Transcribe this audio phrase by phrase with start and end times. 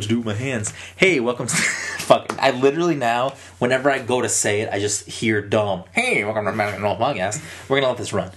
[0.00, 0.72] to do my hands.
[0.96, 1.54] Hey, welcome to
[1.98, 2.34] fuck.
[2.42, 5.84] I literally now, whenever I go to say it, I just hear dumb.
[5.92, 7.40] Hey, welcome to Magic North Podcast.
[7.68, 8.32] We're gonna let this run.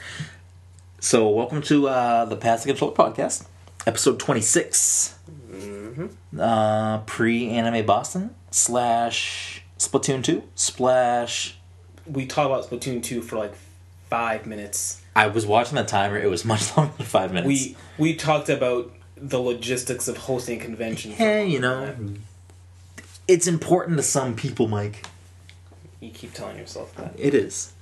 [0.99, 3.47] So, welcome to uh, the Pass the Controller Podcast,
[3.87, 4.41] episode twenty
[6.39, 11.57] Uh, pre anime Boston slash Splatoon two splash.
[12.05, 13.53] we talk about Splatoon 2 for like
[14.11, 15.01] five minutes.
[15.15, 16.19] I was watching the timer.
[16.19, 17.47] It was much longer than five minutes.
[17.47, 21.11] We we talked about the logistics of hosting a convention.
[21.11, 22.23] hey, long you know, time.
[23.27, 25.05] it's important to some people, Mike.
[25.99, 27.13] you keep telling yourself that.
[27.17, 27.73] It is.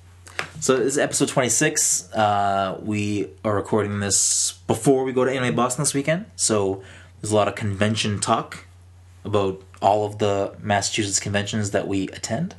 [0.59, 2.11] So this is episode 26.
[2.13, 6.25] Uh, we are recording this before we go to Anime Boston this weekend.
[6.35, 6.83] So
[7.21, 8.65] there's a lot of convention talk
[9.23, 12.55] about all of the Massachusetts conventions that we attend.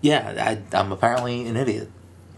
[0.03, 1.91] Yeah, I, I'm apparently an idiot.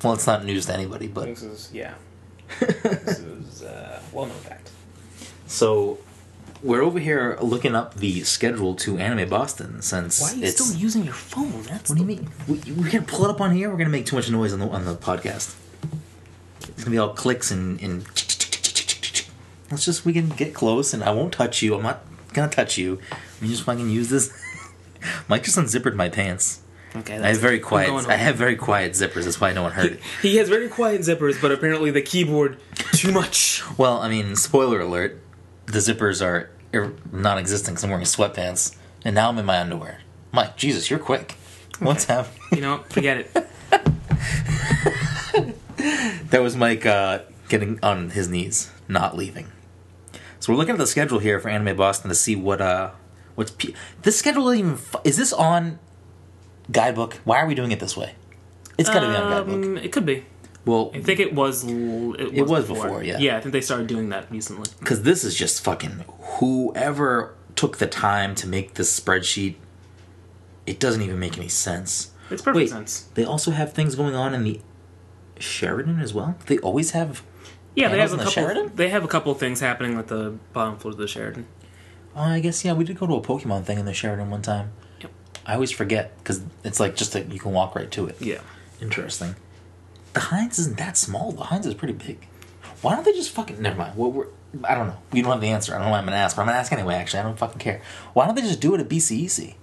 [0.02, 1.94] Well, it's not news to anybody, but This is yeah.
[2.60, 4.70] this is uh, well known fact.
[5.46, 5.98] so
[6.64, 10.64] we're over here looking up the schedule to Anime Boston since Why are you it's.
[10.64, 11.62] still using your phone?
[11.64, 12.30] That's what do you mean?
[12.48, 13.70] We, we're gonna pull it up on here.
[13.70, 15.54] We're gonna make too much noise on the on the podcast.
[16.62, 18.04] It's gonna be all clicks and and.
[19.70, 21.74] Let's just we can get close, and I won't touch you.
[21.74, 22.98] I'm not gonna touch you.
[23.42, 24.32] We just fucking use this.
[25.28, 26.60] Mike just unzippered my pants.
[26.96, 27.18] okay.
[27.18, 28.06] I have very I'm quiet.
[28.08, 29.24] I have very quiet zippers.
[29.24, 30.00] That's why no one heard it.
[30.22, 32.58] He has very quiet zippers, but apparently the keyboard
[32.92, 33.62] too much.
[33.76, 35.20] Well, I mean, spoiler alert:
[35.66, 36.50] the zippers are
[37.12, 40.00] non-existent because I'm wearing sweatpants, and now I'm in my underwear.
[40.32, 41.36] Mike, Jesus, you're quick.
[41.78, 42.40] What's happening?
[42.52, 43.30] You know, forget it.
[46.30, 49.52] That was Mike uh, getting on his knees, not leaving.
[50.40, 52.90] So we're looking at the schedule here for Anime Boston to see what uh
[53.36, 53.54] what's
[54.02, 55.78] this schedule even fu- is this on
[56.72, 57.14] guidebook?
[57.24, 58.14] Why are we doing it this way?
[58.76, 59.64] It's got to be on guidebook.
[59.64, 60.24] Um, it could be.
[60.66, 61.64] Well, I think it was.
[61.64, 63.18] l- It was, It was before, yeah.
[63.18, 64.70] Yeah, I think they started doing that recently.
[64.80, 66.04] because this is just fucking
[66.38, 69.56] whoever took the time to make this spreadsheet.
[70.66, 72.10] It doesn't even make any sense.
[72.30, 73.08] It's perfect Wait, sense.
[73.14, 74.60] they also have things going on in the
[75.38, 76.36] Sheraton as well.
[76.46, 77.22] They always have.
[77.74, 78.32] Yeah, they have a the couple.
[78.32, 78.72] Sheraton?
[78.76, 81.46] They have a couple things happening at the bottom floor of the Sheraton.
[82.16, 82.72] Oh, I guess yeah.
[82.72, 84.70] We did go to a Pokemon thing in the Sheraton one time.
[85.00, 85.10] Yep.
[85.44, 88.16] I always forget because it's like just that you can walk right to it.
[88.20, 88.38] Yeah.
[88.80, 89.34] Interesting.
[90.14, 91.32] The Hynes isn't that small.
[91.32, 92.26] The Hynes is pretty big.
[92.80, 93.60] Why don't they just fucking?
[93.60, 93.96] Never mind.
[93.96, 94.26] What we're,
[94.62, 94.96] I don't know.
[95.12, 95.74] We don't have the answer.
[95.74, 96.94] I don't know why I'm gonna ask, but I'm gonna ask anyway.
[96.94, 97.82] Actually, I don't fucking care.
[98.12, 99.54] Why don't they just do it at BCEC?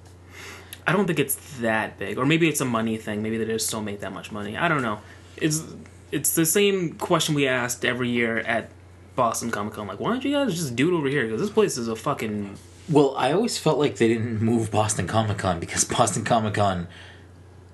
[0.86, 3.22] I don't think it's that big, or maybe it's a money thing.
[3.22, 4.58] Maybe they just don't make that much money.
[4.58, 5.00] I don't know.
[5.38, 5.64] It's
[6.12, 8.70] it's the same question we asked every year at
[9.16, 9.88] Boston Comic Con.
[9.88, 11.26] Like, why don't you guys just do it over here?
[11.26, 12.58] Because this place is a fucking
[12.90, 16.88] Well, I always felt like they didn't move Boston Comic Con because Boston Comic Con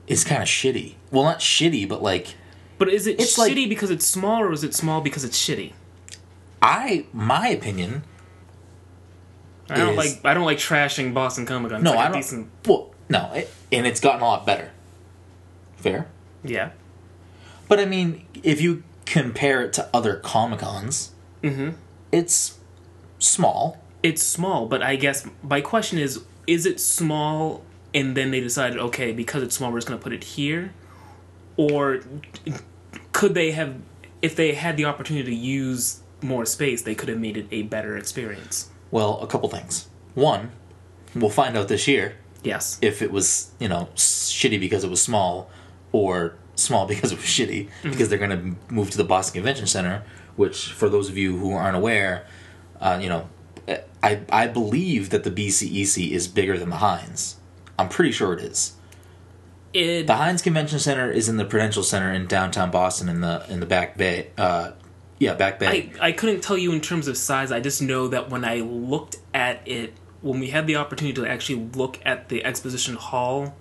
[0.06, 0.96] is kind of shitty.
[1.10, 2.36] Well, not shitty, but like
[2.78, 5.38] But is it It's shitty like- because it's small, or is it small because it's
[5.38, 5.74] shitty?
[6.62, 8.04] I, my opinion.
[9.70, 11.84] I don't like I don't like trashing Boston Comic Con.
[11.84, 12.18] No, like I a don't.
[12.22, 14.72] decent Well, no, it, and it's gotten a lot better.
[15.78, 16.08] Fair.
[16.44, 16.72] yeah.
[17.68, 21.12] But I mean, if you compare it to other Comic Cons,
[21.44, 21.72] Mm-hmm.
[22.12, 22.58] it's
[23.20, 23.78] small.
[24.02, 27.62] It's small, but I guess my question is: Is it small,
[27.94, 30.74] and then they decided, okay, because it's small, we're just going to put it here,
[31.58, 32.02] or
[33.12, 33.76] could they have,
[34.22, 37.64] if they had the opportunity to use more space, they could have made it a
[37.64, 38.70] better experience?
[38.92, 39.88] Well, a couple things.
[40.14, 40.52] One,
[41.16, 42.78] we'll find out this year Yes.
[42.82, 45.50] if it was you know shitty because it was small
[45.92, 49.68] or small because it was shitty because they're going to move to the Boston Convention
[49.68, 50.04] Center
[50.36, 52.26] which for those of you who aren't aware
[52.80, 53.28] uh, you know
[54.04, 57.36] I I believe that the BCEC is bigger than the Hynes
[57.78, 58.74] I'm pretty sure it is
[59.78, 63.46] It the Hynes Convention Center is in the Prudential Center in downtown Boston in the
[63.50, 64.72] in the back bay uh
[65.20, 67.52] yeah back bay I, I couldn't tell you in terms of size.
[67.52, 71.28] I just know that when I looked at it, when we had the opportunity to
[71.28, 73.56] actually look at the exposition hall,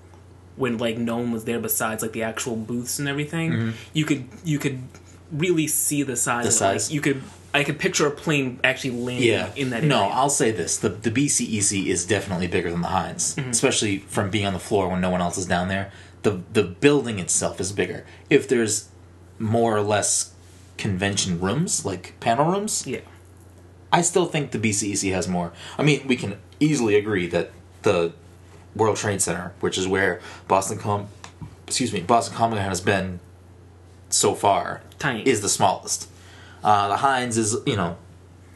[0.57, 4.27] when like no one was there besides like the actual booths and everything, you could
[4.45, 4.83] you could
[5.31, 6.47] really see the size.
[6.47, 6.49] Mm-hmm.
[6.49, 6.73] The of it.
[6.73, 6.93] Like, size.
[6.93, 7.23] you could
[7.55, 9.89] I could picture a plane actually landing yeah in that area.
[9.89, 13.51] no I'll say this the the BCEC is definitely bigger than the Hynes Mm-hmm.
[13.51, 15.91] especially from being on the floor when no one else is down there
[16.27, 18.89] the the building itself is bigger if there's
[19.39, 20.35] more or less
[20.77, 23.01] convention rooms like panel rooms yeah.
[23.93, 25.53] I still think the BCEC has more.
[25.79, 27.53] I mean, we can easily agree that
[27.83, 28.13] the
[28.75, 31.09] World Trade Center, which is where Boston Com,
[31.67, 33.21] excuse me, Boston Comic Con has been
[34.11, 35.23] so far, Tiny.
[35.23, 36.11] is the smallest.
[36.63, 37.97] Uh, the Hynes is, you know,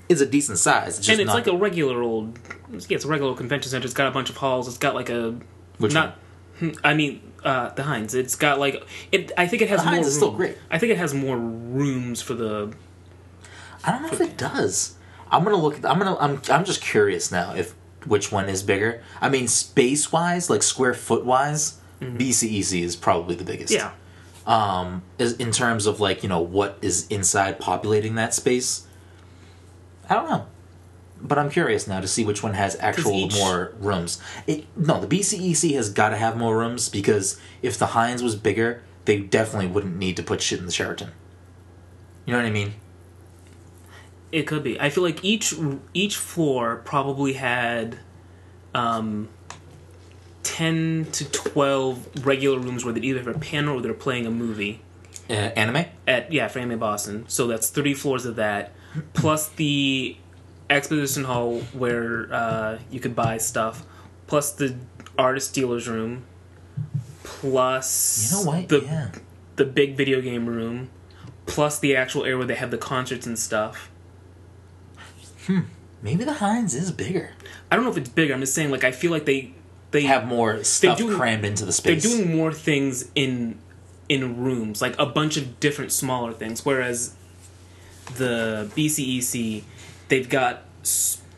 [0.08, 0.98] is a decent size.
[0.98, 2.38] It's just and it's not, like a regular old
[2.70, 3.84] yeah, it's a regular old convention center.
[3.84, 4.68] It's got a bunch of halls.
[4.68, 5.38] It's got like a
[5.78, 6.18] Which not
[6.58, 8.14] hmm, I mean uh, the Hynes.
[8.14, 9.32] It's got like it.
[9.36, 9.94] I think it has The more.
[10.00, 10.58] Hynes is still room- great.
[10.70, 12.72] I think it has more rooms for the.
[13.84, 14.94] I don't know if it does.
[15.30, 15.76] I'm gonna look.
[15.84, 16.16] I'm gonna.
[16.18, 16.40] I'm.
[16.50, 17.74] I'm just curious now if
[18.06, 19.02] which one is bigger.
[19.20, 23.72] I mean, space wise, like square foot wise, BCEC is probably the biggest.
[23.72, 23.92] Yeah,
[24.46, 28.86] um is in terms of like you know what is inside populating that space
[30.08, 30.46] i don't know
[31.20, 34.20] but i'm curious now to see which one has actual each- more rooms.
[34.46, 38.34] It, no the bcec has got to have more rooms because if the hynes was
[38.36, 41.10] bigger they definitely wouldn't need to put shit in the sheraton.
[42.26, 42.74] You know what i mean?
[44.30, 44.78] It could be.
[44.80, 45.54] I feel like each
[45.92, 47.98] each floor probably had,
[48.74, 49.28] um,
[50.44, 54.30] ten to twelve regular rooms where they either have a panel or they're playing a
[54.30, 54.82] movie.
[55.28, 55.86] uh, anime?
[56.06, 57.24] At yeah for anime boston.
[57.28, 58.72] So that's three floors of that.
[59.14, 60.16] Plus the
[60.70, 63.84] exposition hall where uh, you could buy stuff
[64.26, 64.76] plus the
[65.18, 66.24] artist dealers room
[67.24, 68.68] plus you know what?
[68.68, 69.10] the yeah.
[69.56, 70.88] the big video game room
[71.46, 73.90] plus the actual area where they have the concerts and stuff.
[75.46, 75.60] Hmm.
[76.02, 77.30] maybe the hynes is bigger.
[77.70, 78.34] I don't know if it's bigger.
[78.34, 79.52] I'm just saying like i feel like they
[79.90, 82.02] they have more stuff doing- crammed into the space.
[82.02, 83.58] they're doing more things in
[84.08, 87.14] in rooms like a bunch of different smaller things whereas
[88.16, 89.62] the bcec
[90.10, 90.64] they've got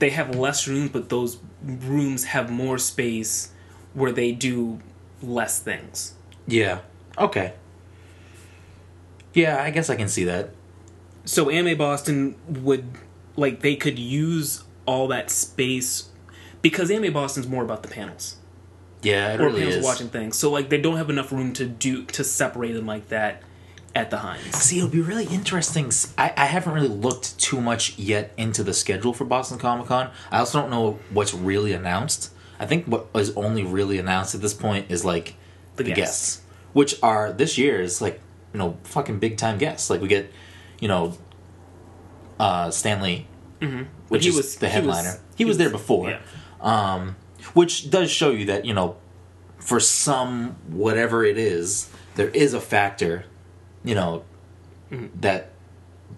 [0.01, 3.53] they have less rooms but those rooms have more space
[3.95, 4.81] where they do
[5.23, 6.15] less things.
[6.49, 6.81] Yeah.
[7.17, 7.53] Okay.
[9.35, 10.51] Yeah i guess i can see that.
[11.25, 12.85] So anime boston would
[13.37, 16.09] like they could use all that space
[16.61, 18.37] because anime boston's more about the panels.
[19.03, 19.85] Yeah it or really panels is.
[19.85, 20.37] watching things.
[20.37, 23.43] So like they don't have enough room to do to separate them like that
[23.95, 24.55] at the Hynes.
[24.55, 25.91] See, it'll be really interesting.
[26.17, 30.11] I haven't really looked too much yet into the schedule for Boston Comic Con.
[30.31, 32.31] I also don't know what's really announced.
[32.59, 35.35] I think what is only really announced at this point is like
[35.77, 36.37] The the, guests.
[36.37, 36.43] guests.
[36.73, 38.21] which are this year is like
[38.55, 39.91] you know fucking big time guests.
[39.91, 40.31] Like we get
[40.81, 41.15] you know
[42.41, 43.27] uh Stan Lee,
[43.61, 43.83] Mm-hmm.
[44.09, 45.21] which he is was- the he was- headliner.
[45.37, 46.19] he, was, there before Yeah.
[46.61, 47.17] um,
[47.55, 48.97] which does show you that you know
[49.59, 53.25] for some whatever it is there is a factor
[53.85, 54.25] you know
[54.91, 55.21] Mm-hmm.
[55.23, 55.49] that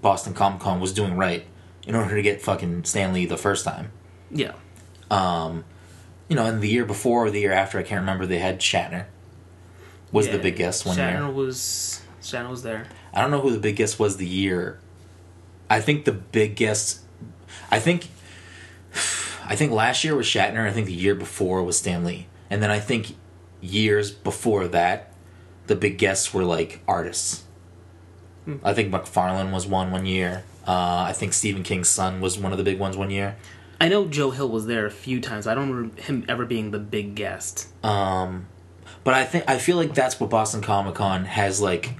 [0.02, 1.44] boston comic con was doing right
[1.87, 3.92] in order to get fucking stan lee the first time
[4.33, 4.50] Yeah.
[5.12, 8.59] you know and the year before or the year after i can't remember they had
[8.59, 9.04] shatner
[10.11, 12.87] was the big guest one Shatner year was Shatner was there.
[13.12, 14.80] i don't know who the big guest was the year
[15.71, 17.00] i think the big guest
[17.71, 18.09] i think
[19.47, 22.61] i think last year was shatner i think the year before was stan lee and
[22.61, 23.14] then i think
[23.61, 25.12] years before that
[25.68, 27.43] the big guests were like artists
[28.62, 32.52] i think mcfarlane was one one year uh, i think stephen king's son was one
[32.52, 33.36] of the big ones one year
[33.80, 35.46] I know Joe Hill was there a few times.
[35.46, 37.68] I don't remember him ever being the big guest.
[37.84, 38.46] Um,
[39.02, 41.90] but I think I feel like that's what Boston Comic Con has like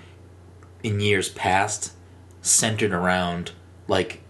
[0.82, 1.92] in years past
[2.42, 3.52] centered around
[3.88, 4.20] like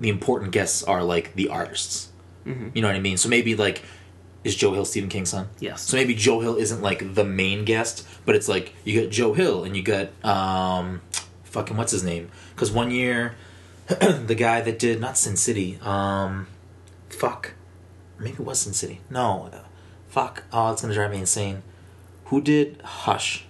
[0.00, 2.10] the important guests are like the artists.
[2.46, 2.70] Mm-hmm.
[2.74, 3.16] You know what I mean?
[3.16, 3.82] So maybe like
[4.42, 5.48] is Joe Hill Stephen King's son?
[5.60, 5.82] Yes.
[5.82, 9.32] So maybe Joe Hill isn't like the main guest, but it's like you got Joe
[9.32, 11.00] Hill and you got um
[11.54, 12.30] fucking what's his name?
[12.54, 13.34] Because one year
[13.86, 16.46] the guy that did not Sin City, um,
[17.08, 17.52] fuck,
[18.18, 19.00] maybe it was Sin City.
[19.08, 19.50] No,
[20.08, 20.44] fuck.
[20.52, 21.62] Oh, it's gonna drive me insane.
[22.26, 23.44] Who did Hush?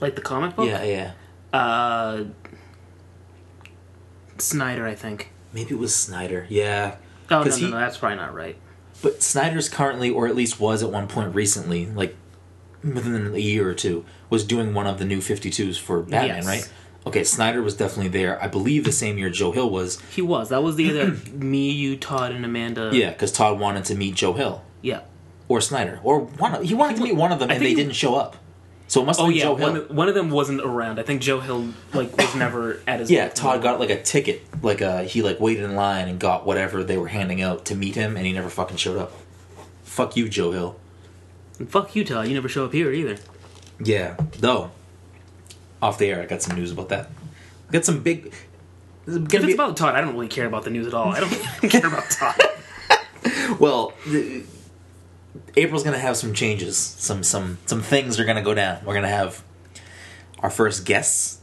[0.00, 0.66] Like the comic book?
[0.68, 1.12] Yeah, yeah.
[1.52, 2.24] Uh
[4.38, 5.30] Snyder, I think.
[5.52, 6.46] Maybe it was Snyder.
[6.48, 6.96] Yeah.
[7.30, 8.56] Oh no, no, he- no, that's probably not right.
[9.02, 12.16] But Snyder's currently, or at least was at one point recently, like
[12.82, 16.46] within a year or two, was doing one of the new 52s for Batman, Yes.
[16.46, 16.72] right?
[17.08, 18.42] Okay, Snyder was definitely there.
[18.42, 20.00] I believe the same year Joe Hill was.
[20.14, 20.48] He was.
[20.50, 22.90] That was the year that me, you, Todd, and Amanda.
[22.92, 25.00] Yeah, because Todd wanted to meet Joe Hill Yeah.
[25.48, 26.54] or Snyder, or one.
[26.54, 28.36] Of, he wanted to meet one of them, I and they he- didn't show up.
[28.90, 29.42] So it must have Oh been yeah.
[29.44, 29.66] Joe Hill.
[29.68, 30.98] One, of- one of them wasn't around.
[30.98, 33.10] I think Joe Hill like was never at his.
[33.10, 33.28] Yeah.
[33.28, 36.82] Todd got like a ticket, like uh he like waited in line and got whatever
[36.82, 39.12] they were handing out to meet him, and he never fucking showed up.
[39.84, 40.80] Fuck you, Joe Hill.
[41.58, 42.28] And fuck you, Todd.
[42.28, 43.18] You never show up here either.
[43.82, 44.70] Yeah, though.
[45.80, 47.10] Off the air, I got some news about that.
[47.68, 48.32] I got some big.
[49.06, 51.08] If it's be, about Todd, I don't really care about the news at all.
[51.08, 51.30] I don't
[51.70, 52.40] care about Todd.
[53.60, 54.42] well, the,
[55.56, 56.76] April's gonna have some changes.
[56.76, 58.84] Some some some things are gonna go down.
[58.84, 59.42] We're gonna have
[60.40, 61.37] our first guests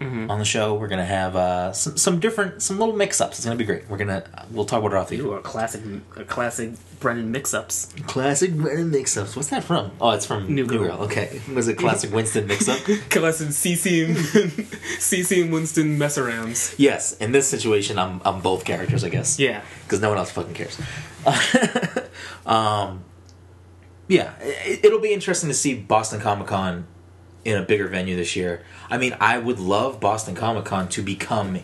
[0.00, 0.30] Mm-hmm.
[0.30, 0.74] on the show.
[0.74, 3.38] We're gonna have uh, some some different some little mix ups.
[3.38, 3.88] It's gonna be great.
[3.90, 5.24] We're gonna we'll talk about it off the air.
[5.24, 5.82] Ooh, a classic,
[6.16, 7.94] a classic Brennan mix-ups.
[8.06, 9.34] Classic Brennan mix-ups.
[9.36, 9.90] What's that from?
[10.00, 10.96] Oh, it's from New New, Girl.
[10.96, 11.04] Girl.
[11.04, 12.78] Okay, was it classic Winston mix-up?
[13.10, 14.16] Classic CC and
[14.98, 16.74] CC and Winston mess arounds.
[16.78, 17.16] yes.
[17.18, 19.38] In this situation, I'm I'm both characters, I guess.
[19.38, 19.62] Yeah.
[19.84, 20.78] Because no one else fucking cares.
[22.46, 23.04] um,
[24.08, 26.86] yeah, it, it'll be interesting to see Boston Comic Con
[27.44, 28.62] in a bigger venue this year.
[28.90, 31.58] I mean, I would love Boston Comic Con to become.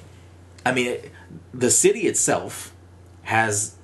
[0.65, 1.13] I mean, it,
[1.53, 2.73] the city itself
[3.23, 3.77] has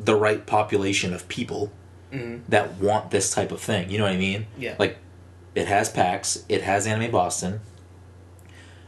[0.00, 1.72] the right population of people
[2.48, 3.90] that want this type of thing.
[3.90, 4.46] You know what I mean?
[4.56, 4.76] Yeah.
[4.78, 4.98] Like,
[5.54, 7.60] it has PAX, it has Anime Boston.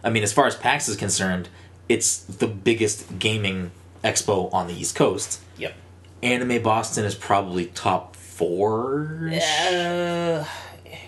[0.02, 1.48] I mean, as far as PAX is concerned,
[1.88, 5.40] it's the biggest gaming expo on the East Coast.
[5.58, 5.74] Yep.
[6.22, 9.30] Anime Boston is probably top four.
[9.32, 10.44] Uh,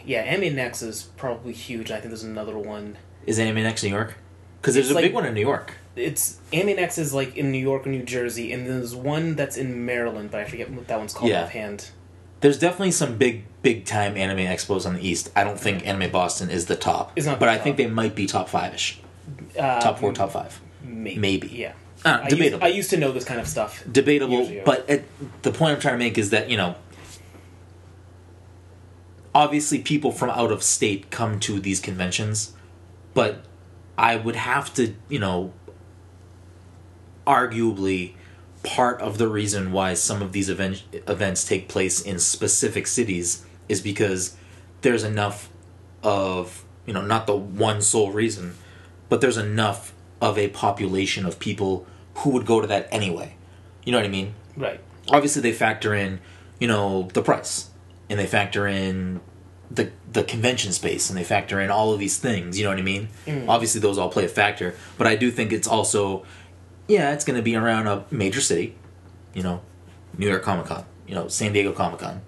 [0.06, 1.90] yeah, Anime Next is probably huge.
[1.90, 2.96] I think there's another one.
[3.26, 4.14] Is Anime Next New York?
[4.60, 5.74] Because there's It's a like- big one in New York.
[5.94, 9.56] It's Anime Next is like in New York or New Jersey, and there's one that's
[9.56, 11.42] in Maryland, but I forget what that one's called Yeah.
[11.44, 11.90] offhand.
[12.40, 15.30] There's definitely some big, big time anime expos on the East.
[15.36, 17.12] I don't think Anime Boston is the top.
[17.14, 19.00] It's not but I think they might be top five ish.
[19.58, 20.60] Uh, Top four, top five.
[20.82, 21.20] maybe.
[21.20, 21.48] maybe.
[21.48, 21.72] Yeah.
[22.04, 22.58] Uh, I debatable.
[22.66, 23.84] Used, I used to know this kind of stuff.
[23.90, 24.88] debatable but
[25.42, 26.74] the point i'm trying to make is that you know
[29.34, 32.52] obviously people from out of state come to these conventions
[33.14, 33.44] but
[33.96, 35.52] i would have to you know
[37.26, 38.14] arguably
[38.62, 43.44] part of the reason why some of these event, events take place in specific cities
[43.68, 44.36] is because
[44.82, 45.48] there's enough
[46.02, 48.54] of you know not the one sole reason
[49.08, 51.86] but there's enough of a population of people
[52.16, 53.34] who would go to that anyway.
[53.84, 54.34] You know what i mean?
[54.56, 54.80] Right.
[55.10, 56.20] obviously they factor in
[56.60, 57.70] you know the price
[58.12, 59.20] and they factor in
[59.70, 62.78] the the convention space and they factor in all of these things you know what
[62.78, 63.08] i mean
[63.48, 66.24] obviously those all play a factor but i do think it's also
[66.88, 68.74] yeah it's going to be around a major city
[69.32, 69.60] you know
[70.18, 72.20] new york comic-con you know san diego comic-con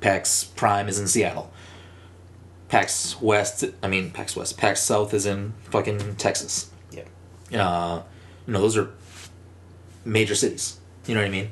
[0.00, 1.52] pax prime is in seattle
[2.68, 7.08] pax west i mean pax west pax south is in fucking texas Yep.
[7.60, 8.02] uh,
[8.46, 8.90] you know, those are
[10.04, 10.78] major cities.
[11.06, 11.50] You know what I mean?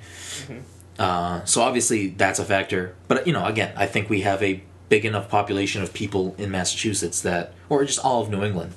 [0.98, 2.94] Uh, so obviously that's a factor.
[3.08, 6.50] But you know, again, I think we have a big enough population of people in
[6.50, 8.74] Massachusetts that, or just all of New England,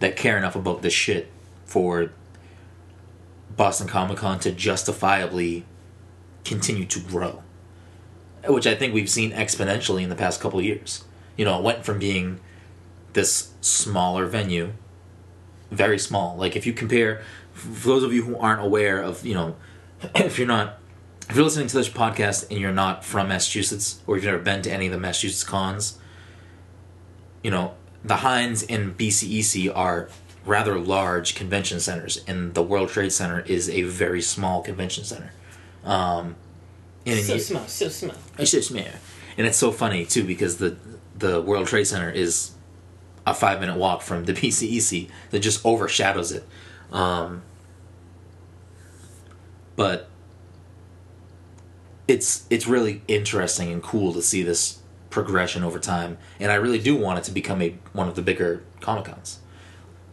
[0.00, 1.30] that care enough about this shit
[1.64, 2.10] for
[3.56, 5.64] Boston Comic Con to justifiably
[6.44, 7.42] continue to grow.
[8.46, 11.04] Which I think we've seen exponentially in the past couple years.
[11.36, 12.40] You know, it went from being
[13.12, 14.72] this smaller venue
[15.72, 16.36] very small.
[16.36, 19.56] Like if you compare, for those of you who aren't aware of, you know,
[20.14, 20.78] if you're not,
[21.32, 24.60] if you're listening to this podcast and you're not from Massachusetts or you've never been
[24.60, 25.96] to any of the Massachusetts cons,
[27.42, 27.72] you know,
[28.04, 30.10] the Hynes and BCEC are
[30.44, 35.32] rather large convention centers, and the World Trade Center is a very small convention center.
[35.86, 36.36] Um,
[37.06, 38.16] and So small, so small.
[38.38, 38.86] it's just me.
[39.38, 40.76] And it's so funny too because the
[41.16, 42.50] the World Trade Center is
[43.26, 46.46] a five minute walk from the BCEC that just overshadows it.
[46.92, 47.40] Um,
[49.76, 50.10] but
[52.08, 54.80] it's it's really interesting and cool to see this
[55.10, 58.22] progression over time, and I really do want it to become a one of the
[58.22, 59.40] bigger Comic Cons.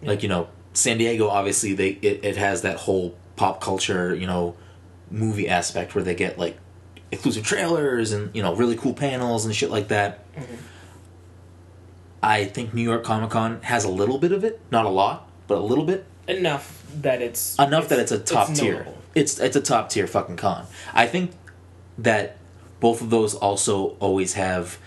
[0.02, 4.28] Like you know, San Diego obviously they it, it has that whole pop culture you
[4.28, 4.56] know
[5.12, 6.58] movie aspect where they get like
[7.12, 10.32] exclusive trailers and you know really cool panels and shit like that.
[10.36, 10.56] Mm-hmm.
[12.22, 15.30] I think New York Comic Con has a little bit of it, not a lot,
[15.48, 18.86] but a little bit Enough that it's enough that it's a top tier.
[19.16, 20.68] It's it's a top tier fucking con.
[20.94, 21.32] I think
[22.04, 22.38] that
[22.80, 24.78] both of those also always have.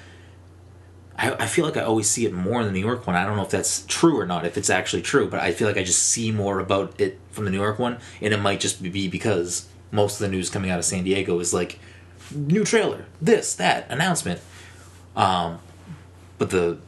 [1.18, 3.16] I, I feel like I always see it more in the New York one.
[3.16, 5.68] I don't know if that's true or not, if it's actually true, but I feel
[5.68, 8.60] like I just see more about it from the New York one, and it might
[8.60, 11.78] just be because most of the news coming out of San Diego is like
[12.34, 14.40] new trailer, this, that, announcement.
[15.14, 15.58] Um,
[16.38, 16.78] but the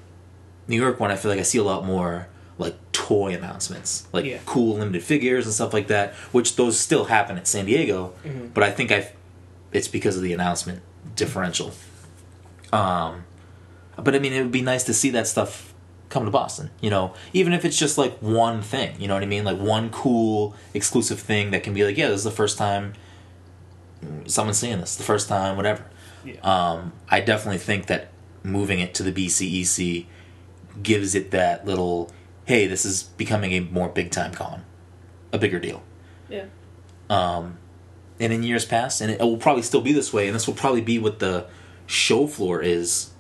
[0.69, 2.27] New York one, I feel like I see a lot more
[2.57, 4.39] like toy announcements, like Yeah.
[4.47, 8.15] cool limited figures and stuff like that, which those still happen at San Diego.
[8.55, 9.13] But I think I,
[9.75, 10.81] it's because of the announcement
[11.17, 11.73] differential.
[12.73, 13.25] Um,
[13.97, 15.75] but I mean, it would be nice to see that stuff
[16.09, 16.71] come to Boston.
[16.81, 18.99] You know, even if it's just like one thing.
[18.99, 19.45] You know what I mean?
[19.45, 22.95] Like one cool exclusive thing that can be like, yeah, this is the first time
[24.27, 25.85] someone's seeing this, the first time, whatever.
[26.25, 26.41] Yeah.
[26.43, 28.09] Um, I definitely think that
[28.43, 30.07] moving it to the BCEC
[30.83, 32.11] gives it that little,
[32.45, 34.65] hey, this is becoming a more big time con,
[35.33, 35.83] a bigger deal.
[36.29, 36.47] yeah.
[37.11, 37.59] Um,
[38.21, 40.55] and in years past, and it will probably still be this way, and this will
[40.55, 41.47] probably be what the
[41.87, 43.11] show floor is,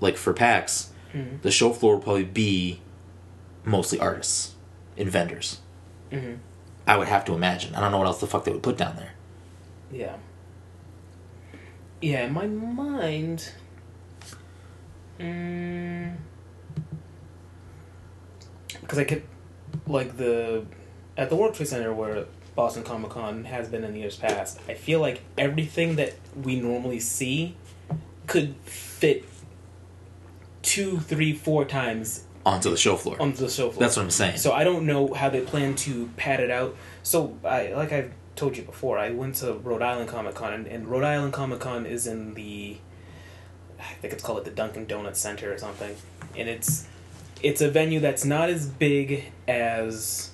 [0.00, 0.90] like for PAX.
[1.12, 1.36] Mm-hmm.
[1.42, 2.80] The show floor will probably be
[3.64, 4.54] mostly artists
[4.96, 5.60] and vendors.
[6.10, 6.38] Mhm.
[6.86, 7.74] I would have to imagine.
[7.74, 9.12] I don't know what else the fuck they would put down there.
[9.90, 10.16] Yeah.
[12.02, 13.50] Yeah, in my mind.
[15.18, 16.16] Mm,
[18.80, 19.22] because I could,
[19.86, 20.66] like the,
[21.16, 24.60] at the World Trade Center where Boston Comic Con has been in the years past,
[24.68, 27.56] I feel like everything that we normally see
[28.26, 29.24] could fit
[30.62, 33.16] two, three, four times Onto the show floor.
[33.20, 33.80] onto the show floor.
[33.80, 34.36] That's what I'm saying.
[34.36, 36.76] So I don't know how they plan to pad it out.
[37.02, 40.66] So I like I've told you before, I went to Rhode Island Comic Con, and,
[40.66, 42.76] and Rhode Island Comic Con is in the,
[43.78, 45.96] I think it's called it the Dunkin' Donuts Center or something,
[46.36, 46.86] and it's
[47.42, 50.30] it's a venue that's not as big as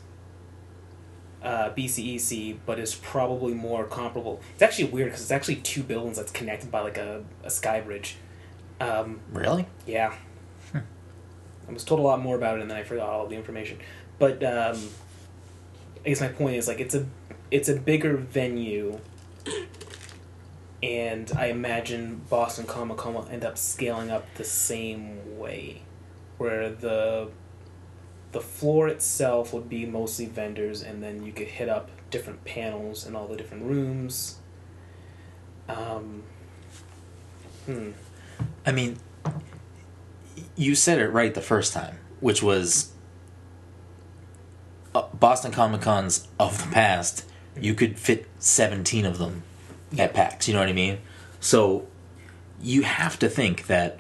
[1.43, 4.41] uh, BCEC, but is probably more comparable.
[4.53, 7.81] It's actually weird because it's actually two buildings that's connected by like a, a sky
[7.81, 8.17] bridge.
[8.81, 9.67] Um, really?
[9.87, 10.15] yeah.
[10.75, 13.79] I was told a lot more about it and then I forgot all the information.
[14.19, 14.79] But um,
[16.05, 17.07] I guess my point is like it's a
[17.51, 18.99] it's a bigger venue
[20.83, 25.83] and I imagine Boston Comic Con will end up scaling up the same way.
[26.39, 27.29] Where the
[28.33, 33.07] the floor itself would be mostly vendors and then you could hit up different panels
[33.07, 34.39] in all the different rooms.
[35.69, 36.23] Um,
[37.67, 37.91] hmm.
[38.67, 38.99] I mean,
[40.57, 42.93] you said it right the first time, which was
[44.95, 47.25] uh, Boston Comic Cons of the past.
[47.59, 49.43] You could fit seventeen of them
[49.99, 50.49] at PAX.
[50.49, 50.99] You know what I mean?
[51.41, 51.87] So
[52.61, 53.99] you have to think that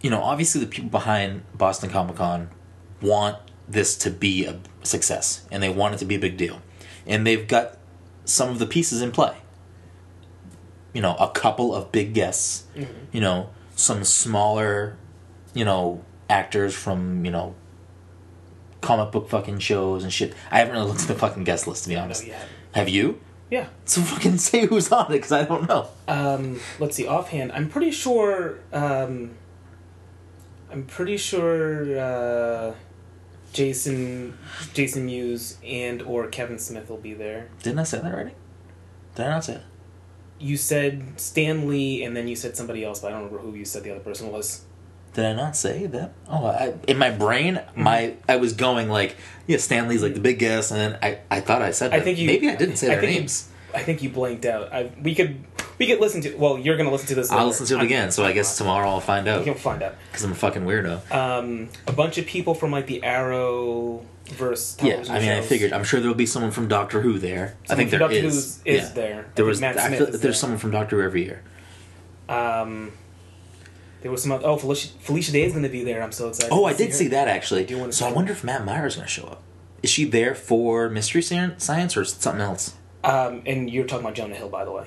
[0.00, 2.48] you know obviously the people behind Boston Comic Con
[3.04, 3.36] want
[3.68, 6.60] this to be a success and they want it to be a big deal,
[7.06, 7.78] and they've got
[8.24, 9.36] some of the pieces in play.
[10.92, 12.64] You know, a couple of big guests
[13.12, 14.96] you know, some smaller,
[15.54, 17.54] you know, actors from, you know,
[18.80, 20.34] comic book fucking shows and shit.
[20.50, 22.22] I haven't really looked at the fucking guest list, to be honest.
[22.22, 22.50] No, you haven't.
[22.74, 23.20] Have you?
[23.50, 23.68] Yeah.
[23.84, 25.88] So fucking say who's on it, because I don't know.
[26.08, 27.06] Um, let's see.
[27.06, 28.58] Offhand, I'm pretty sure.
[28.72, 29.36] Um,
[30.70, 32.74] I'm pretty sure uh,
[33.54, 34.36] Jason,
[34.74, 37.48] Jason Mewes, and or Kevin Smith will be there.
[37.62, 38.32] Didn't I say that already?
[39.14, 39.62] Did I not say that?
[40.38, 43.54] You said Stan Lee, and then you said somebody else, but I don't remember who
[43.56, 44.64] you said the other person was.
[45.14, 46.12] Did I not say that?
[46.28, 47.82] Oh, I, in my brain, Mm-hmm.
[47.82, 51.20] my I was going like, yeah, Stan Lee's like the big guest, and then I,
[51.30, 52.04] I thought I said I that.
[52.04, 52.26] think you.
[52.26, 53.48] maybe I didn't say I their think you- names.
[53.72, 54.72] I think you blanked out.
[54.72, 55.44] I we could
[55.78, 56.34] we could listen to.
[56.36, 57.30] Well, you're gonna listen to this.
[57.30, 59.82] I'll listen to it I'm- again, so I guess tomorrow I'll find out you'll find
[59.82, 59.94] out.
[60.10, 61.10] because I'm a fucking weirdo.
[61.14, 64.76] Um, a bunch of people from like the Arrow verse.
[64.82, 65.72] Yeah, I mean, I figured.
[65.72, 67.56] I'm sure there'll be someone from Doctor Who there.
[67.68, 68.34] I think Someone there Doctor is.
[68.34, 68.88] Who's Yeah.
[68.94, 69.20] there.
[69.20, 69.62] I There was.
[69.62, 70.32] I feel is there's there.
[70.32, 71.42] someone from Doctor Who every year.
[72.28, 72.92] Um,
[74.02, 74.32] there was some.
[74.32, 76.02] Oh, Felicia, Felicia Day is going to be there.
[76.02, 76.50] I'm so excited.
[76.52, 76.92] Oh, to I did her.
[76.94, 77.64] see that actually.
[77.74, 79.42] wanna So I see wonder if Matt Meyer is going to show up.
[79.82, 82.72] Is she there for Mystery Science or something else?
[83.02, 84.86] Um, and you're talking about Jonah Hill, by the way.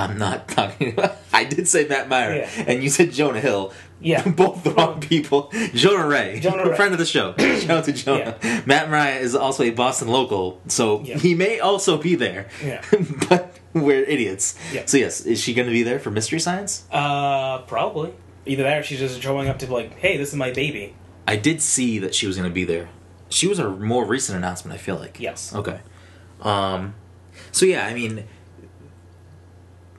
[0.00, 1.16] I'm not talking about.
[1.32, 2.64] I did say Matt Meyer, Yeah.
[2.66, 3.72] and you said Jonah Hill.
[4.02, 4.26] Yeah.
[4.36, 5.52] both the wrong people.
[5.74, 6.76] Jonah Ray, Jonah Ray.
[6.80, 7.34] friend of the show.
[7.38, 8.38] Shout out to Jonah.
[8.64, 11.18] Matt Mariah is also a Boston local, so Yeah.
[11.18, 12.48] he may also be there.
[12.64, 12.82] Yeah.
[13.28, 14.58] but we're idiots.
[14.72, 14.86] Yeah.
[14.86, 16.84] So yes, is she going to be there for Mystery Science?
[16.90, 18.14] Uh, probably.
[18.46, 20.94] Either that, or she's just showing up to be like, "Hey, this is my baby."
[21.28, 22.88] I did see that she was going to be there.
[23.28, 24.74] She was a more recent announcement.
[24.74, 25.20] I feel like.
[25.20, 25.54] Yes.
[25.54, 25.80] Okay.
[26.40, 26.94] Um.
[27.52, 28.24] So yeah, I mean,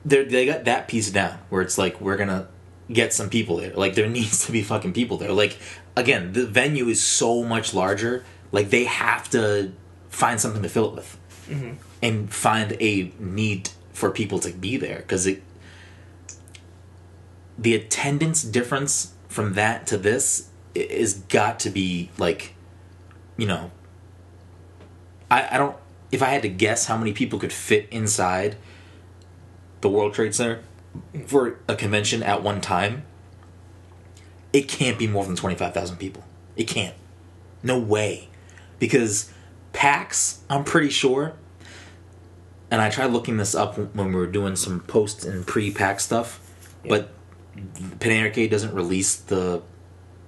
[0.04, 2.48] they they got that piece down where it's like we're gonna
[2.90, 3.74] get some people there.
[3.74, 5.32] Like there needs to be fucking people there.
[5.32, 5.58] Like
[5.96, 8.24] again, the venue is so much larger.
[8.50, 9.72] Like they have to
[10.08, 11.74] find something to fill it with, mm-hmm.
[12.02, 15.42] and find a need for people to be there because it.
[17.58, 22.54] The attendance difference from that to this is got to be like,
[23.36, 23.70] you know,
[25.30, 25.76] I, I don't
[26.10, 28.56] if I had to guess how many people could fit inside
[29.82, 30.62] the World Trade Center
[31.26, 33.04] for a convention at one time,
[34.52, 36.24] it can't be more than 25,000 people.
[36.56, 36.94] It can't.
[37.62, 38.28] No way.
[38.78, 39.30] Because
[39.72, 41.34] PAX, I'm pretty sure,
[42.70, 46.04] and I tried looking this up when we were doing some post and pre PAX
[46.04, 46.40] stuff,
[46.88, 47.10] but
[48.00, 49.62] Penny Arcade doesn't release the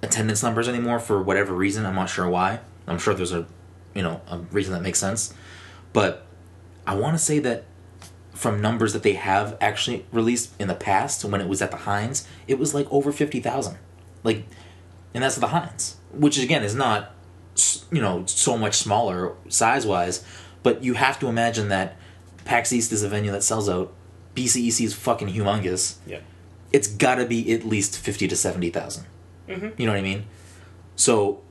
[0.01, 1.85] attendance numbers anymore for whatever reason.
[1.85, 2.59] I'm not sure why.
[2.87, 3.45] I'm sure there's a,
[3.93, 5.33] you know, a reason that makes sense.
[5.91, 6.25] But
[6.85, 7.65] I want to say that
[8.35, 11.77] from numbers that they have actually released in the past when it was at the
[11.77, 13.77] Hynes, it was like over 50,000.
[14.23, 14.43] Like,
[15.13, 17.13] and that's the Hynes, which again is not,
[17.91, 20.23] you know, so much smaller size wise,
[20.63, 21.95] but you have to imagine that
[22.43, 23.93] PAX East is a venue that sells out.
[24.35, 25.95] BCEC is fucking humongous.
[26.05, 26.19] Yeah.
[26.73, 29.05] It's got to be at least 50 to 70,000.
[29.47, 29.79] Mhm.
[29.79, 30.25] You know what I mean?
[30.97, 31.41] So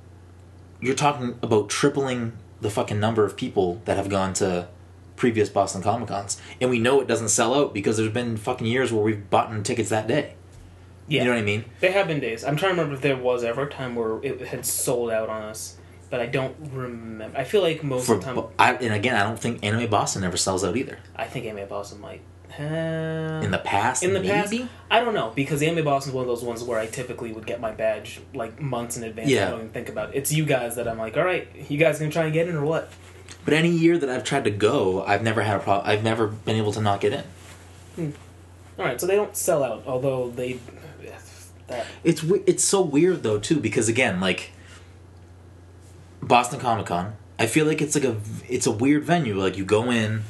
[0.81, 4.69] you're talking about tripling the fucking number of people that have gone to
[5.17, 6.41] previous Boston Comic Cons.
[6.61, 9.65] And we know it doesn't sell out because there's been fucking years where we've bought
[9.65, 10.35] tickets that day.
[11.07, 11.21] Yeah.
[11.21, 11.65] You know what I mean?
[11.81, 12.45] There have been days.
[12.45, 15.29] I'm trying to remember if there was ever a time where it had sold out
[15.29, 15.77] on us,
[16.11, 17.37] but I don't remember.
[17.37, 19.91] I feel like most For, of the time, I, and again, I don't think Anime
[19.91, 20.99] Boston ever sells out either.
[21.15, 22.23] I think Anime Boston might.
[22.59, 24.61] Uh, In the past, in the maybe?
[24.61, 27.33] past, I don't know because Anime Boston is one of those ones where I typically
[27.33, 29.29] would get my badge like months in advance.
[29.29, 29.49] Yeah.
[29.49, 30.19] I don't even think about it.
[30.19, 32.55] It's you guys that I'm like, all right, you guys gonna try and get in
[32.55, 32.93] or what?
[33.45, 35.87] But any year that I've tried to go, I've never had a problem.
[35.87, 37.25] I've never been able to not get in.
[37.97, 38.11] Hmm.
[38.79, 40.59] All right, so they don't sell out, although they.
[41.67, 44.51] That It's it's so weird though too because again like
[46.21, 48.17] Boston Comic Con, I feel like it's like a
[48.49, 49.35] it's a weird venue.
[49.35, 50.25] Like you go in,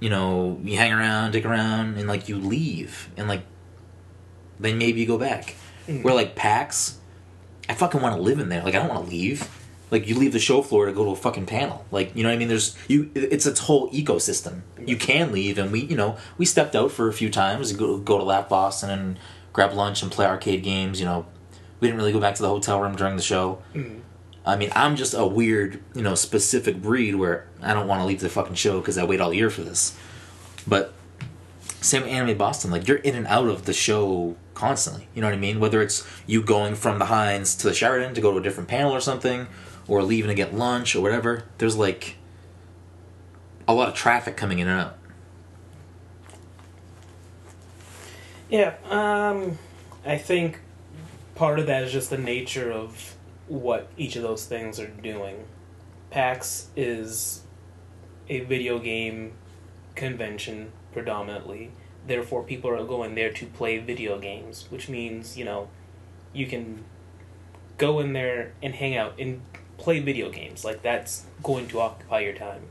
[0.00, 3.42] you know, you hang around, dick around, and like you leave, and like
[4.58, 5.54] then maybe you go back.
[5.86, 6.02] Hmm.
[6.02, 6.98] Where like PAX,
[7.68, 8.62] I fucking want to live in there.
[8.62, 9.48] Like I don't want to leave.
[9.90, 11.86] Like you leave the show floor to go to a fucking panel.
[11.90, 12.48] Like you know what I mean?
[12.48, 13.10] There's you.
[13.14, 14.62] It's its whole ecosystem.
[14.84, 17.72] You can leave, and we you know we stepped out for a few times.
[17.72, 19.18] Go go to Lap Boston and
[19.52, 20.98] grab lunch and play arcade games.
[20.98, 21.26] You know,
[21.80, 23.62] we didn't really go back to the hotel room during the show.
[23.74, 24.00] Mm-hmm.
[24.44, 28.06] I mean, I'm just a weird, you know, specific breed where I don't want to
[28.06, 29.96] leave the fucking show because I wait all year for this.
[30.68, 30.94] But
[31.80, 35.08] same Anime Boston, like you're in and out of the show constantly.
[35.14, 35.58] You know what I mean?
[35.58, 38.68] Whether it's you going from the Hynes to the Sheraton to go to a different
[38.68, 39.48] panel or something,
[39.88, 41.44] or leaving to get lunch or whatever.
[41.58, 42.16] There's like
[43.68, 44.98] a lot of traffic coming in and out.
[48.48, 49.58] Yeah, um,
[50.04, 50.60] I think
[51.34, 53.16] part of that is just the nature of
[53.48, 55.44] what each of those things are doing.
[56.10, 57.42] PAX is
[58.28, 59.32] a video game
[59.94, 61.72] convention predominantly.
[62.06, 65.68] Therefore, people are going there to play video games, which means, you know,
[66.32, 66.84] you can
[67.78, 69.42] go in there and hang out and
[69.78, 70.64] play video games.
[70.64, 72.62] Like, that's going to occupy your time.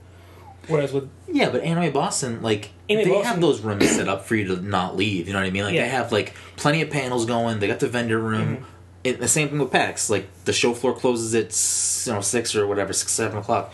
[0.67, 4.25] Whereas with Yeah, but Anime Boston, like Anime they Boston- have those rooms set up
[4.25, 5.27] for you to not leave.
[5.27, 5.63] You know what I mean?
[5.63, 5.83] Like Yeah.
[5.83, 7.59] they have like plenty of panels going.
[7.59, 8.55] They got the vendor room.
[8.57, 8.63] Mm-hmm.
[9.03, 10.09] It, the same thing with PAX.
[10.09, 13.71] Like the show floor closes at you know six or whatever, six seven o'clock.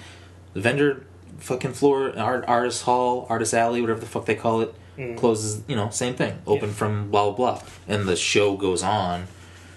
[0.53, 1.05] The vendor
[1.39, 5.15] fucking floor, art, artist hall, artist alley, whatever the fuck they call it, Mm.
[5.17, 5.63] closes.
[5.69, 6.39] You know, same thing.
[6.45, 6.75] Open Yeah.
[6.75, 9.27] from blah blah blah, and the show goes on.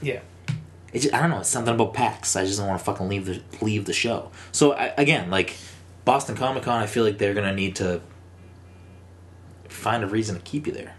[0.03, 0.19] yeah,
[0.95, 1.41] It just, I don't know.
[1.41, 2.37] It's something about PAX.
[2.37, 4.31] I just don't want to fucking leave the leave the show.
[4.53, 5.57] So I, again, like
[6.07, 8.01] Boston Comic Con, I feel like they're gonna need to
[9.69, 10.95] find a reason to keep you there.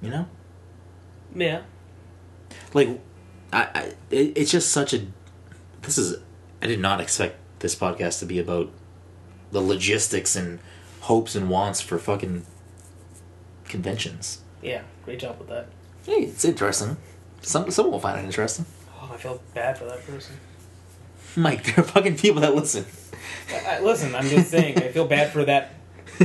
[0.00, 0.26] You know,
[1.34, 1.62] yeah,
[2.72, 2.88] like
[3.52, 5.06] I, I it, it's just such a.
[5.82, 6.16] This is.
[6.62, 8.70] I did not expect this podcast to be about
[9.52, 10.60] the logistics and
[11.00, 12.46] hopes and wants for fucking
[13.66, 14.40] conventions.
[14.62, 14.82] yeah.
[15.04, 15.68] Great job with that.
[16.04, 16.96] Hey, it's interesting.
[17.42, 18.66] Some someone will find it interesting.
[19.08, 20.36] Oh, I feel bad for that person.
[21.36, 22.84] Mike, there are fucking people that listen.
[23.52, 25.72] I, I- listen, I'm just saying, I feel bad for that.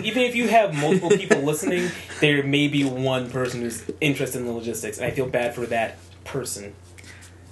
[0.02, 4.48] Even if you have multiple people listening, there may be one person who's interested in
[4.48, 6.74] the logistics, and I feel bad for that person.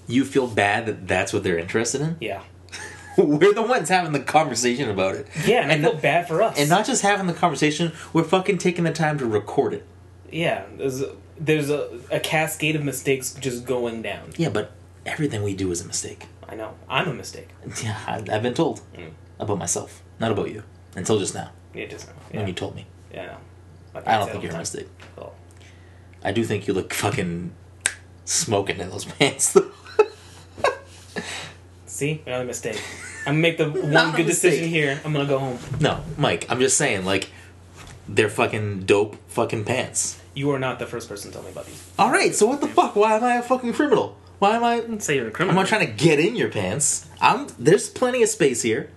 [0.07, 2.17] You feel bad that that's what they're interested in.
[2.19, 2.41] Yeah.
[3.17, 5.27] We're the ones having the conversation about it.
[5.45, 6.57] Yeah, and, And I feel bad for us.
[6.57, 9.85] And not just having the conversation, we're fucking taking the time to record it.
[10.31, 14.31] yeah, there's a, there's a, a cascade of mistakes just going down.
[14.37, 14.71] Yeah, but
[15.05, 16.27] everything we do is a mistake.
[16.47, 16.73] I know.
[16.89, 17.49] I'm a mistake.
[17.83, 19.11] Yeah, I, I've been told Mm.
[19.39, 20.63] about myself, not about you,
[20.95, 22.37] until just now Yeah, just yeah.
[22.39, 22.85] when you told me.
[23.13, 23.21] Yeah,
[23.95, 24.03] I know.
[24.05, 24.87] I don't think you're a mistake.
[25.15, 25.27] time.
[26.23, 27.51] I do think you look fucking
[28.25, 29.53] smoking in those pants.
[29.53, 29.71] though.
[31.85, 32.81] See, another mistake.
[33.25, 34.99] I'm gonna make the one good decision here.
[35.05, 35.59] I'm gonna go home.
[35.79, 37.29] no, Mike, I'm just saying, like,
[38.07, 40.19] they're fucking dope fucking pants.
[40.33, 41.91] You are not the first person to tell me about these.
[41.99, 42.95] All right, so what the fuck?
[42.95, 44.17] Why am I a fucking criminal?
[44.41, 44.97] Why am I?
[44.97, 45.61] Say you're a I'm criminal.
[45.61, 47.07] not trying to get in your pants.
[47.21, 47.45] I'm.
[47.59, 48.89] There's plenty of space here.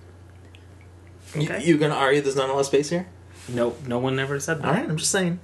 [1.35, 1.63] You- Okay.
[1.63, 3.07] You, gonna argue there's not enough space here?
[3.49, 4.67] No, no one ever said that.
[4.69, 5.39] All right, I'm just saying.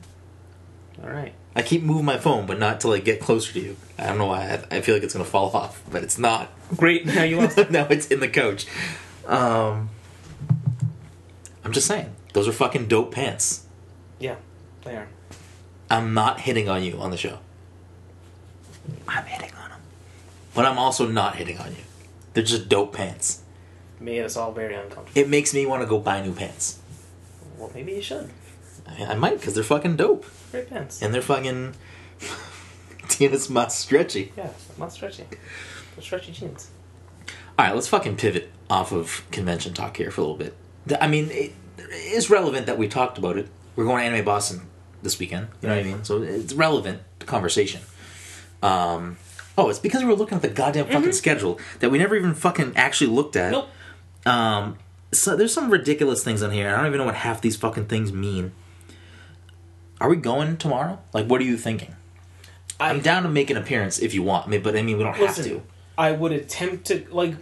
[1.02, 1.34] All right.
[1.54, 3.76] I keep moving my phone, but not to like get closer to you.
[3.98, 4.64] I don't know why.
[4.70, 6.48] I, I feel like it's gonna fall off, but it's not.
[6.76, 7.04] Great.
[7.04, 7.58] Now you lost.
[7.70, 8.66] now it's in the coach.
[9.26, 9.90] Um,
[11.62, 13.66] I'm just saying, those are fucking dope pants.
[14.18, 14.36] yeah,
[14.84, 15.08] they are.
[15.90, 17.38] I'm not hitting on you on the show.
[19.06, 19.60] I'm hitting on
[20.54, 21.82] but I'm also not hitting on you.
[22.34, 23.42] They're just dope pants.
[23.98, 25.10] Made us all very uncomfortable.
[25.14, 26.78] It makes me want to go buy new pants.
[27.58, 28.30] Well, maybe you should.
[28.86, 31.02] I, I might because they're fucking dope Great pants.
[31.02, 31.74] and they're fucking.
[33.08, 34.32] Tina's not stretchy.
[34.36, 35.24] Yeah, not stretchy.
[35.94, 36.70] They're stretchy jeans.
[37.58, 40.56] All right, let's fucking pivot off of convention talk here for a little bit.
[41.00, 41.52] I mean, it
[41.92, 43.48] is relevant that we talked about it.
[43.76, 44.62] We're going to Anime Boston
[45.02, 45.48] this weekend.
[45.60, 46.04] You know what I mean?
[46.04, 47.82] So it's relevant conversation.
[48.62, 49.16] Um,
[49.61, 52.35] oh, it's because we were looking at the goddamn fucking schedule that we never even
[52.35, 53.53] fucking actually looked at.
[53.53, 53.68] Nope.
[54.27, 54.79] Um,
[55.12, 56.68] so there's some ridiculous things on here.
[56.68, 58.53] I don't even know what half these fucking things mean.
[60.01, 60.99] Are we going tomorrow?
[61.12, 61.94] Like, what are you thinking?
[62.79, 65.05] I, I'm down to make an appearance if you want me, but I mean, we
[65.05, 65.62] don't have to.
[65.99, 67.35] I would attempt to like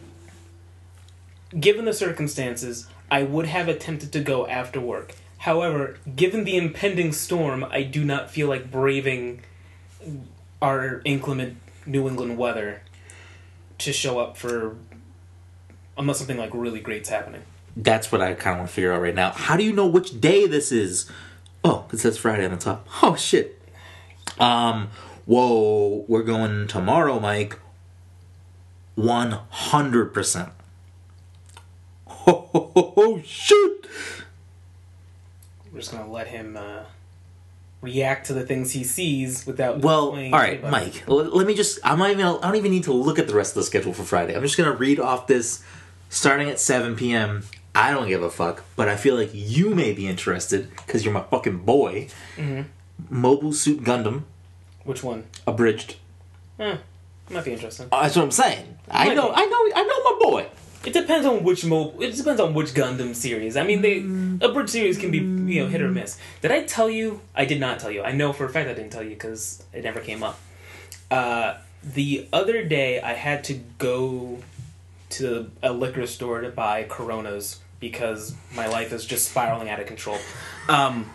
[1.58, 5.14] given the circumstances, I would have attempted to go after work.
[5.38, 9.42] However, given the impending storm, I do not feel like braving
[10.60, 12.82] our inclement New England weather
[13.78, 14.76] to show up for
[15.96, 17.42] unless something like really great's happening.
[17.76, 19.30] That's what I kind of want to figure out right now.
[19.30, 21.10] How do you know which day this is?
[21.64, 22.86] Oh, it says Friday on the top.
[23.02, 23.60] Oh shit.
[24.38, 24.90] Um.
[25.26, 27.58] Whoa, we're going tomorrow, Mike.
[28.94, 30.50] One hundred percent.
[32.30, 33.86] Oh shoot!
[35.72, 36.82] We're just gonna let him uh,
[37.80, 39.80] react to the things he sees without.
[39.80, 41.00] Well, all right, explaining right, to anybody.
[41.08, 41.32] Mike.
[41.34, 41.78] let me just.
[41.84, 42.24] I'm not even.
[42.24, 44.34] I don't even need to look at the rest of the schedule for Friday.
[44.34, 45.62] I'm just gonna read off this,
[46.08, 47.44] starting at 7 p.m.
[47.74, 51.14] I don't give a fuck, but I feel like you may be interested because you're
[51.14, 52.08] my fucking boy.
[52.36, 52.62] Mm-hmm.
[53.08, 54.22] Mobile Suit Gundam
[54.84, 55.24] Which one?
[55.46, 55.96] abridged.
[56.58, 56.76] Eh,
[57.30, 57.86] might be interesting.
[57.92, 58.78] Uh, That's what I'm saying.
[58.90, 59.28] I know.
[59.28, 59.34] be.
[59.36, 59.70] I know.
[59.76, 60.46] I know my boy.
[60.84, 61.92] It depends on which mo.
[62.00, 63.56] It depends on which Gundam series.
[63.56, 63.98] I mean, they
[64.44, 66.18] a bridge series can be you know hit or miss.
[66.40, 67.20] Did I tell you?
[67.34, 68.02] I did not tell you.
[68.02, 70.38] I know for a fact I didn't tell you because it never came up.
[71.10, 74.38] Uh, the other day, I had to go
[75.10, 79.86] to a liquor store to buy Coronas because my life is just spiraling out of
[79.86, 80.18] control.
[80.68, 81.08] Um,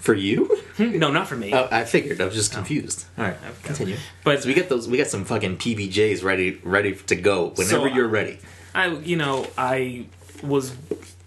[0.00, 0.60] For you?
[0.78, 1.52] no, not for me.
[1.54, 2.20] Oh, I figured.
[2.20, 3.04] I was just confused.
[3.18, 3.50] All right, Okay.
[3.62, 3.96] continue.
[4.24, 4.88] But- so we get those.
[4.88, 8.38] We got some fucking PBJs ready, ready to go whenever So, you're ready.
[8.74, 10.06] I, you know, I
[10.42, 10.74] was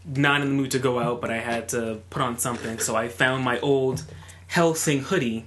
[0.05, 2.95] not in the mood to go out, but I had to put on something, so
[2.95, 4.03] I found my old
[4.47, 5.45] Hellsing hoodie.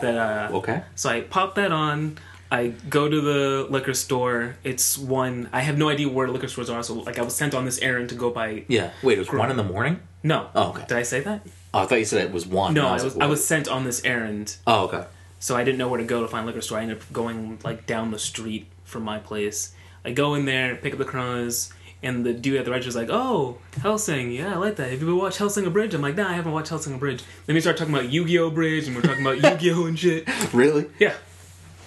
[0.00, 0.82] That uh, Okay.
[0.96, 2.18] So I pop that on.
[2.50, 4.56] I go to the liquor store.
[4.64, 5.48] It's one.
[5.52, 6.82] I have no idea where liquor stores are.
[6.82, 8.64] So like, I was sent on this errand to go buy.
[8.66, 8.90] Yeah.
[9.04, 10.00] Wait, it was one in the morning.
[10.24, 10.48] No.
[10.56, 10.84] Oh, okay.
[10.88, 11.46] Did I say that?
[11.72, 12.74] Oh, I thought you said it was one.
[12.74, 13.14] No, I was.
[13.14, 15.04] like, I was sent on this errand, Oh, okay.
[15.38, 16.78] so I didn't know where to go to find a liquor store.
[16.78, 19.72] I ended up going like down the street from my place.
[20.04, 22.96] I go in there, pick up the Coronas, and the dude at the register is
[22.96, 24.90] like, "Oh, Hellsing, yeah, I like that.
[24.90, 27.54] Have you ever watched Hellsing Abridged?" I'm like, "Nah, I haven't watched Hellsing Abridged." Then
[27.54, 30.28] we start talking about Yu-Gi-Oh Abridged, and we're talking about Yu-Gi-Oh and shit.
[30.54, 30.86] Really?
[30.98, 31.14] Yeah,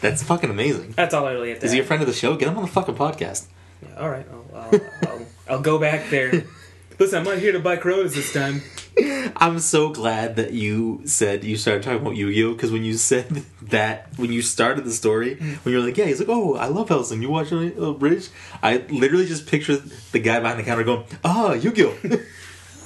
[0.02, 0.92] That's fucking amazing.
[0.92, 1.66] that's all I really have to.
[1.66, 2.36] Is he a friend of the show?
[2.36, 3.46] Get him on the fucking podcast.
[3.82, 6.44] Yeah, all right, I'll, I'll, I'll, I'll go back there.
[7.04, 8.62] Listen, I'm not here to buy Coronas this time.
[9.36, 13.44] I'm so glad that you said you started talking about Yu-Gi-Oh because when you said
[13.62, 16.68] that when you started the story when you were like yeah he's like oh I
[16.68, 18.30] love Hellsing you watch uh, Bridge
[18.62, 21.94] I literally just pictured the guy behind the counter going ah Yu-Gi-Oh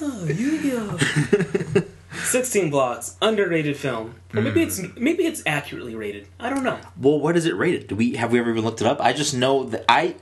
[0.02, 1.84] Oh, Yu-Gi-Oh!
[2.24, 4.16] Sixteen blocks, underrated film.
[4.34, 6.28] Or maybe it's maybe it's accurately rated.
[6.40, 6.80] I don't know.
[7.00, 9.14] well what is it rated do we have we ever even looked it up I
[9.14, 10.16] just know that I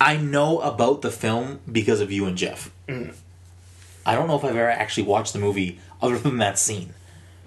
[0.00, 2.70] I know about the film because of you and Jeff
[4.06, 6.92] I don't know if I've ever actually watched the movie other than that scene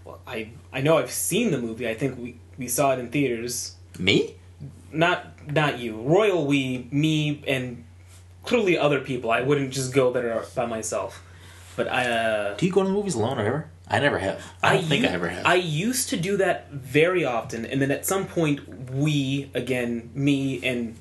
[0.05, 1.87] Well, I I know I've seen the movie.
[1.87, 3.75] I think we we saw it in theaters.
[3.99, 4.35] me
[4.91, 6.45] Not not you, Royal.
[6.45, 7.85] We, me, and
[8.43, 9.31] clearly other people.
[9.31, 11.23] I wouldn't just go there by myself.
[11.77, 12.05] But I.
[12.05, 14.85] Uh, do you go to the movies alone or ever I never have I don't
[14.85, 18.05] think u- I ever have I used to do that very often, and then at
[18.05, 20.95] some point, we again, me and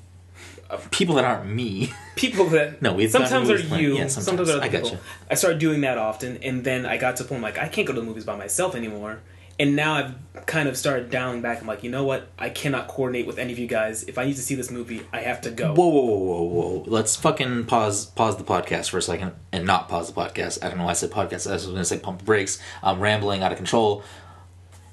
[0.90, 4.50] people that aren't me people that No, to sometimes are movies you, Yeah, sometimes, sometimes.
[4.50, 4.90] are other I people.
[4.90, 5.02] gotcha.
[5.31, 7.87] I started doing that often, and then I got to the point like I can't
[7.87, 9.20] go to the movies by myself anymore.
[9.59, 11.62] And now I've kind of started dialing back.
[11.62, 12.29] I'm like, you know what?
[12.38, 14.05] I cannot coordinate with any of you guys.
[14.05, 15.72] If I need to see this movie, I have to go.
[15.72, 16.85] Whoa, whoa, whoa, whoa, whoa!
[16.87, 20.62] Let's fucking pause pause the podcast for a second, and not pause the podcast.
[20.62, 21.48] I don't know why I said podcast.
[21.48, 22.59] I was going to say pump the brakes.
[22.83, 24.02] I'm rambling out of control.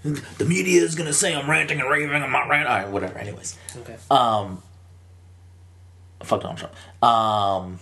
[0.03, 2.21] The media is going to say I'm ranting and raving.
[2.21, 2.67] I'm not ranting.
[2.71, 3.17] All right, whatever.
[3.17, 3.95] Anyways, Okay.
[4.11, 4.61] um,
[6.23, 6.73] fuck Donald Trump.
[7.03, 7.79] Um,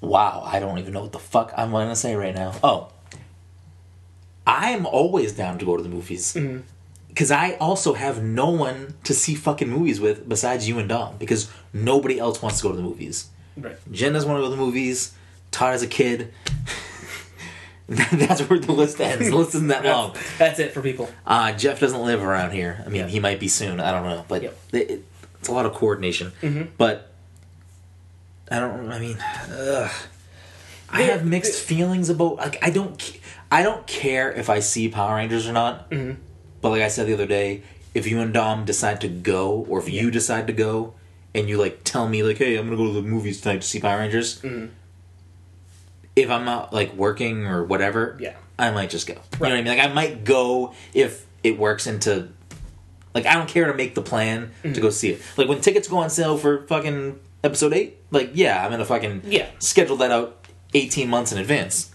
[0.00, 2.52] wow, I don't even know what the fuck I'm gonna say right now.
[2.62, 2.88] Oh,
[4.46, 6.34] I'm always down to go to the movies.
[6.34, 6.60] Mm-hmm.
[7.08, 11.16] Because I also have no one to see fucking movies with besides you and Dom.
[11.18, 13.30] Because nobody else wants to go to the movies.
[13.56, 13.76] Right.
[13.90, 15.14] Jen doesn't want to go to the movies.
[15.50, 16.34] Todd is a kid.
[17.88, 19.30] That's where the list ends.
[19.30, 20.12] The list isn't that long.
[20.12, 21.08] That's, that's it for people.
[21.26, 22.82] Uh, Jeff doesn't live around here.
[22.84, 23.06] I mean, Yeah.
[23.06, 23.80] he might be soon.
[23.80, 24.58] I don't know, but Yep.
[24.72, 25.04] it, it-
[25.46, 26.32] it's a lot of coordination.
[26.42, 26.68] Mhm.
[26.76, 27.12] But
[28.50, 28.90] I don't.
[28.90, 29.90] I mean, ugh.
[30.90, 32.36] I have mixed feelings about.
[32.38, 33.00] Like, I don't.
[33.52, 35.88] I don't care if I see Power Rangers or not.
[35.90, 36.16] Mhm.
[36.60, 37.62] But like I said the other day,
[37.94, 40.94] if you and Dom decide to go, or if you decide to go,
[41.32, 43.68] and you like tell me like, "Hey, I'm gonna go to the movies tonight to
[43.68, 44.70] see Power Rangers," Mhm.
[46.16, 48.34] if I'm not like working or whatever, Yeah.
[48.58, 49.14] I might just go.
[49.14, 49.66] You know what I mean?
[49.66, 52.30] Like I might go if it works into.
[53.16, 54.74] Like I don't care to make the plan Mm-hmm.
[54.74, 55.22] to go see it.
[55.36, 59.22] Like when tickets go on sale for fucking episode eight, like yeah, I'm gonna fucking
[59.26, 59.48] Yeah.
[59.58, 61.90] schedule that out eighteen months in advance.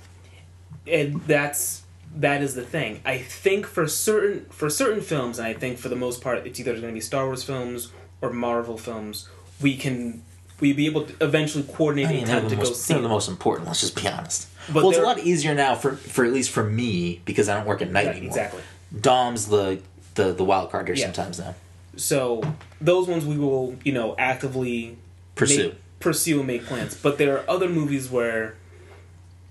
[0.87, 1.83] and that's
[2.15, 3.01] that is the thing.
[3.05, 6.59] I think for certain for certain films, and I think for the most part, it's
[6.59, 9.29] either going to be Star Wars films or Marvel films.
[9.61, 10.23] We can
[10.59, 12.93] we be able to eventually coordinate I mean, time to go most, see.
[12.93, 13.67] they're the most important.
[13.67, 14.47] Let's just be honest.
[14.67, 17.55] But well, it's a lot easier now for for at least for me because I
[17.55, 18.29] don't work at night Right, anymore.
[18.37, 18.61] exactly.
[18.99, 19.79] Dom's the
[20.15, 21.05] the the wild card here Yeah.
[21.05, 21.55] sometimes now.
[21.95, 22.41] So
[22.79, 24.97] those ones we will you know actively
[25.35, 25.69] Pursue.
[25.69, 26.95] make, pursue and make plans.
[26.95, 28.55] But there are other movies where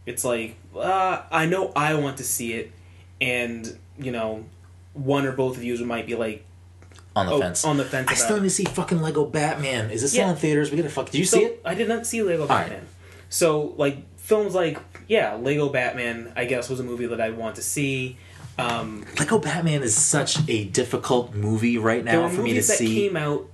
[0.06, 2.72] it's like uh, I know I want to see it,
[3.20, 4.44] and you know
[4.94, 6.44] one or both of you might be like
[7.16, 7.64] On the oh, fence.
[7.64, 8.08] on the fence.
[8.10, 9.90] I still need to see fucking Lego Batman.
[9.90, 10.70] Is this still in theaters?
[10.70, 11.10] We gotta fuck.
[11.10, 11.60] Did you So, see it?
[11.64, 12.68] I did not see Lego right.
[12.68, 12.86] Batman.
[13.28, 17.56] So like films like yeah, Lego Batman, I guess was a movie that I want
[17.56, 18.16] to see.
[18.60, 22.94] Um, Lego Batman is such a difficult movie right now for me to that see.
[22.94, 23.48] came out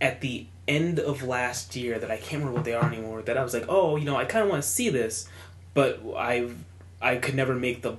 [0.00, 3.22] at the end of last year that I can't remember what they are anymore.
[3.22, 5.28] That I was like, oh, you know, I kind of want to see this,
[5.74, 6.50] but I
[7.00, 7.96] I could never make the.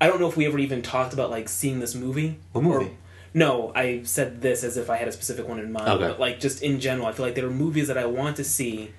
[0.00, 2.38] I don't know if we ever even talked about like seeing this movie.
[2.52, 2.86] What movie?
[2.86, 2.90] Or-
[3.34, 5.88] no, I said this as if I had a specific one in mind.
[5.88, 6.08] Okay.
[6.08, 8.44] But like just in general, I feel like there are movies that I want to
[8.44, 8.92] see,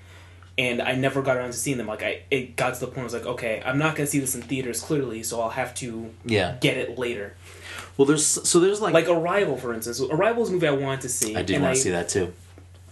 [0.58, 1.88] and I never got around to seeing them.
[1.88, 4.08] Like I, it got to the point where I was like, okay, I'm not gonna
[4.08, 6.58] see this in theaters clearly, so I'll have to yeah.
[6.60, 7.36] get it later.
[7.98, 10.00] Well, there's so there's like, Like Arrival, for instance.
[10.02, 11.36] Arrival is a movie I want to see.
[11.36, 12.34] I did want to see that too.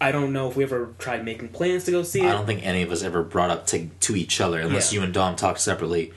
[0.01, 2.25] I don't know if we ever tried making plans to go see it.
[2.25, 4.99] I don't think any of us ever brought up to to each other unless Yeah.
[4.99, 6.11] you and Dom talked separately.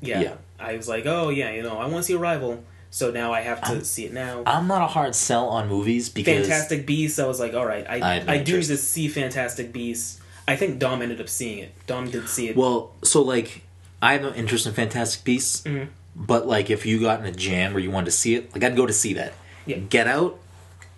[0.00, 0.20] yeah.
[0.20, 0.34] yeah.
[0.58, 3.40] I was like, oh yeah, you know, I want to see Arrival, so now I
[3.40, 4.42] have to see it now.
[4.46, 7.18] I'm not a hard sell on movies because Fantastic Beasts.
[7.18, 10.20] I was like, all right, I I I, do need to see Fantastic Beasts.
[10.48, 11.72] I think Dom ended up seeing it.
[11.86, 12.56] Dom did see it.
[12.56, 13.62] well, so like
[14.02, 15.88] I have no interest in Fantastic Beasts, Mhm.
[16.16, 18.64] but like if you got in a jam where you wanted to see it, like
[18.64, 19.32] I'd go to see that.
[19.66, 19.76] Yeah.
[19.76, 20.38] Get Out,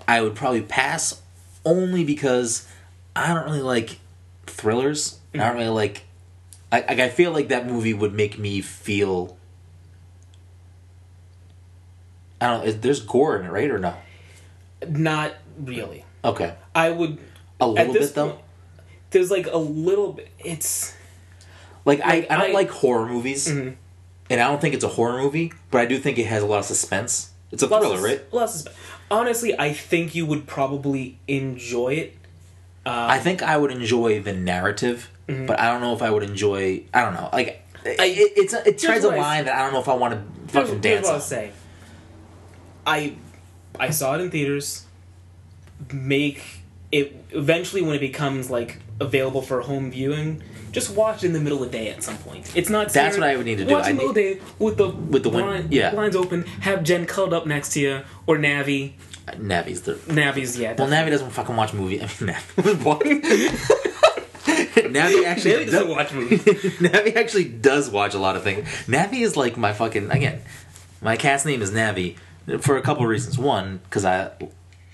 [0.08, 1.20] I would probably pass
[1.64, 2.66] only because
[3.14, 3.98] I don't really like
[4.46, 5.18] thrillers.
[5.34, 5.46] I Mm-hmm.
[5.46, 6.02] don't really like.
[6.70, 9.36] I like, I feel like that movie would make me feel.
[12.42, 12.66] I don't know.
[12.66, 13.94] is- There's gore in it, right, or no?
[14.88, 16.04] Not really.
[16.24, 17.18] Okay, I would
[17.60, 18.30] a little bit though.
[18.30, 18.40] point,
[19.10, 20.28] There's like a little bit.
[20.38, 20.94] It's
[21.84, 23.74] Like, Like, I, I don't I- like horror movies, Mhm.
[24.30, 26.46] and I don't think it's a horror movie, but I do think it has a
[26.46, 27.30] lot of suspense.
[27.50, 28.22] It's a lots thriller, of- right?
[28.32, 28.72] lots of-
[29.10, 32.16] honestly, I think you would probably enjoy it.
[32.86, 35.46] Um, I think I would enjoy the narrative, Mm-hmm.
[35.46, 36.82] but I don't know if I would enjoy.
[36.94, 37.28] I don't know.
[37.32, 39.88] Like, it, it, it's a, it treads a I- line that I don't know if
[39.88, 41.50] I want to fucking here's dance what I'll say.
[42.86, 43.14] I
[43.78, 44.86] I saw it in theaters.
[45.92, 46.42] Make
[46.92, 50.42] it eventually when it becomes like available for home viewing.
[50.70, 52.50] Just watch it in the middle of the day at some point.
[52.56, 52.90] It's not.
[52.92, 53.74] That's what I would need to do.
[53.74, 55.90] Watch I in the middle of the day with the With the win- blind- yeah.
[55.90, 56.44] blinds open.
[56.60, 58.92] Have Jen cuddled up next to you or Navi.
[59.34, 60.74] Navi's the Navi's yeah.
[60.78, 60.88] well.
[60.88, 62.00] Navi doesn't fucking watch movie.
[62.00, 63.50] I mean, Navi.
[64.42, 66.40] Navi actually Navi doesn't does- watch movies.
[66.44, 68.66] Navi actually does watch a lot of things.
[68.86, 70.40] Navi is like my fucking again.
[71.00, 72.16] My cat's name is Navi
[72.60, 73.38] for a couple of reasons.
[73.38, 74.30] One, because I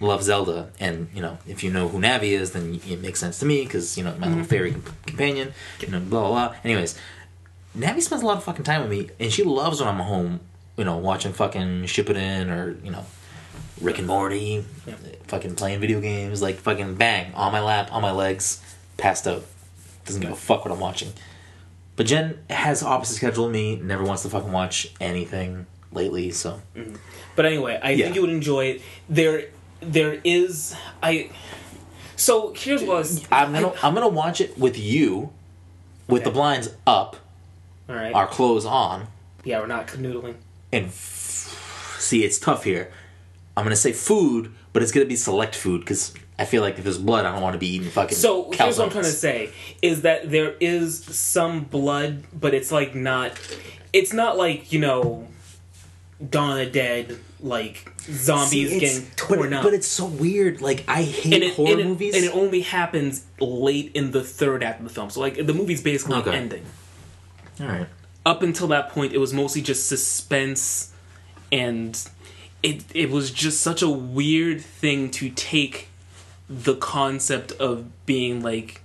[0.00, 3.38] love Zelda, and you know, if you know who Navi is, then it makes sense
[3.40, 4.48] to me because you know my little mm-hmm.
[4.48, 4.74] fairy
[5.06, 5.52] companion.
[5.80, 6.56] You know, blah blah blah.
[6.64, 6.98] Anyways,
[7.76, 10.40] Navi spends a lot of fucking time with me, and she loves when I'm home.
[10.76, 13.04] You know, watching fucking Shippuden or you know,
[13.80, 14.94] Rick and Morty, Yeah.
[15.26, 18.60] fucking playing video games, like fucking bang on my lap, on my legs,
[18.96, 19.44] passed out.
[20.04, 21.12] Doesn't give a fuck what I'm watching.
[21.96, 23.74] But Jen has opposite schedule me.
[23.74, 26.30] Never wants to fucking watch anything lately.
[26.30, 26.96] So mm-hmm.
[27.36, 28.04] But anyway, I Yeah.
[28.06, 28.82] think you would enjoy it.
[29.08, 29.44] There,
[29.80, 31.30] there is I.
[32.16, 33.24] So here's what I was.
[33.30, 35.30] I'm gonna I- am gonna watch it with you,
[36.08, 37.16] with the blinds up,
[37.88, 38.12] all right.
[38.12, 39.06] our clothes on,
[39.44, 40.34] yeah, we're not canoodling.
[40.72, 42.90] and f- see it's tough here.
[43.56, 46.84] I'm gonna say food, but it's gonna be select food because I feel like if
[46.84, 48.16] there's blood, I don't want to be eating fucking.
[48.16, 49.50] So here's what I'm trying to say
[49.82, 53.32] is that there is some blood, but it's like not.
[53.92, 55.26] It's not like you know,
[56.26, 59.62] Dawn of the Dead, like zombies See, getting torn but, up.
[59.62, 60.60] But it's so weird.
[60.60, 62.14] Like I hate and it, horror and it- movies.
[62.16, 65.10] and it only happens late in the third act of the film.
[65.10, 66.32] So like the movie's basically Okay.
[66.36, 66.64] ending.
[67.60, 67.86] All right.
[68.26, 70.92] Up until that point, it was mostly just suspense,
[71.52, 71.98] and
[72.62, 75.88] it it was just such a weird thing to take
[76.50, 78.80] the concept of being like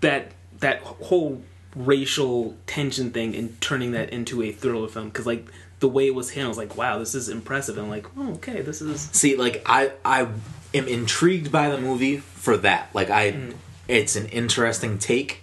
[0.00, 1.42] that that whole
[1.74, 5.46] racial tension thing and turning that into a thriller film because like
[5.82, 8.06] the way it was handled I was like wow this is impressive and I'm like
[8.16, 10.28] oh, okay this is See, like I I
[10.74, 12.88] am intrigued by the movie for that.
[12.94, 13.54] Like I, Mm.
[13.88, 15.42] it's an interesting take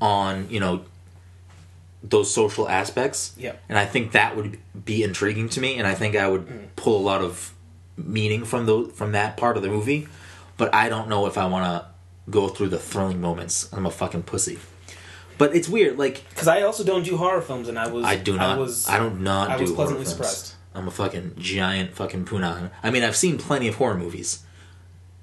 [0.00, 0.84] on you know
[2.02, 3.32] those social aspects.
[3.36, 3.52] Yeah.
[3.68, 6.66] And I think that would be intriguing to me, and I think I would Mm.
[6.76, 7.52] pull a lot of
[7.96, 10.08] meaning from those from that part of the movie.
[10.56, 11.86] But I don't know if I want to
[12.30, 13.68] go through the thrilling moments.
[13.72, 14.58] I'm a fucking pussy.
[15.36, 15.98] But it's weird.
[15.98, 18.56] Like because I also don't do horror films and I was I do not.
[18.56, 20.08] I, was don't not I do was horror films.
[20.10, 20.54] surprised.
[20.74, 22.70] I'm a fucking giant fucking punah.
[22.82, 24.42] I mean, I've seen plenty of horror movies.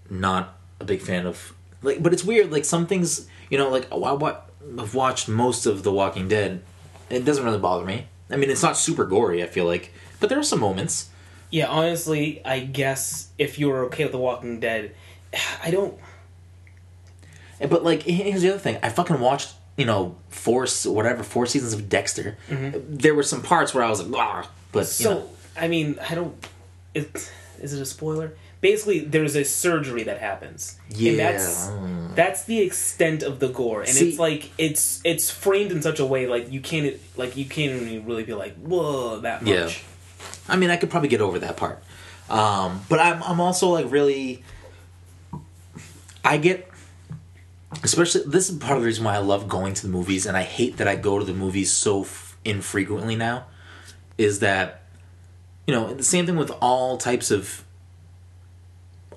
[0.09, 2.51] Not a big fan of like, but it's weird.
[2.51, 4.49] Like some things, you know, like I what
[4.80, 6.62] I've watched most of The Walking Dead.
[7.09, 8.07] It doesn't really bother me.
[8.30, 9.43] I mean, it's not super gory.
[9.43, 11.09] I feel like, but there are some moments.
[11.49, 14.95] Yeah, honestly, I guess if you were okay with The Walking Dead,
[15.64, 15.97] I don't.
[17.59, 18.78] But like, here's the other thing.
[18.82, 22.38] I fucking watched, you know, four whatever four seasons of Dexter.
[22.50, 25.04] There were some parts where I was like, ah, but you Mm-hmm.
[25.04, 26.36] So know, I mean, I don't.
[26.94, 28.34] It, is it a spoiler?
[28.60, 30.78] Basically, there's a surgery that happens.
[30.90, 31.12] Yeah.
[31.12, 31.72] And that's
[32.16, 36.00] that's the extent of the gore, and See- it's like it's it's framed in such
[36.00, 39.52] a way like you can't like you can't even really be like whoa that much.
[39.52, 39.70] Yeah.
[40.48, 41.82] I mean, I could probably get over that part.
[42.30, 44.44] Um, but I'm I'm also like really.
[46.24, 46.70] I get,
[47.84, 50.36] especially this is part of the reason why I love going to the movies, and
[50.38, 53.46] I hate that I go to the movies so f- infrequently now.
[54.18, 54.84] Is that,
[55.66, 57.64] you know, the same thing with all types of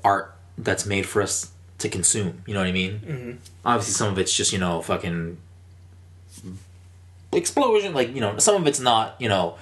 [0.02, 2.42] art that's made for us to consume.
[2.46, 3.00] You know what I mean?
[3.04, 3.32] Mm-hmm.
[3.66, 5.36] Obviously, some of it's just you know fucking
[7.32, 7.94] explosion.
[7.94, 9.56] Like you know, some of it's not you know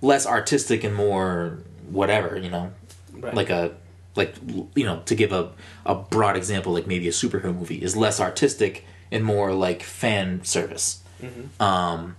[0.00, 2.36] less artistic and more whatever.
[2.38, 2.72] You know,
[3.12, 3.34] Right.
[3.34, 3.72] like a
[4.16, 4.34] like
[4.74, 5.52] you know to give a
[5.86, 10.44] a broad example, like maybe a superhero movie is less artistic and more like fan
[10.44, 11.02] service.
[11.60, 12.16] Um.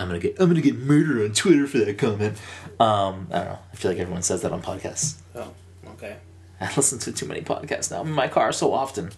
[0.00, 2.36] I'm gonna get I'm gonna get murdered on Twitter for that comment.
[2.80, 3.58] Um, I don't know.
[3.72, 5.14] I feel like everyone says that on podcasts.
[5.36, 5.52] Oh,
[5.90, 6.16] okay.
[6.60, 8.00] I listen to too many podcasts now.
[8.00, 9.12] I'm in my car so often.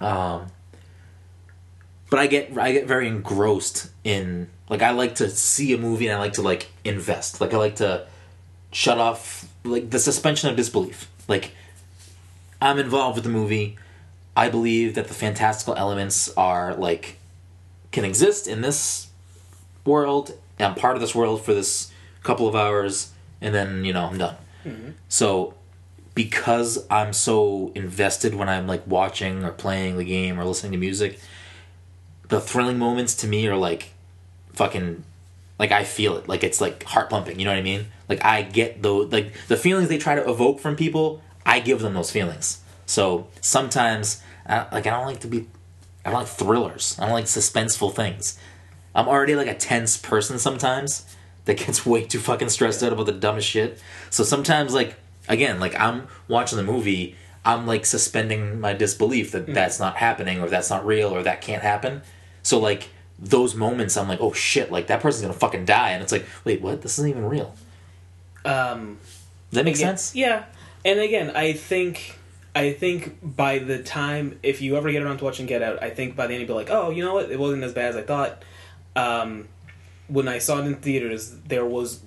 [0.00, 0.46] Um,
[2.10, 6.08] but I get I get very engrossed in like I like to see a movie
[6.08, 7.40] and I like to like invest.
[7.40, 8.06] Like I like to
[8.76, 11.10] shut off like the suspension of disbelief.
[11.28, 11.52] Like
[12.60, 13.78] I'm involved with the movie.
[14.36, 17.16] I believe that the fantastical elements are like
[17.90, 19.08] can exist in this
[19.86, 20.34] world.
[20.58, 21.90] I'm part of this world for this
[22.22, 24.36] couple of hours, and then you know I'm done.
[24.66, 24.90] Mm-hmm.
[25.08, 25.54] So
[26.14, 30.78] because I'm so invested when I'm like watching or playing the game or listening to
[30.78, 31.18] music,
[32.28, 33.94] the thrilling moments to me are like
[34.52, 35.02] fucking
[35.58, 36.28] like I feel it.
[36.28, 37.86] Like it's like heart pumping, you know what I mean?
[38.08, 41.80] Like I get the like the feelings they try to evoke from people, I give
[41.80, 42.60] them those feelings.
[42.86, 45.48] So sometimes I, like I don't like to be
[46.04, 46.96] I don't like thrillers.
[46.98, 48.38] I don't like suspenseful things.
[48.94, 51.06] I'm already like a tense person sometimes
[51.46, 53.80] that gets way too fucking stressed out about the dumbest shit.
[54.10, 54.96] So sometimes like
[55.28, 59.54] again, like I'm watching the movie, I'm like suspending my disbelief that mm.
[59.54, 62.02] that's not happening or that's not real or that can't happen.
[62.42, 66.02] So like those moments I'm like, "Oh shit, like that person's to fucking die." And
[66.02, 66.82] it's like, "Wait, what?
[66.82, 67.54] This isn't even real."
[68.44, 68.98] Um,
[69.50, 70.14] Does that make again- sense?
[70.14, 70.44] Yeah,
[70.84, 72.18] and again, I think
[72.54, 75.90] I think by the time if you ever get around to watching Get Out, I
[75.90, 77.30] think by the end you'll be like, oh, you know what?
[77.30, 78.42] It wasn't as bad as I thought.
[78.94, 79.48] Um,
[80.08, 82.00] when I saw it in theaters, there was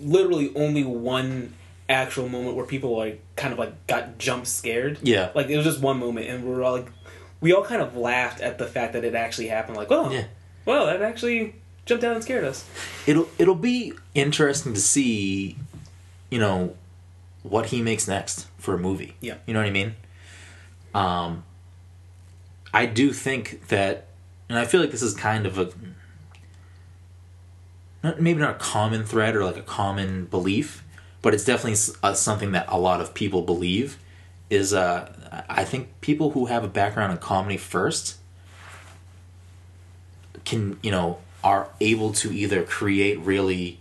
[0.00, 1.54] literally only one
[1.88, 4.98] actual moment where people like kind of like got jump scared.
[5.02, 5.30] Yeah.
[5.34, 6.92] like it was just one moment, and we were all like,
[7.40, 9.76] we all kind of laughed at the fact that it actually happened.
[9.76, 10.24] Like, oh, Yeah.
[10.68, 11.54] Well, that actually
[11.86, 12.64] jumped out and scared us.
[13.06, 15.56] It'll it'll be interesting to see,
[16.30, 16.76] you know,
[17.42, 19.14] what he makes next for a movie.
[19.20, 19.36] Yeah.
[19.46, 19.94] You know what I mean?
[20.94, 21.44] Um
[22.74, 24.06] I do think that
[24.48, 25.70] and I feel like this is kind of a
[28.02, 30.84] not, maybe not a common thread or like a common belief,
[31.22, 33.98] but it's definitely s- uh, something that a lot of people believe
[34.50, 35.12] is uh
[35.48, 38.16] I think people who have a background in comedy first
[40.48, 43.78] can you know are able to either create really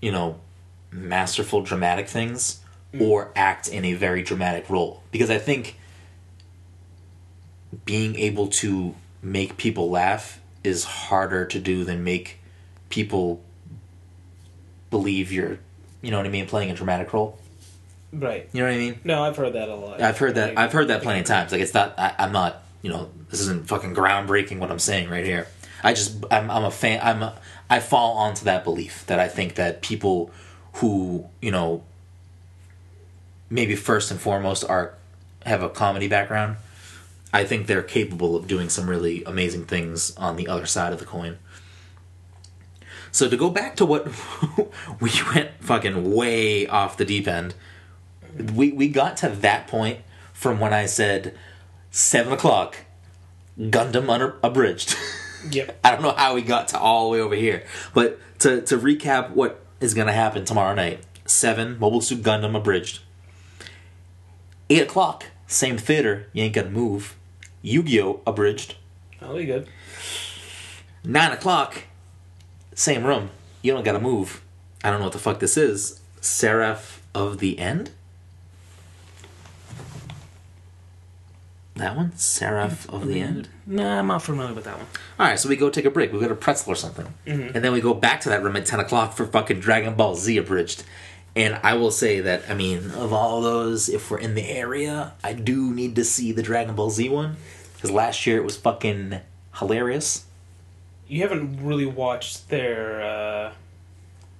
[0.00, 0.40] you know
[0.90, 2.60] masterful dramatic things
[2.92, 3.00] mm.
[3.00, 5.78] or act in a very dramatic role because I think
[7.84, 12.38] being able to make people laugh is harder to do than make
[12.88, 13.42] people
[14.90, 15.58] believe you're
[16.00, 17.38] you know what I mean playing a dramatic role.
[18.12, 18.48] Right.
[18.52, 19.00] You know what I mean?
[19.02, 20.00] No, I've heard that a lot.
[20.00, 20.56] I've heard that.
[20.56, 21.50] I've heard that plenty of times.
[21.50, 21.98] Like it's not.
[21.98, 22.62] I, I'm not.
[22.84, 24.58] You know, this isn't fucking groundbreaking.
[24.58, 25.46] What I'm saying right here.
[25.82, 26.24] I just.
[26.30, 26.50] I'm.
[26.50, 27.00] I'm a fan.
[27.02, 27.22] I'm.
[27.22, 27.38] A,
[27.70, 30.30] I fall onto that belief that I think that people
[30.74, 31.82] who you know
[33.48, 34.94] maybe first and foremost are
[35.46, 36.56] have a comedy background.
[37.32, 40.98] I think they're capable of doing some really amazing things on the other side of
[40.98, 41.38] the coin.
[43.10, 44.06] So to go back to what
[45.00, 47.54] we went fucking way off the deep end
[48.54, 50.00] we we got to that point
[50.32, 51.36] from when I said
[51.94, 52.76] seven o'clock,
[53.58, 54.96] Gundam abridged.
[55.50, 55.78] Yep.
[55.84, 58.78] I don't know how we got to all the way over here, but to to
[58.78, 63.00] recap what is going to happen tomorrow night: seven Mobile Suit Gundam abridged.
[64.70, 66.30] Eight o'clock, same theater.
[66.32, 67.14] You ain't to move.
[67.60, 68.76] Yu-Gi-Oh abridged.
[69.16, 69.68] Oh, That'll be good.
[71.04, 71.82] Nine o'clock,
[72.74, 73.28] same room.
[73.60, 74.42] You don't got to move.
[74.82, 76.00] I don't know what the fuck this is.
[76.22, 77.90] Seraph of the End.
[81.76, 83.48] That one, Seraph of the End.
[83.66, 84.86] Nah, I'm not familiar with that one.
[85.18, 86.12] All right, so we go take a break.
[86.12, 88.64] We go to pretzel or something, and then we go back to that room at
[88.64, 90.84] ten o'clock for fucking Dragon Ball Z abridged.
[91.34, 95.14] And I will say that I mean, of all those, if we're in the area,
[95.24, 97.38] I do need to see the Dragon Ball Z one
[97.74, 99.18] because last year it was fucking
[99.56, 100.26] hilarious.
[101.08, 103.02] You haven't really watched their.
[103.02, 103.52] uh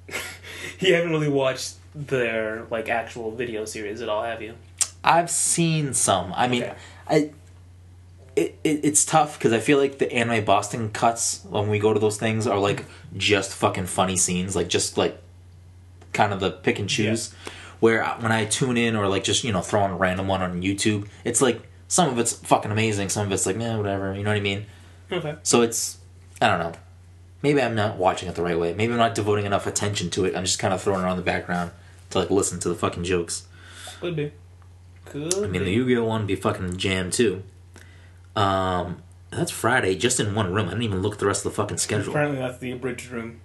[0.78, 4.55] You haven't really watched their like actual video series at all, have you?
[5.03, 6.32] I've seen some.
[6.37, 6.74] I mean, Okay.
[7.09, 7.31] I.
[8.37, 11.95] It, it, it's tough because I feel like the anime Boston cuts when we go
[11.95, 12.85] to those things are like
[13.17, 15.23] just fucking funny scenes, like just like
[16.13, 17.33] kind of the pick and choose.
[17.79, 20.43] Where when I tune in or like just you know throw on a random one
[20.43, 24.13] on YouTube, it's like some of it's fucking amazing, some of it's like eh, whatever.
[24.15, 24.67] You know what I mean?
[25.13, 25.37] Okay.
[25.45, 25.99] So it's
[26.41, 26.73] I don't know.
[27.43, 28.73] Maybe I'm not watching it the right way.
[28.75, 30.35] Maybe I'm not devoting enough attention to it.
[30.35, 31.73] I'm just kind of throwing it on the background
[32.11, 33.47] to like listen to the fucking jokes.
[34.01, 34.33] Could be.
[35.07, 35.59] Could I mean, be.
[35.61, 37.43] the Yu-Gi-Oh one would be fucking jam too.
[38.37, 40.67] Um, that's Friday, just in one room.
[40.67, 42.13] I didn't even look at the rest of the fucking schedule.
[42.13, 43.41] Apparently, that's the abridged room.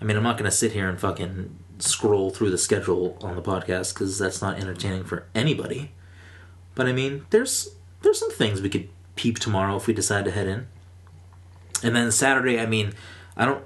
[0.00, 3.42] I mean, I'm not gonna sit here and fucking scroll through the schedule on the
[3.42, 5.92] podcast because that's not entertaining for anybody.
[6.74, 7.70] But I mean, there's
[8.02, 10.66] there's some things we could peep tomorrow if we decide to head in.
[11.82, 12.92] And then Saturday, I mean,
[13.36, 13.64] I don't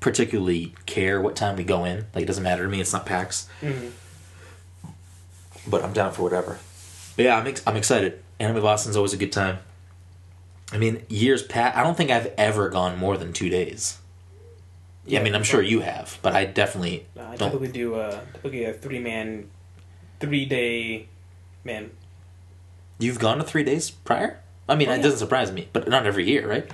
[0.00, 2.06] particularly care what time we go in.
[2.14, 2.80] Like, it doesn't matter to me.
[2.80, 3.48] It's not PAX.
[3.62, 3.90] Mhm.
[5.66, 6.58] But I'm down for whatever.
[7.16, 8.22] But yeah, I'm ex- I'm excited.
[8.38, 9.58] Anime Boston's always a good time.
[10.72, 13.98] I mean, years past, I don't think I've ever gone more than two days.
[15.06, 17.50] Yeah, I mean, I'm sure you have, but I definitely Uh, I don't.
[17.52, 19.48] typically do a typically a three man,
[20.20, 21.08] three day,
[21.64, 21.90] man.
[22.98, 24.40] You've gone to three days prior?
[24.68, 25.02] I mean, Oh, it yeah.
[25.02, 26.68] doesn't surprise me, but not every year, right?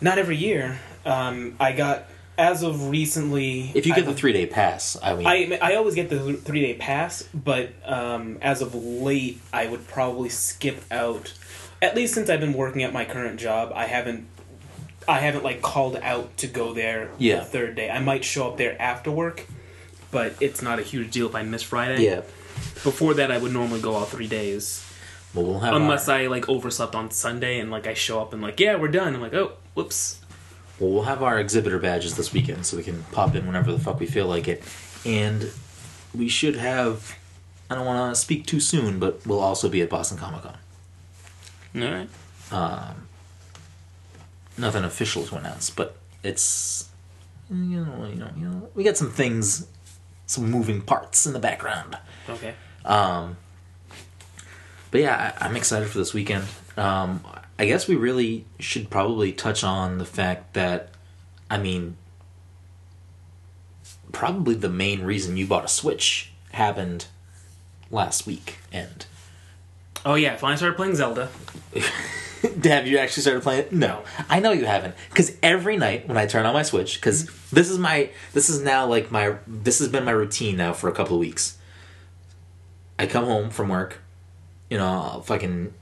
[0.00, 0.78] Not every year.
[1.04, 2.06] Um, I got
[2.40, 3.70] as of recently.
[3.74, 6.32] If you get I, the three day pass, I mean, I I always get the
[6.34, 11.34] three day pass, but um, as of late, I would probably skip out.
[11.82, 14.26] At least since I've been working at my current job, I haven't.
[15.08, 17.36] I haven't like called out to go there Yeah.
[17.40, 17.90] the third day.
[17.90, 19.46] I might show up there after work,
[20.10, 22.04] but it's not a huge deal if I miss Friday.
[22.04, 22.20] yeah.
[22.84, 24.84] Before that, I would normally go all three days.
[25.34, 28.32] Well, we'll have Unless our, I like overslept on Sunday and like I show up
[28.32, 29.14] and like yeah we're done.
[29.14, 30.19] I'm like oh whoops.
[30.80, 33.78] Well, we'll have our exhibitor badges this weekend, so we can pop in whenever the
[33.78, 34.64] fuck we feel like it,
[35.04, 35.50] and
[36.14, 37.16] we should have.
[37.68, 40.56] I don't want to speak too soon, but we'll also be at Boston Comic Con.
[41.76, 42.08] All right.
[42.50, 43.06] Um,
[44.58, 46.88] nothing official to announce, but it's
[47.50, 49.66] you know, you know, you know, we got some things,
[50.26, 51.98] some moving parts in the background.
[52.28, 52.54] Okay.
[52.84, 53.36] Um,
[54.90, 56.44] but yeah, I, I'm excited for this weekend.
[56.76, 57.24] Um,
[57.60, 60.88] I guess we really should probably touch on the fact that,
[61.50, 61.98] I mean,
[64.12, 67.04] probably the main reason you bought a Switch happened
[67.90, 68.60] last week.
[68.72, 69.04] And
[70.06, 71.28] Oh yeah, finally started playing Zelda.
[72.64, 73.72] have you actually started playing it?
[73.74, 74.94] No, I know you haven't.
[75.10, 77.56] Because every night when I turn on my Switch, because mm-hmm.
[77.56, 80.88] this is my, this is now like my, this has been my routine now for
[80.88, 81.58] a couple of weeks.
[82.98, 83.98] I come home from work,
[84.70, 85.74] you know, I'll fucking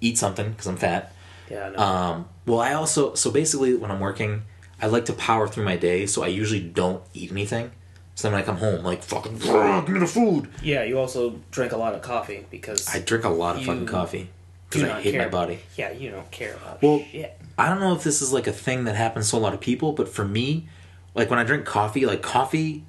[0.00, 1.12] eat something because I'm fat.
[1.50, 1.70] Yeah.
[1.70, 1.78] No.
[1.78, 4.42] Um, well, I also so basically when I'm working,
[4.80, 7.70] I like to power through my day, so I usually don't eat anything.
[8.14, 10.48] So then when I come home, like fucking, give me the food.
[10.62, 13.66] yeah, you also drink a lot of coffee because I drink a lot of You
[13.66, 14.30] fucking coffee
[14.70, 15.22] because I hate care.
[15.22, 15.58] my body.
[15.76, 16.86] Yeah, you don't care about it.
[16.86, 17.38] Well, shit.
[17.58, 19.60] I don't know if this is like a thing that happens to a lot of
[19.60, 20.66] people, but for me,
[21.14, 22.84] like when I drink coffee, like coffee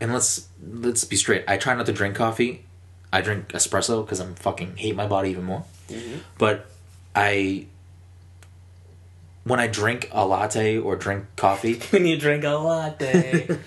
[0.00, 1.44] and let's let's be straight.
[1.46, 2.64] I try not to drink coffee.
[3.12, 5.64] I drink espresso because I'm fucking hate my body even more.
[6.38, 6.66] But
[7.14, 7.66] I
[9.44, 13.48] when I drink a latte or drink coffee, When you drink a latte.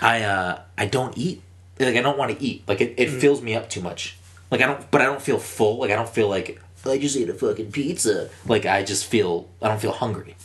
[0.00, 1.42] I uh I don't eat.
[1.78, 2.64] Like I don't want to eat.
[2.66, 4.18] Like it, it fills me up too much.
[4.50, 5.78] Like I don't but I don't feel full.
[5.78, 8.28] Like I don't feel like I just ate a fucking pizza.
[8.46, 10.36] Like I just feel I don't feel hungry.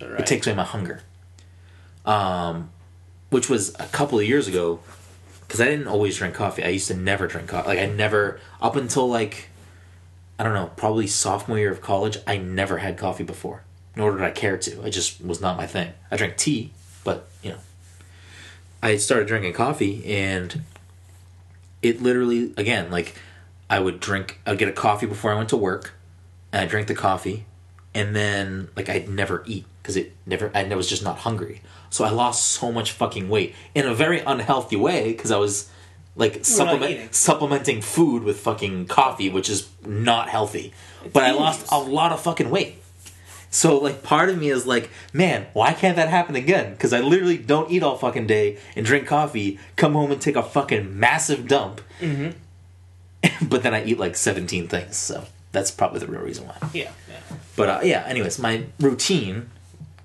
[0.00, 0.20] Right.
[0.20, 1.00] It takes away my hunger.
[2.04, 2.70] Um
[3.30, 4.80] which was a couple of years ago
[5.48, 6.62] cuz I didn't always drink coffee.
[6.62, 7.68] I used to never drink coffee.
[7.68, 9.48] Like I never up until like
[10.38, 13.64] I don't know, probably sophomore year of college, I never had coffee before.
[13.96, 14.86] Nor did I care to.
[14.86, 15.92] It just was not my thing.
[16.10, 16.72] I drank tea,
[17.02, 17.58] but you know,
[18.82, 20.62] I started drinking coffee and
[21.82, 23.14] it literally again like
[23.70, 25.94] I would drink I'd get a coffee before I went to work
[26.52, 27.46] and I drank the coffee
[27.94, 31.60] and then like I'd never eat because it never I was just not hungry.
[31.90, 35.70] So I lost so much fucking weight in a very unhealthy way because I was
[36.18, 40.74] like supplement supplementing food with fucking coffee, which is not healthy.
[41.12, 42.82] but I lost a lot of fucking weight.
[43.50, 46.72] So like part of me is like, man, why can't that happen again?
[46.72, 50.36] Because I literally don't eat all fucking day and drink coffee, come home and take
[50.36, 52.30] a fucking massive dump, mm-hmm.
[53.48, 54.96] but then I eat like seventeen things.
[54.96, 56.56] So that's probably the real reason why.
[56.74, 57.36] yeah, yeah.
[57.56, 59.50] But uh, yeah, anyways, my routine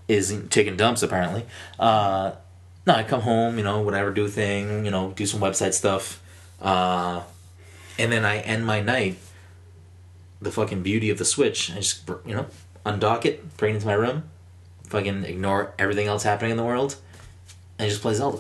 [0.08, 1.04] is taking dumps.
[1.04, 1.46] Apparently,
[1.80, 2.34] uh,
[2.86, 6.22] no, I come home, you know, whatever, do thing, you know, do some website stuff,
[6.62, 7.22] uh,
[7.98, 9.18] and then I end my night.
[10.42, 12.48] The fucking beauty of the Switch, I just you know
[12.86, 14.24] undock it, bring it into my room,
[14.88, 16.98] fucking ignore everything else happening in the world,
[17.80, 18.40] and just play Zelda.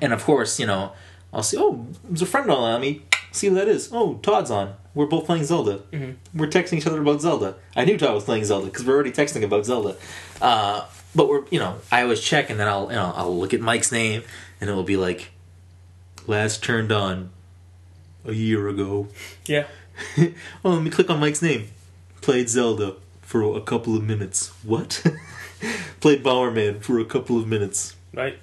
[0.00, 0.92] And of course, you know,
[1.32, 1.56] I'll see.
[1.58, 3.02] Oh, there's a friend on me.
[3.32, 3.90] See who that is.
[3.92, 4.74] Oh, Todd's on.
[4.94, 5.82] We're both playing Zelda.
[6.34, 7.56] We're texting each other about Zelda.
[7.76, 9.96] I knew Todd was playing Zelda because we're already texting about Zelda.
[10.40, 13.54] Uh, but we're, you know, I always check and then I'll, you know, I'll look
[13.54, 14.22] at Mike's name
[14.60, 15.30] and it'll be like,
[16.26, 17.30] last turned on
[18.24, 19.08] a year ago.
[19.46, 19.66] Yeah.
[20.18, 20.32] oh,
[20.64, 21.68] let me click on Mike's name.
[22.20, 24.48] Played Zelda for a couple of minutes.
[24.62, 25.04] What?
[26.00, 27.96] Played Bomberman for a couple of minutes.
[28.14, 28.38] Right?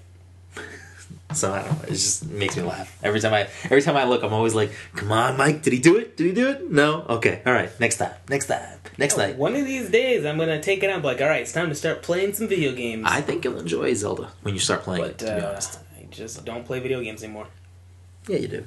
[1.35, 1.83] So I don't know.
[1.87, 4.23] It just makes me laugh every time I every time I look.
[4.23, 6.15] I'm always like, "Come on, Mike, did he do it?
[6.17, 6.71] Did he do it?
[6.71, 7.05] No.
[7.09, 7.69] Okay, all right.
[7.79, 8.13] Next time.
[8.29, 8.79] Next time.
[8.97, 9.35] Next night.
[9.35, 10.93] One of these days, I'm gonna take it out.
[10.95, 13.03] and be Like, all right, it's time to start playing some video games.
[13.05, 15.17] I think you'll enjoy Zelda when you start playing it.
[15.17, 17.47] but To be uh, honest, I just don't play video games anymore.
[18.27, 18.63] yeah, you do.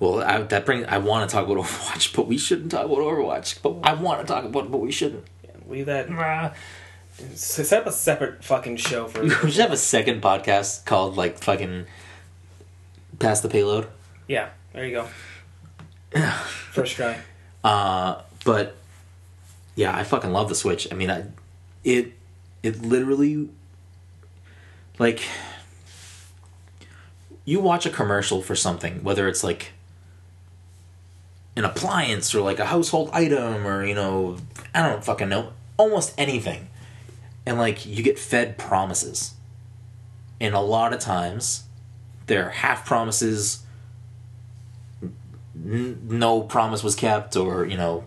[0.00, 0.86] Well, I, that brings.
[0.88, 3.60] I want to talk about Overwatch, but we shouldn't talk about Overwatch.
[3.62, 5.24] But I want to talk about, it, but we shouldn't.
[5.44, 6.08] Yeah, leave that.
[7.34, 9.22] Set up a separate fucking show for.
[9.44, 11.86] We should have a second podcast called like fucking
[13.18, 13.86] pass the payload.
[14.28, 14.92] yeah, there you
[16.12, 16.20] go.
[16.72, 17.18] First try.
[17.62, 18.76] Uh, but
[19.76, 20.92] yeah, I fucking love the Switch.
[20.92, 21.24] I mean, I,
[21.84, 22.12] it
[22.62, 23.48] it literally
[24.98, 25.20] like
[27.44, 29.72] you watch a commercial for something, whether it's like
[31.56, 34.36] an appliance or like a household item or you know,
[34.74, 36.68] I don't fucking know, almost anything.
[37.46, 39.34] And like you get fed promises.
[40.40, 41.64] And a lot of times
[42.26, 43.62] they're half promises
[45.02, 48.04] n- no promise was kept or you know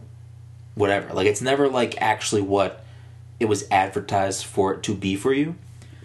[0.76, 2.84] whatever like it's never like actually what
[3.40, 5.56] it was advertised for it to be for you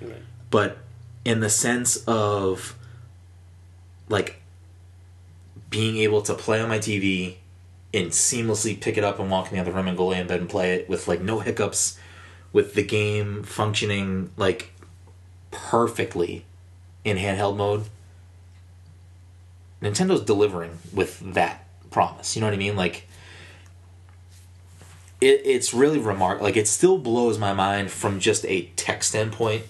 [0.00, 0.16] Right.
[0.50, 0.78] but
[1.24, 2.76] in the sense of
[4.08, 4.42] like
[5.70, 7.36] being able to play on my TV
[7.94, 10.26] and seamlessly pick it up and walk in the other room and go lay in
[10.26, 11.98] bed and play it with like no hiccups
[12.52, 14.72] with the game functioning like
[15.50, 16.44] perfectly
[17.04, 17.84] in handheld mode
[19.82, 22.36] Nintendo's delivering with that promise.
[22.36, 22.76] You know what I mean?
[22.76, 23.08] Like,
[25.20, 26.40] it, it's really remark.
[26.40, 29.64] Like, it still blows my mind from just a tech standpoint.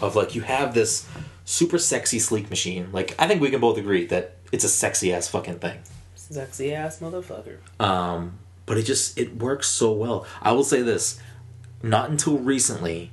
[0.00, 1.08] Of like, you have this
[1.44, 2.88] super sexy sleek machine.
[2.92, 5.78] Like, I think we can both agree that it's a sexy ass fucking thing.
[6.14, 7.58] Sexy ass motherfucker.
[7.80, 10.26] Um, but it just it works so well.
[10.42, 11.18] I will say this,
[11.82, 13.10] not until recently,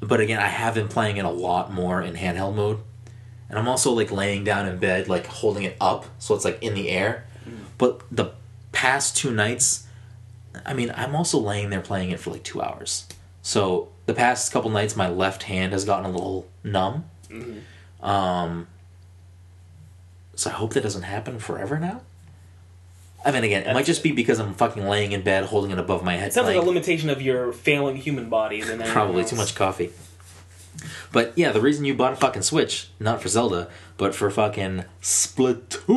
[0.00, 2.78] but again, I have been playing it a lot more in handheld mode,
[3.48, 6.62] and I'm also like laying down in bed, like holding it up, so it's like
[6.62, 7.24] in the air.
[7.78, 8.32] But the
[8.72, 9.86] past two nights,
[10.64, 13.06] I mean, I'm also laying there playing it for like two hours.
[13.42, 17.04] So the past couple nights, my left hand has gotten a little numb.
[18.02, 18.66] Um,
[20.34, 22.02] so I hope that doesn't happen forever now.
[23.24, 25.78] I mean, again, it might just be because I'm fucking laying in bed, holding it
[25.78, 26.28] above my head.
[26.28, 28.62] It sounds like a limitation of your failing human body.
[28.62, 29.30] Than anything Probably else.
[29.30, 29.90] too much coffee.
[31.12, 33.68] But yeah, the reason you bought a fucking Switch, not for Zelda,
[33.98, 35.96] but for fucking Splatoon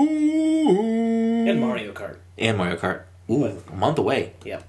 [1.50, 2.18] And Mario Kart.
[2.38, 3.04] and Mario Kart.
[3.30, 4.34] Ooh, a month away.
[4.44, 4.62] Yeah.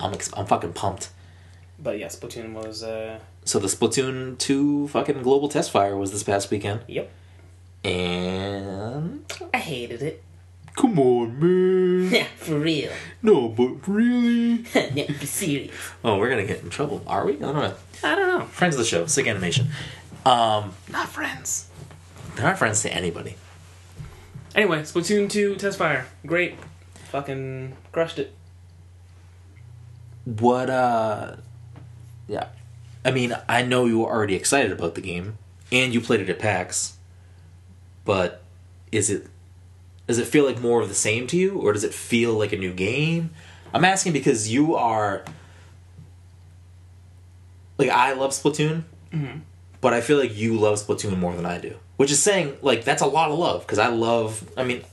[0.00, 1.08] I'm ex- I'm fucking pumped.
[1.78, 6.22] But yeah, Splatoon was uh, so the Splatoon two fucking global test fire was this
[6.22, 7.10] past weekend, Yep.
[7.84, 10.22] and I hated it.
[10.76, 12.90] Come on, man, Yeah, for real.
[13.22, 15.74] no, but really, yeah, be serious.
[16.04, 17.34] oh, we're gonna get in trouble, are we?
[17.36, 17.74] I don't know.
[18.04, 18.44] I don't know.
[18.46, 19.68] Friends of the show, sick animation.
[20.24, 21.68] Um, Not friends.
[22.36, 23.36] they're not friends to anybody.
[24.54, 26.06] Anyway, Splatoon 2 test fire.
[26.26, 26.56] Great.
[27.10, 28.34] Fucking crushed it.
[30.24, 30.70] What?
[30.70, 31.36] uh
[32.28, 32.48] Yeah,
[33.04, 35.38] I mean, I know you were already excited about the game,
[35.72, 36.96] and you played it at PAX,
[38.04, 38.42] but
[38.92, 39.26] is it?
[40.06, 42.52] Does it feel like more of the same to you, or does it feel like
[42.52, 43.30] a new game?
[43.72, 45.24] I'm asking because you are.
[47.78, 49.38] Like I love Splatoon, mm-hmm.
[49.80, 52.84] but I feel like you love Splatoon more than I do, which is saying like
[52.84, 54.48] that's a lot of love because I love.
[54.56, 54.84] I mean,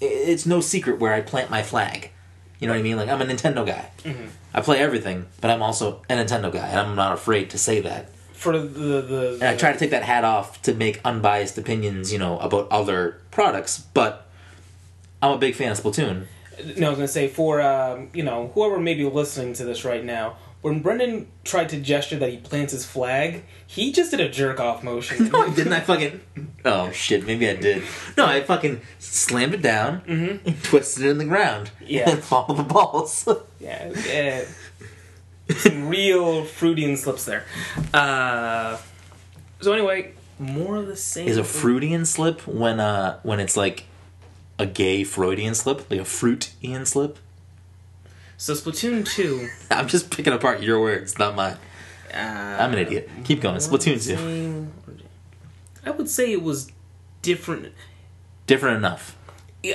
[0.00, 2.10] it's no secret where I plant my flag.
[2.58, 2.96] You know what I mean?
[2.96, 3.90] Like I'm a Nintendo guy.
[4.04, 4.26] Mm-hmm.
[4.54, 7.80] I play everything, but I'm also a Nintendo guy, and I'm not afraid to say
[7.80, 8.08] that.
[8.32, 9.00] For the.
[9.02, 12.38] the, And I try to take that hat off to make unbiased opinions, you know,
[12.38, 13.78] about other products.
[13.94, 14.28] But
[15.22, 16.26] I'm a big fan of Splatoon.
[16.76, 19.84] No, I was gonna say for um, you know whoever may be listening to this
[19.84, 20.36] right now.
[20.60, 24.60] When Brendan tried to gesture that he plants his flag, he just did a jerk
[24.60, 25.28] off motion.
[25.32, 26.20] No, didn't I fucking?
[26.64, 27.82] Oh shit, maybe I did.
[28.16, 31.72] No, I fucking slammed it down and twisted it in the ground.
[31.84, 32.10] Yeah.
[32.10, 33.26] and followed the balls.
[33.60, 34.44] yeah, yeah.
[35.56, 37.44] Some real Freudian slips there.
[37.92, 38.78] Uh,
[39.60, 41.26] so anyway, more of the same.
[41.26, 43.84] Is a Freudian slip when uh when it's like
[44.62, 47.18] a gay Freudian slip, like a fruitian slip?
[48.36, 49.48] So Splatoon two.
[49.70, 51.56] I'm just picking apart your words, not mine.
[52.12, 53.08] Uh, I'm an idiot.
[53.24, 53.56] Keep going.
[53.56, 54.68] Splatoon 2.
[55.86, 56.70] I would say it was
[57.22, 57.72] different.
[58.46, 59.16] Different enough.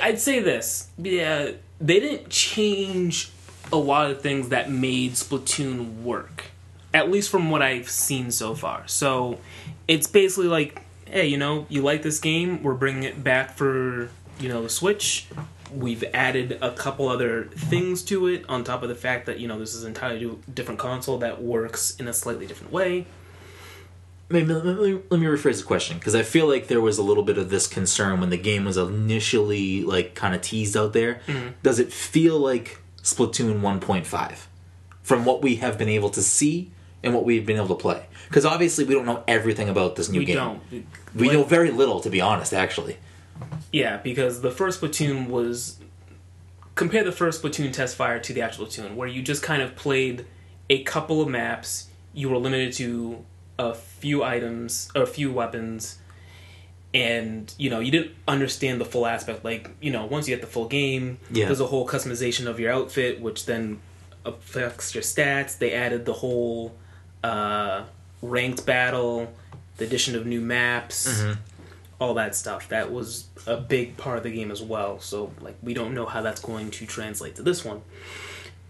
[0.02, 0.90] I'd say this.
[0.98, 3.32] Yeah, they didn't change
[3.72, 6.46] a lot of things that made Splatoon work.
[6.94, 8.88] At least from what I've seen so far.
[8.88, 9.40] So
[9.88, 14.10] it's basically like, hey, you know, you like this game, we're bringing it back for,
[14.40, 15.28] you know, the Switch.
[15.74, 19.48] We've added a couple other things to it on top of the fact that, you
[19.50, 23.06] know, this is an entirely different console that works in a slightly different way.
[24.30, 27.04] Maybe let me, let me rephrase the question because I feel like there was a
[27.04, 30.92] little bit of this concern when the game was initially like kind of teased out
[30.94, 31.22] there.
[31.28, 31.50] Mm-hmm.
[31.64, 34.38] Does it feel like Splatoon 1.5
[35.02, 36.72] from what we have been able to see
[37.04, 38.06] and what we've been able to play?
[38.28, 40.36] Because obviously we don't know everything about this new We game.
[40.36, 40.62] don't.
[41.16, 42.54] We Like- know very little, to be honest.
[42.54, 42.98] Actually,
[43.72, 45.80] Yeah, because the first Splatoon was
[46.76, 49.76] compare the first Splatoon test fire to the actual Splatoon, where you just kind of
[49.76, 50.26] played
[50.70, 51.88] a couple of maps.
[52.14, 53.24] You were limited to
[53.60, 55.98] a few items, a few weapons,
[56.94, 59.44] and you know you didn't understand the full aspect.
[59.44, 61.46] Like you know, once you get the full game, Yeah.
[61.46, 63.80] there's a whole customization of your outfit, which then
[64.26, 65.58] affects your stats.
[65.58, 66.76] They added the whole
[67.24, 67.84] uh,
[68.22, 69.34] ranked battle,
[69.78, 71.24] the addition of new maps
[72.00, 72.70] all that stuff.
[72.70, 75.00] That was a big part of the game as well.
[75.00, 77.82] So like we don't know how that's going to translate to this one.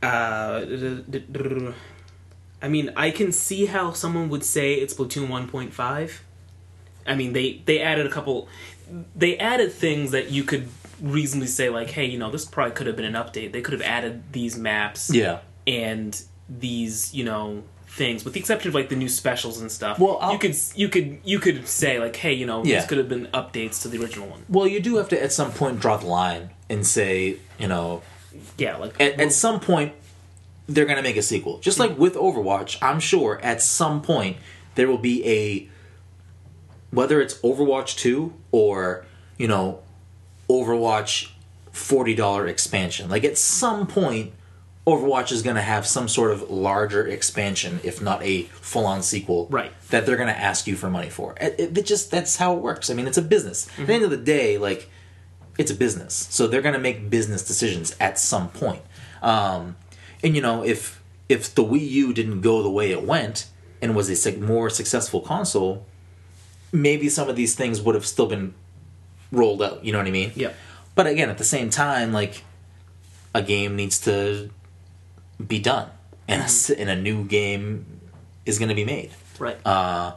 [0.02, 0.66] Uh,
[2.62, 6.20] I mean, I can see how someone would say it's Splatoon 1.5.
[7.06, 8.48] I mean, they they added a couple
[9.16, 10.68] they added things that you could
[11.02, 13.52] reasonably say like, hey, you know, this probably could have been an update.
[13.52, 15.40] They could have added these maps yeah.
[15.66, 16.20] and
[16.50, 17.64] these, you know,
[17.98, 20.00] things with the exception of like the new specials and stuff.
[20.00, 22.80] Well, I'll- you could you could you could say like, hey, you know, Yeah.
[22.80, 24.46] these could have been updates to the original one.
[24.48, 28.04] Well, you do have to at some point draw the line and say, you know,
[28.58, 29.94] Yeah, like at, at some point
[30.70, 34.36] they're to make a sequel just like with overwatch i'm sure at some point
[34.76, 35.70] there will be a
[36.92, 39.06] whether it's overwatch 2 or
[39.38, 39.80] you know
[40.50, 41.30] overwatch
[41.74, 44.34] $40 expansion like at some point
[44.88, 49.46] overwatch is going to have some sort of larger expansion if not a full-on sequel
[49.52, 49.72] Right.
[49.90, 51.36] that they're going to ask you for money for.
[51.42, 52.90] It, it, just that's how it works.
[52.90, 53.68] I mean it's a business.
[53.78, 54.90] At the end of the day like
[55.58, 56.14] it's a business.
[56.32, 58.82] So they're going to make business decisions at some point.
[59.22, 59.76] Um,
[60.24, 63.48] and you know if if the wii u didn't go the way it went
[63.82, 65.86] and was a sig- more successful console
[66.72, 68.54] maybe some of these things would have still been
[69.32, 69.84] rolled out.
[69.84, 70.32] You know what i mean?
[70.36, 70.54] Yeah.
[70.96, 72.44] but again at the same time like
[73.36, 74.50] a game needs to
[75.46, 75.90] be done
[76.28, 77.86] and, a, s- and a new game
[78.46, 79.58] is going to be made Right.
[79.66, 80.14] Uh,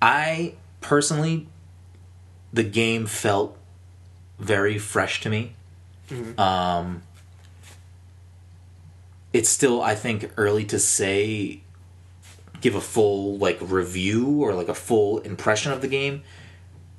[0.00, 1.48] I personally,
[2.52, 3.56] the game felt
[4.38, 5.54] very fresh to me.
[6.38, 7.02] Um,
[9.32, 11.60] it's still, I think, early to say,
[12.60, 16.22] give a full like review or like a full impression of the game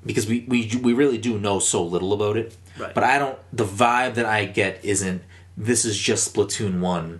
[0.05, 2.55] because we we we really do know so little about it.
[2.77, 2.93] Right.
[2.93, 3.39] But I don't.
[3.53, 5.21] The vibe that I get isn't.
[5.57, 7.19] This is just Splatoon one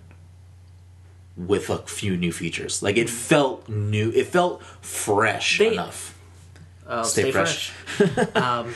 [1.36, 2.82] with a few new features.
[2.82, 4.10] Like it felt new.
[4.14, 6.14] It felt fresh They- enough.
[6.86, 7.68] Uh, Stay stay, fresh.
[7.70, 8.28] fresh.
[8.36, 8.74] um,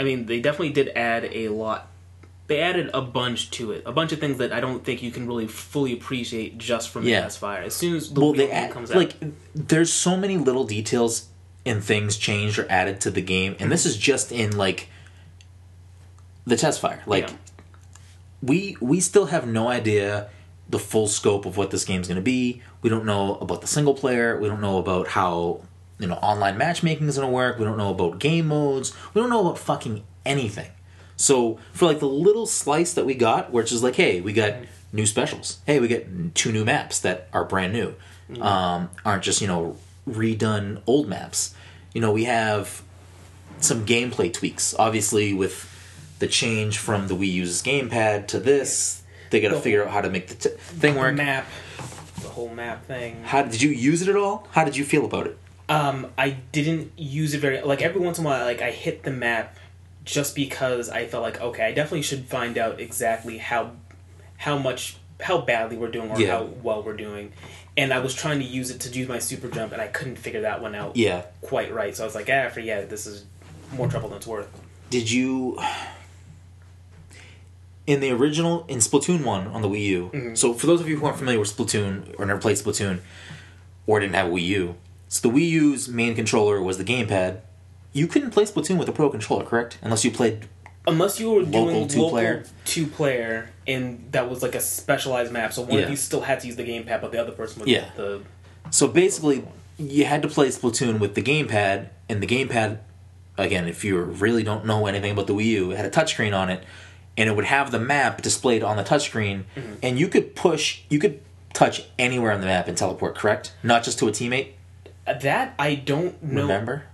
[0.00, 1.86] I mean, they definitely did add a lot.
[2.48, 5.12] They added a bunch to it, a bunch of things that I don't think you
[5.12, 7.28] can really fully appreciate just from the Yeah.
[7.28, 7.62] Fire.
[7.62, 9.14] As soon as the well, they game add, comes out, like
[9.54, 11.28] there's so many little details
[11.64, 14.88] and things changed or added to the game, and this is just in like
[16.44, 17.00] the test fire.
[17.06, 17.36] Like Yeah.
[18.42, 20.28] We we still have no idea
[20.68, 22.62] the full scope of what this game's going to be.
[22.82, 24.38] We don't know about the single player.
[24.38, 25.62] We don't know about how
[25.98, 27.58] you know online matchmaking is going to work.
[27.58, 28.94] We don't know about game modes.
[29.12, 30.70] We don't know about fucking anything.
[31.16, 34.54] So for like the little slice that we got, which is like, hey, we got
[34.92, 35.58] new specials.
[35.66, 37.94] Hey, we get two new maps that are brand new,
[38.40, 39.76] um, aren't just you know
[40.08, 41.54] redone old maps.
[41.92, 42.82] You know, we have
[43.58, 44.74] some gameplay tweaks.
[44.78, 45.66] Obviously, with
[46.20, 49.90] the change from the Wii U's gamepad to this, they got to The figure out
[49.90, 51.14] how to make the t- thing work.
[51.16, 51.46] map,
[52.22, 53.22] the whole map thing.
[53.24, 54.46] How did you use it at all?
[54.52, 55.36] How did you feel about it?
[55.68, 58.44] Um, I didn't use it very like every once in a while.
[58.44, 59.56] Like I hit the map
[60.04, 63.72] just because I felt like okay, I definitely should find out exactly how
[64.38, 66.38] how much how badly we're doing or Yeah.
[66.38, 67.32] how well we're doing.
[67.76, 70.16] And I was trying to use it to do my super jump, and I couldn't
[70.16, 71.22] figure that one out Yeah.
[71.40, 71.94] quite right.
[71.96, 72.90] So I was like, ah, forget it.
[72.90, 73.24] This is
[73.72, 74.48] more trouble than it's worth.
[74.90, 75.56] Did you
[77.86, 80.10] in the original in Splatoon one on the Wii U?
[80.12, 80.34] Mm-hmm.
[80.34, 83.00] So for those of you who aren't familiar with Splatoon or never played Splatoon
[83.86, 84.74] or didn't have a Wii U,
[85.08, 87.40] so the Wii U's main controller was the gamepad.
[87.92, 89.78] You couldn't play Splatoon with a pro controller, correct?
[89.82, 90.46] Unless you played.
[90.86, 91.50] Unless you were Local
[91.86, 92.44] doing two-player?
[92.64, 95.84] two player, and that was like a specialized map, so one Yeah.
[95.84, 97.86] of you still had to use the gamepad, but the other person would Yeah.
[97.96, 98.20] the
[98.70, 99.42] So basically,
[99.78, 102.78] you had to play Splatoon with the gamepad, and the gamepad,
[103.36, 106.34] again, if you really don't know anything about the Wii U, it had a touchscreen
[106.34, 106.62] on it,
[107.20, 109.74] and it would have the map displayed on the touchscreen, mm-hmm.
[109.82, 111.20] and you could push, you could
[111.52, 113.52] touch anywhere on the map and teleport, correct?
[113.62, 114.52] Not just to a teammate,
[115.06, 116.42] uh, that I don't know.
[116.42, 116.84] remember?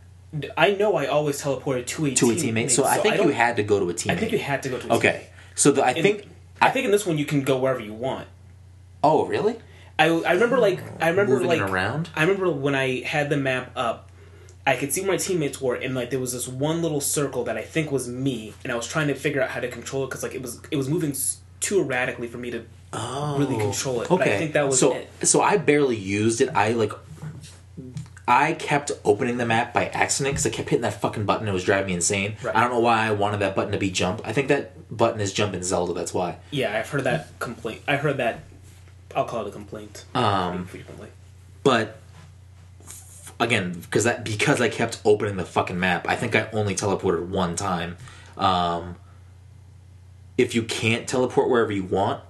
[0.56, 2.70] I know I always teleported to a To a teammate, teammate.
[2.70, 4.10] So I think you had to go to a teammate.
[4.10, 4.92] I think you had to go to.
[4.92, 5.28] A Okay.
[5.54, 6.02] So the, I teammate.
[6.02, 6.28] think.
[6.60, 8.28] I think in this one you can go wherever you want.
[9.02, 9.56] Oh, really?
[9.98, 12.10] I I remember like I remember Moving like around?
[12.14, 14.10] I remember when I had the map up,
[14.66, 17.44] I could see where my teammates were, and like there was this one little circle
[17.44, 20.04] that I think was me, and I was trying to figure out how to control
[20.04, 21.14] it because like it was it was moving
[21.60, 24.08] too erratically for me to Oh, really control it.
[24.08, 24.92] But I think that was so.
[24.94, 25.08] it.
[25.22, 26.48] So I barely used it.
[26.54, 26.92] I like.
[28.28, 31.46] I kept opening the map by accident because I kept hitting that fucking button.
[31.46, 32.36] It was driving me insane.
[32.42, 32.56] Right.
[32.56, 34.20] I don't know why I wanted that button to be jump.
[34.24, 35.92] I think that button is jump in Zelda.
[35.92, 36.38] That's why.
[36.50, 37.82] Yeah, I've heard that complaint.
[37.86, 38.40] I heard that.
[39.14, 40.04] I'll call it a complaint.
[40.14, 41.08] Um, frequently.
[41.62, 41.98] but
[43.40, 47.28] again, because that because I kept opening the fucking map, I think I only teleported
[47.28, 47.96] one time.
[48.36, 48.96] Um,
[50.38, 52.22] if you can't teleport wherever you want,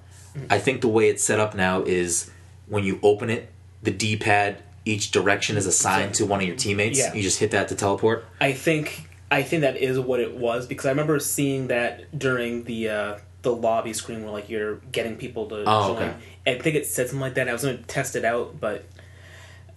[0.51, 2.31] I think the way it's set up now is
[2.69, 3.51] when you open it,
[3.83, 6.99] the D pad each direction is assigned to one of your teammates.
[6.99, 7.13] Yeah.
[7.13, 8.25] You just hit that to teleport.
[8.41, 12.63] I think I think that is what it was because I remember seeing that during
[12.65, 16.03] the uh, the lobby screen where like you're getting people to Oh, join.
[16.03, 16.15] okay.
[16.47, 17.49] I think it said something like that.
[17.49, 18.85] I was going to test it out, but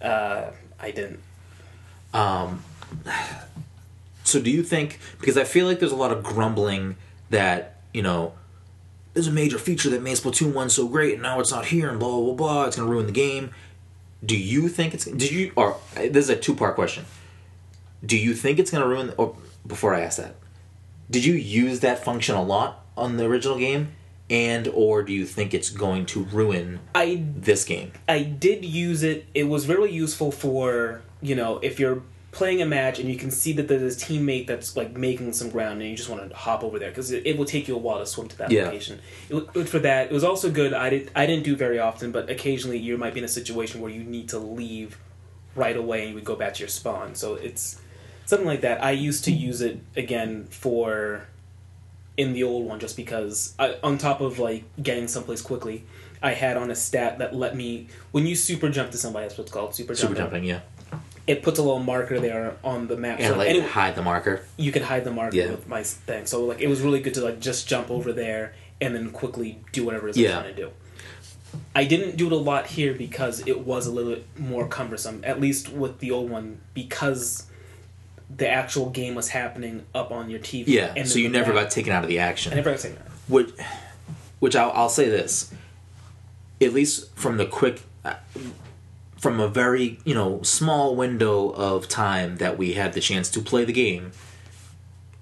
[0.00, 0.50] uh,
[0.82, 1.20] I didn't.
[2.12, 2.64] Um,
[4.24, 6.96] so do you think because I feel like there's a lot of grumbling
[7.30, 8.34] that you know
[9.14, 11.88] there's a major feature that made Splatoon one so great and now it's not here
[11.88, 13.50] and blah blah blah, it's gonna ruin the game.
[14.24, 17.04] Do you think it's did you or this is a two part question?
[18.04, 19.12] Do you think it's gonna ruin?
[19.16, 20.36] Or before I ask that,
[21.10, 23.92] did you use that function a lot on the original game,
[24.30, 27.92] and or do you think it's going to ruin I this game?
[28.08, 29.26] I did use it.
[29.34, 32.02] It was really useful for you know if you're
[32.32, 35.50] playing a match and you can see that there's a teammate that's like making some
[35.50, 37.74] ground and you just want to hop over there because it, it will take you
[37.74, 38.66] a while to swim to that Yeah.
[38.66, 39.00] location.
[39.28, 40.06] It, for that.
[40.06, 40.72] It was also good.
[40.72, 43.80] I did I didn't do very often, but occasionally you might be in a situation
[43.80, 44.96] where you need to leave
[45.56, 47.16] right away and you would go back to your spawn.
[47.16, 47.80] So it's
[48.26, 48.82] something like that.
[48.82, 51.26] I used to use it again for
[52.16, 55.84] in the old one just because I, on top of like getting someplace quickly
[56.22, 59.38] i had on a stat that let me when you super jump to somebody that's
[59.38, 60.60] what's called super, Super jumping, jumping, yeah,
[61.26, 64.02] it puts a little marker there on the map and so like any- hide the
[64.02, 64.42] marker.
[64.56, 65.50] you can hide the marker Yeah.
[65.52, 68.54] with my thing so like it was really good to like just jump over there
[68.80, 70.36] and then quickly do whatever it is Yeah.
[70.38, 70.70] i'm trying to do
[71.74, 75.22] i didn't do it a lot here because it was a little bit more cumbersome
[75.24, 77.46] at least with the old one because
[78.36, 81.64] the actual game was happening up on your tv Yeah, and so you never map-
[81.64, 82.52] got taken out of the action.
[82.52, 83.50] i never got taken out which
[84.38, 85.52] which I'll, I'll say this
[86.60, 88.14] at least from the quick uh,
[89.18, 93.40] from a very you know small window of time that we had the chance to
[93.40, 94.12] play the game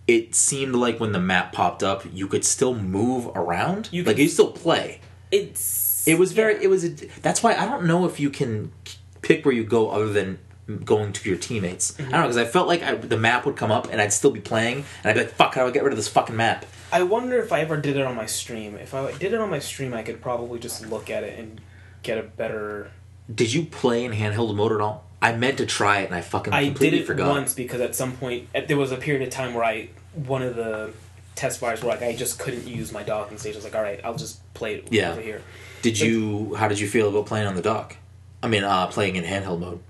[0.07, 4.19] it seemed like when the map popped up you could still move around You like
[4.19, 5.01] you still play
[5.31, 6.55] It's It was very.
[6.55, 6.61] yeah.
[6.63, 6.85] It was.
[6.85, 6.89] A,
[7.23, 8.73] that's why I don't know if you can
[9.21, 10.39] pick where you go other than
[10.85, 11.99] going to your teammates.
[11.99, 14.13] I don't know because I felt like I, the map would come up and I'd
[14.13, 15.55] still be playing and I'd be like, "Fuck!
[15.55, 17.97] How do I get rid of this fucking map?" I wonder if I ever did
[17.97, 18.75] it on my stream.
[18.77, 21.61] If I did it on my stream, I could probably just look at it and
[22.03, 22.91] get a better.
[23.35, 25.05] Did you play in handheld mode at all?
[25.21, 27.29] I meant to try it and I fucking I did it forgot.
[27.29, 30.43] once because at some point at, there was a period of time where I one
[30.43, 30.93] of the
[31.35, 33.55] test bars where like I just couldn't use my docking stage.
[33.55, 35.13] I was like, all right, I'll just play it Yeah.
[35.13, 35.43] over here.
[35.83, 36.55] Did you?
[36.55, 37.97] How did you feel about playing on the dock?
[38.43, 39.81] I mean, uh, playing in handheld mode.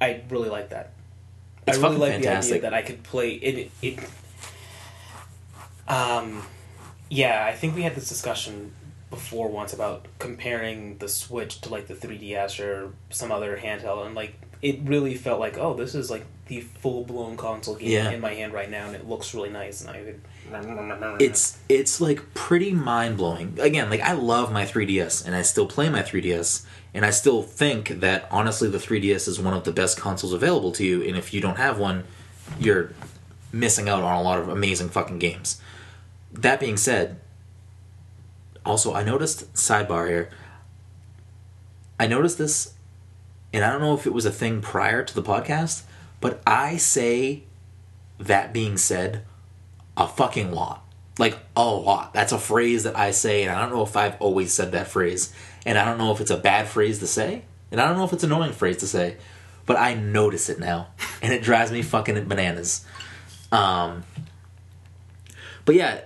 [0.00, 0.92] I really like that.
[1.66, 2.62] It's I really like fantastic.
[2.62, 3.70] the idea that I could play it.
[3.82, 3.98] It.
[5.88, 6.42] Um,
[7.10, 8.72] yeah, I think we had this discussion
[9.10, 14.14] before once about comparing the Switch to like the 3DS or some other handheld, and
[14.14, 18.10] like it really felt like, oh, this is like the full blown console game Yeah.
[18.10, 20.20] in my hand right now, and it looks really nice, and I could.
[21.20, 23.58] It's it's like pretty mind blowing.
[23.60, 27.42] Again, like I love my 3DS and I still play my 3DS and I still
[27.42, 31.16] think that honestly the 3DS is one of the best consoles available to you and
[31.16, 32.04] if you don't have one,
[32.60, 32.92] you're
[33.52, 35.60] missing out on a lot of amazing fucking games.
[36.32, 37.18] That being said,
[38.64, 40.30] also I noticed sidebar here.
[41.98, 42.74] I noticed this
[43.52, 45.82] and I don't know if it was a thing prior to the podcast,
[46.20, 47.44] but I say
[48.18, 49.24] that being said
[49.96, 50.82] a fucking lot.
[51.18, 52.12] Like a lot.
[52.12, 54.88] That's a phrase that I say, and I don't know if I've always said that
[54.88, 55.32] phrase.
[55.64, 58.04] And I don't know if it's a bad phrase to say, and I don't know
[58.04, 59.16] if it's an annoying phrase to say,
[59.64, 60.88] but I notice it now,
[61.22, 62.84] and it drives me fucking bananas.
[63.50, 64.04] Um,
[65.64, 66.02] but yeah,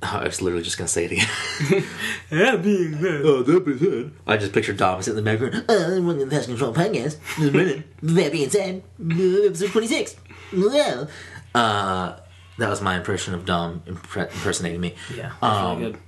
[0.02, 1.84] I was literally just gonna say it again.
[2.30, 5.64] that being said, oh, that being said, I just pictured Dom sitting in the background.
[5.68, 7.18] Oh, I'm running the Fast Control podcast.
[8.02, 10.16] that being said, episode twenty six.
[10.52, 11.08] Well,
[11.54, 12.16] uh,
[12.58, 14.94] that was my impression of Dom impre- impersonating me.
[15.14, 16.00] yeah, Um, really good.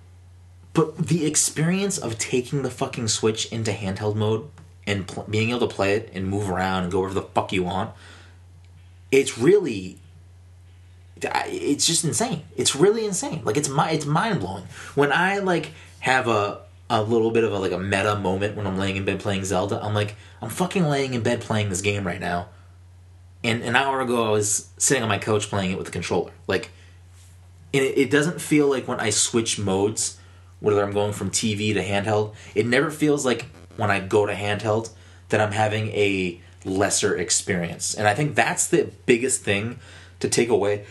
[0.74, 4.49] But the experience of taking the fucking Switch into handheld mode
[4.86, 7.53] and pl- being able to play it and move around and go wherever the fuck
[7.53, 7.90] you want,
[9.11, 9.99] it's really.
[11.25, 12.43] It's just insane.
[12.57, 13.43] It's really insane.
[13.45, 14.64] Like it's my it's mind blowing.
[14.95, 16.61] When I like have a
[16.91, 19.45] a little bit of a like a meta moment when I'm laying in bed playing
[19.45, 22.49] Zelda, I'm like I'm fucking laying in bed playing this game right now.
[23.45, 26.33] And an hour ago I was sitting on my couch playing it with the controller.
[26.47, 26.70] Like
[27.75, 30.18] and it, it doesn't feel like when I switch modes,
[30.61, 33.47] whether I'm going from TV to handheld, it never feels like
[33.77, 34.91] when I go to handheld
[35.31, 37.95] that I'm having a lesser experience.
[37.95, 39.79] And I think that's the biggest thing
[40.23, 40.85] to take away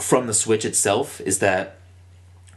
[0.00, 1.76] from the Switch itself is that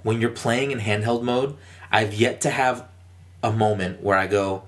[0.04, 1.56] when you're playing in handheld mode,
[1.92, 2.88] I've yet to have
[3.44, 4.64] a moment where I go,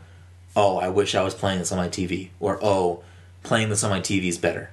[0.55, 3.03] "Oh, I wish I was playing this on my TV," or "Oh,
[3.43, 4.69] playing this on my TV is better."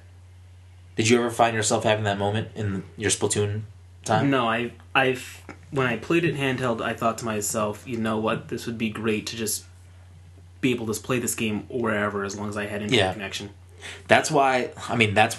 [0.97, 3.61] Did you ever find yourself having that moment in your Splatoon
[4.03, 4.29] time?
[4.29, 8.49] No, I I've when I played it handheld, I thought to myself, you know what,
[8.49, 9.63] this would be great to just
[10.61, 13.13] be able to play this game wherever as long as I had internet Yeah.
[13.13, 13.49] connection.
[14.07, 15.37] That's why I mean that's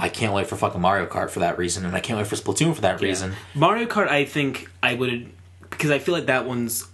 [0.00, 2.34] I can't wait for fucking Mario Kart for that reason, and I can't wait for
[2.34, 3.34] Splatoon for that reason.
[3.54, 5.30] Mario Kart, I think I would
[5.68, 6.88] because I feel like that one's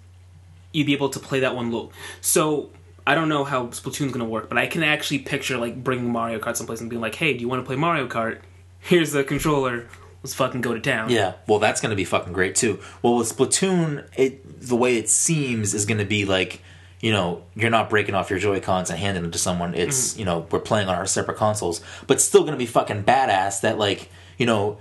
[0.73, 1.93] you'd be able to play that one low.
[2.21, 2.71] So
[3.07, 6.41] I don't know how Splatoon's gonna work, but I can actually picture like bringing Mario
[6.41, 8.41] Kart someplace and being like, "Hey, do you want to play Mario Kart?
[8.81, 9.87] Here's the controller.
[10.25, 12.81] Let's fucking go to town." Yeah, well, that's to be fucking great too.
[13.03, 16.61] Well, with Splatoon, it the way it seems is to be like,
[17.01, 19.75] you know, you're not breaking off your Joy Cons and handing them to someone.
[19.75, 20.21] It's mm.
[20.21, 23.61] you know we're playing on our separate consoles, but still going to be fucking badass.
[23.61, 24.79] That like you know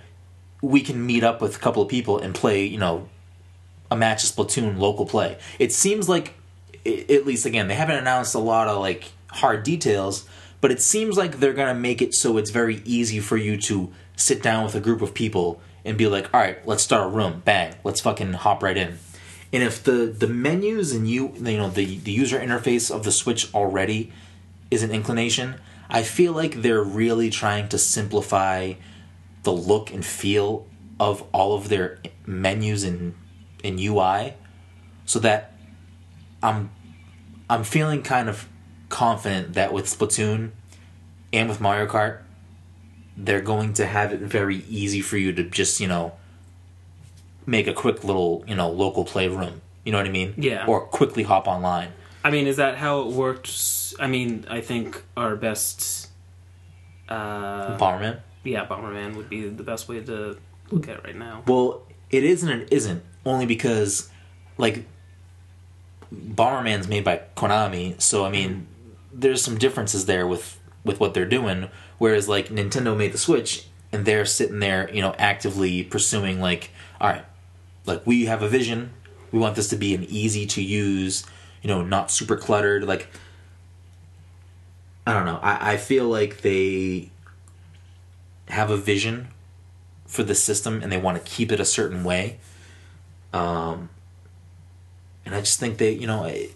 [0.62, 3.08] we can meet up with a couple of people and play you know
[3.92, 5.38] a match of Splatoon local play.
[5.60, 6.36] It seems like
[6.86, 10.28] at least again they haven't announced a lot of like hard details,
[10.62, 13.92] but it seems like they're gonna make it so it's very easy for you to
[14.16, 17.10] sit down with a group of people and be like, all right, let's start a
[17.10, 18.98] room, bang, let's fucking hop right in.
[19.54, 23.12] And if the the menus and you you know the the user interface of the
[23.12, 24.12] Switch already
[24.72, 25.56] is an inclination,
[25.90, 28.74] I feel like they're really trying to simplify
[29.44, 30.66] the look and feel
[31.00, 33.16] of all of their menus and
[33.64, 34.34] and UI
[35.06, 35.54] so that
[36.42, 36.72] I'm
[37.50, 38.48] I'm feeling kind of
[38.90, 40.52] confident that with Splatoon
[41.32, 42.22] and with Mario Kart
[43.18, 46.14] they're going to have it very easy for you to just, you know,
[47.46, 49.62] make a quick little, you know, local playroom.
[49.84, 50.34] You know what I mean?
[50.38, 50.66] Yeah.
[50.66, 51.90] Or quickly hop online.
[52.24, 53.94] I mean, is that how it worked?
[54.00, 56.10] I mean, I think our best,
[57.08, 58.20] uh, Bomberman.
[58.44, 60.38] yeah, Bomberman would be the best way to
[60.72, 61.44] look at it right now.
[61.46, 63.04] Well, it is and it isn't.
[63.26, 64.10] Only because,
[64.58, 64.86] like,
[66.14, 68.68] Bomberman's made by Konami, so I mean,
[69.14, 71.70] there's some differences there with with what they're doing.
[71.98, 76.70] Whereas, like, Nintendo made the Switch, and they're sitting there, you know, actively pursuing, like,
[77.00, 77.26] all right,
[77.86, 78.94] like we have a vision,
[79.32, 81.26] We want this to be an easy to use,
[81.62, 82.86] you know, not super cluttered.
[82.86, 83.08] Like,
[85.06, 85.40] I don't know.
[85.42, 87.10] I, I feel like they
[88.48, 89.30] have a vision
[90.06, 92.38] for the system and they want to keep it a certain way.
[93.34, 93.90] Um,
[95.26, 96.48] and I just think they, you know, eh,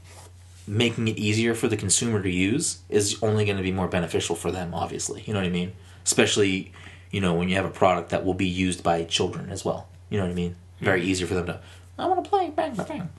[0.67, 4.35] making it easier for the consumer to use is only going to be more beneficial
[4.35, 5.23] for them, obviously.
[5.25, 5.73] You know what I mean?
[6.05, 6.71] Especially,
[7.11, 9.87] you know, when you have a product that will be used by children as well.
[10.09, 10.55] You know what I mean?
[10.79, 11.59] Very easy for them to,
[11.97, 13.09] I want to play, bang, bang, bang.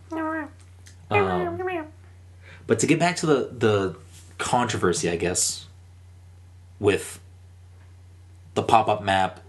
[1.11, 1.59] Um,
[2.67, 3.97] but to get back to the, the
[4.39, 5.67] controversy, I guess,
[6.79, 7.21] with
[8.55, 9.41] the pop up map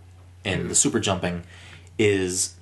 [0.44, 1.44] and the super jumping
[1.98, 2.56] is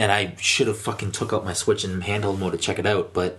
[0.00, 2.86] and I should have fucking took out my Switch in handheld mode to check it
[2.86, 3.38] out, but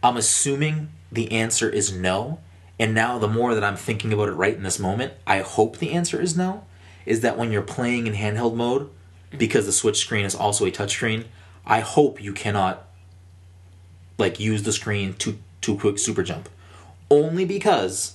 [0.00, 2.38] I'm assuming the answer is no.
[2.78, 5.78] And now the more that I'm thinking about it right in this moment, I hope
[5.78, 6.64] the answer is no.
[7.04, 8.88] Is that when you're playing in handheld mode,
[9.36, 11.24] because the Switch screen is also a touchscreen,
[11.66, 12.84] I hope you cannot
[14.16, 16.48] like use the screen to to quick super jump.
[17.10, 18.14] Only because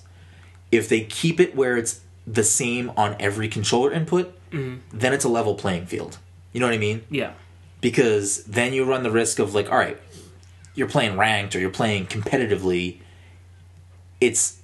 [0.72, 4.78] if they keep it where it's the same on every controller input, mm-hmm.
[4.98, 6.18] then it's a level playing field.
[6.52, 7.04] You know what I mean?
[7.10, 7.34] Yeah.
[7.82, 10.00] because then you run the risk of like all right
[10.74, 12.98] you're playing ranked or you're playing competitively
[14.22, 14.62] it's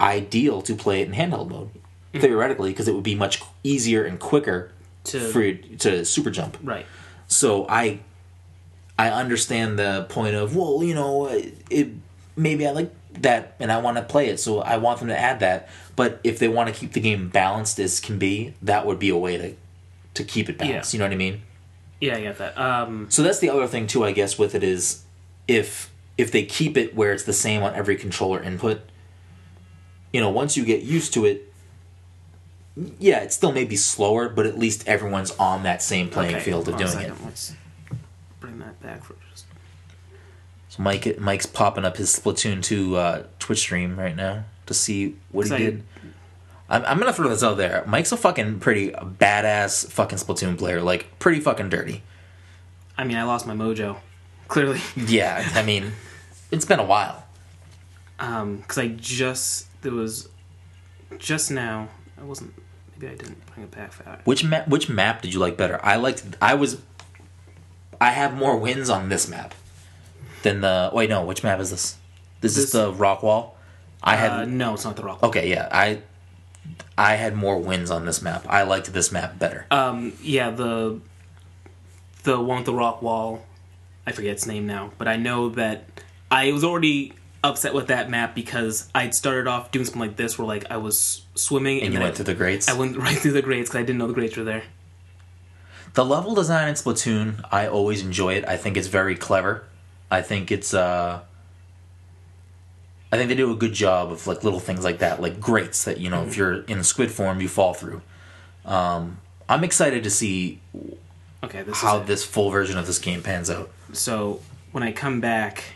[0.00, 2.20] ideal to play it in handheld mode mm-hmm.
[2.20, 4.71] theoretically because it would be much easier and quicker
[5.04, 6.86] To- you to super jump Right.
[7.26, 7.98] so i
[8.98, 11.26] i understand the point of well you know
[11.70, 11.88] it
[12.36, 15.18] maybe i like that and i want to play it so i want them to
[15.18, 18.86] add that but if they want to keep the game balanced as can be that
[18.86, 19.54] would be a way to
[20.14, 20.96] to keep it balanced Yeah.
[20.96, 21.42] you know what i mean
[22.00, 22.58] Yeah, I get that.
[22.58, 25.04] Um, so that's the other thing too, I guess, with it is
[25.46, 25.88] if
[26.18, 28.80] if they keep it where it's the same on every controller input,
[30.12, 31.51] you know, once you get used to it,
[32.98, 36.44] yeah, it still may be slower, but at least everyone's on that same playing okay,
[36.44, 37.24] field of hold on a doing it.
[37.24, 37.54] Let's
[38.40, 39.44] bring that back for just.
[40.68, 45.16] So Mike Mike's popping up his Splatoon 2 uh, Twitch stream right now to see
[45.30, 45.82] what he I- did.
[46.70, 47.84] I'm, I'm gonna throw this out there.
[47.86, 52.02] Mike's a fucking pretty badass fucking Splatoon player, like pretty fucking dirty.
[52.96, 53.98] I mean, I lost my mojo.
[54.48, 55.92] Clearly, Yeah, I mean,
[56.50, 57.26] it's been a while.
[58.18, 60.28] Um, because I just there was
[61.18, 61.88] just now.
[62.18, 62.54] I wasn't.
[63.02, 64.24] Maybe I didn't bring it back for that.
[64.24, 64.68] Which map?
[64.68, 65.80] Which map did you like better?
[65.84, 66.24] I liked.
[66.40, 66.80] I was.
[68.00, 69.54] I have more wins on this map
[70.42, 70.90] than the.
[70.92, 71.24] Wait, no.
[71.24, 71.96] Which map is this?
[72.42, 73.56] Is this, is the rock wall?
[74.02, 74.30] I had.
[74.30, 75.20] Uh, no, it's not the rock.
[75.20, 75.30] Wall.
[75.30, 75.68] okay, yeah.
[75.72, 76.02] I.
[76.96, 78.46] I had more wins on this map.
[78.48, 79.66] I liked this map better.
[79.72, 81.00] Um, yeah, the
[82.22, 83.44] the one with the rock wall.
[84.06, 85.86] I forget its name now, but I know that
[86.30, 87.14] I was already
[87.44, 90.76] upset with that map because I'd started off doing something like this, where like I
[90.76, 92.68] was swimming and you went I, through the grades.
[92.68, 94.64] I went right through the grades because I didn't know the grades were there.
[95.94, 98.46] the level design in Splatoon, I always enjoy it.
[98.48, 99.64] I think it's very clever.
[100.10, 100.72] I think it's.
[100.74, 101.20] uh
[103.10, 105.84] I think they do a good job of like little things like that, like grates
[105.84, 108.00] that you know if you're in squid form you fall through.
[108.64, 109.18] Um,
[109.50, 110.60] I'm excited to see
[111.44, 113.70] Okay, this how this full version of this game pans out.
[113.92, 114.40] So
[114.70, 115.74] when I come back,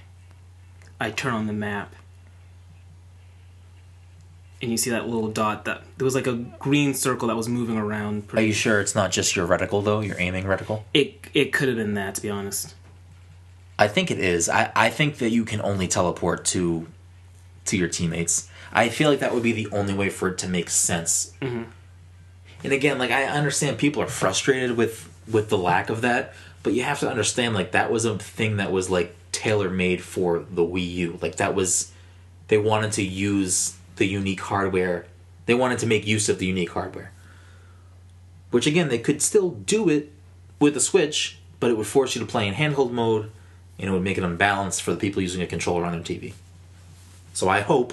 [1.01, 1.94] I turn on the map,
[4.62, 7.49] and you see that little dot that there was like a green circle that was
[7.49, 8.24] moving around.
[8.32, 10.01] Are you sure it's not just your reticle though?
[10.01, 10.82] Your aiming reticle?
[10.94, 12.74] it it could have been that to be honest.
[13.78, 14.49] I think it is.
[14.49, 16.86] I, I think that you can only teleport to
[17.66, 18.49] to your teammates.
[18.72, 21.33] I feel like that would be the only way for it to make sense.
[21.42, 21.64] Mm-hmm.
[22.64, 26.72] And again, like I understand people are frustrated with with the lack of that, but
[26.72, 30.41] you have to understand like that was a thing that was like tailor made for
[30.50, 31.18] the Wii U.
[31.21, 31.92] Like that was
[32.49, 35.07] they wanted to use the unique hardware.
[35.46, 37.13] They wanted to make use of the unique hardware.
[38.50, 40.13] Which again, they could still do it
[40.61, 43.30] with the Switch, but it would force you to play in handheld mode
[43.79, 46.33] and it would make it unbalanced for the people using a controller on their TV.
[47.34, 47.92] So I hope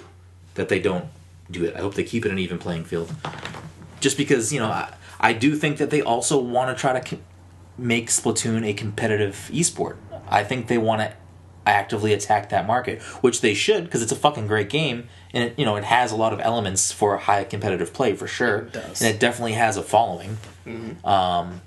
[0.56, 1.06] that they don't
[1.52, 1.76] do it.
[1.76, 3.14] I hope they keep it an even playing field.
[4.00, 7.02] Just because, you know, I, I do think that they also want to try to
[7.02, 7.22] co-
[7.78, 9.98] make Splatoon a competitive esport.
[10.30, 11.14] I think they want to
[11.66, 15.58] actively attack that market, which they should because it's a fucking great game and it,
[15.60, 18.58] you know, it has a lot of elements for high competitive play for sure.
[18.60, 19.02] It does.
[19.02, 20.38] And it definitely has a following.
[21.04, 21.62] Um,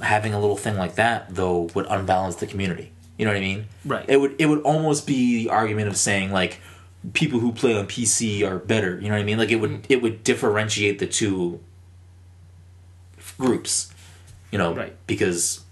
[0.00, 2.90] having a little thing like that though would unbalance the community.
[3.18, 3.66] You know what I mean?
[3.84, 4.04] Right.
[4.08, 6.60] It would it would almost be the argument of saying like
[7.12, 8.98] people who play on PC are better.
[8.98, 9.38] You know what I mean?
[9.38, 11.60] Like it would it would differentiate the two
[13.38, 13.92] groups.
[14.50, 14.94] You know, Right.
[15.06, 15.63] because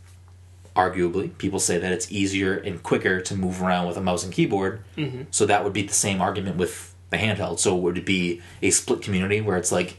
[0.74, 4.32] arguably people say that it's easier and quicker to move around with a mouse and
[4.32, 4.82] keyboard.
[4.96, 5.22] Mm-hmm.
[5.30, 7.58] So that would be the same argument with the handheld.
[7.58, 9.98] So would it be a split community where it's like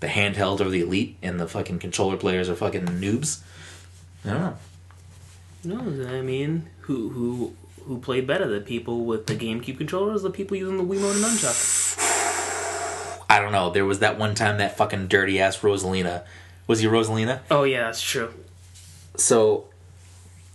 [0.00, 3.42] the handheld are the elite and the fucking controller players are fucking noobs?
[4.24, 4.56] I don't know.
[5.62, 8.46] No, I mean, who who who played better?
[8.46, 13.26] The people with the GameCube controllers, the people using the Wii Wiimote and nunchuck.
[13.30, 13.70] I don't know.
[13.70, 16.24] There was that one time that fucking dirty ass Rosalina.
[16.66, 17.40] Was he Rosalina?
[17.50, 18.32] Oh yeah, that's true.
[19.16, 19.66] So,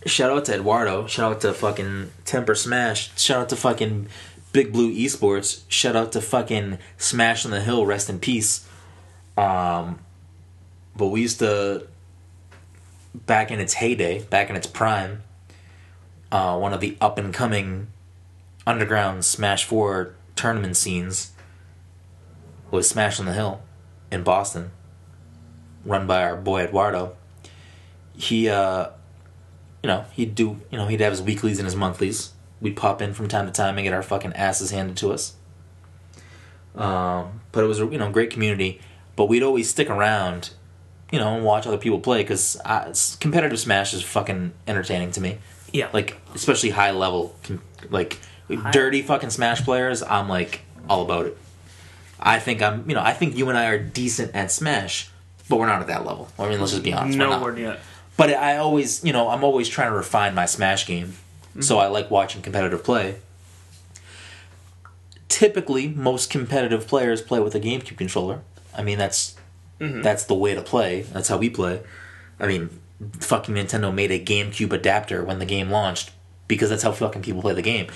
[0.06, 1.08] shout out to Eduardo.
[1.08, 3.18] Shout out to fucking Temper Smash.
[3.20, 4.08] Shout out to fucking
[4.52, 5.64] Big Blue Esports.
[5.68, 7.86] Shout out to fucking Smash on the Hill.
[7.86, 8.68] Rest in peace.
[9.38, 10.00] Um,
[10.96, 11.88] but we used to
[13.26, 15.24] back in its heyday, back in its prime.
[16.32, 17.88] Uh, one of the up and coming
[18.68, 21.32] underground Smash Four tournament scenes
[22.72, 23.62] was Smash on the Hill
[24.12, 24.72] in Boston,
[25.86, 27.16] run by our boy Eduardo.
[28.18, 28.90] He, uh,
[29.86, 32.34] you know, he'd do, you know, he'd have his weeklies and his monthlies.
[32.60, 35.36] We'd pop in from time to time and get our fucking asses handed to us.
[36.74, 38.82] Um, but it was a you know great community.
[39.16, 40.50] But we'd always stick around,
[41.12, 42.58] you know, and watch other people play because
[43.20, 45.38] competitive Smash is fucking entertaining to me.
[45.72, 47.36] Yeah, Like especially high level,
[47.92, 48.18] like
[48.50, 50.02] High- dirty fucking Smash players.
[50.02, 51.38] I'm like all about it.
[52.20, 55.10] I think I'm, you know, I think you and I are decent at Smash,
[55.48, 56.28] but we're not at that level.
[56.40, 57.20] I mean, let's just be honest.
[57.20, 57.78] nowhere near.
[58.18, 61.16] But I always, you know, I'm always trying to refine my Smash game.
[61.62, 63.16] So I like watching competitive play.
[65.30, 68.42] Typically, most competitive players play with a GameCube controller.
[68.78, 69.36] I mean, that's
[69.80, 70.02] mm-hmm.
[70.02, 71.04] that's the way to play.
[71.04, 71.82] That's how we play.
[72.40, 72.70] I mean,
[73.20, 76.12] fucking Nintendo made a GameCube adapter when the game launched
[76.48, 77.88] because that's how fucking people play the game.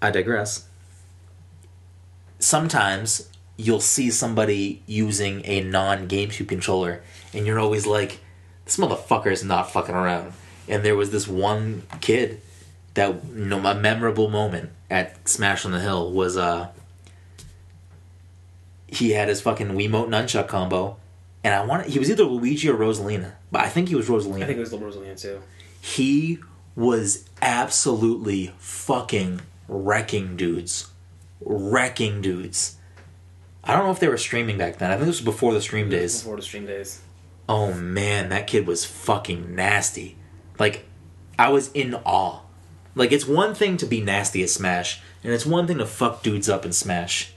[0.00, 0.66] I digress.
[2.38, 7.02] Sometimes you'll see somebody using a non GameCube controller,
[7.34, 8.20] and you're always like,
[8.68, 10.34] this motherfucker is not fucking around.
[10.68, 12.42] And there was this one kid
[12.92, 16.68] that you know a memorable moment at Smash on the Hill was uh
[18.86, 20.96] he had his fucking Wiimote nunchuck combo,
[21.42, 24.42] and I want he was either Luigi or Rosalina, but I think he was Rosalina
[24.42, 25.40] I think it was the Rosalina too.
[25.80, 26.38] he
[26.76, 30.90] was absolutely fucking wrecking dudes.
[31.40, 32.76] Wrecking dudes.
[33.64, 34.90] I don't know if they were streaming back then.
[34.90, 36.20] I think this was before the stream days.
[36.22, 37.00] Before the stream days.
[37.48, 40.16] Oh man, that kid was fucking nasty.
[40.58, 40.86] Like,
[41.38, 42.40] I was in awe.
[42.94, 46.22] Like, it's one thing to be nasty at Smash, and it's one thing to fuck
[46.22, 47.32] dudes up in Smash.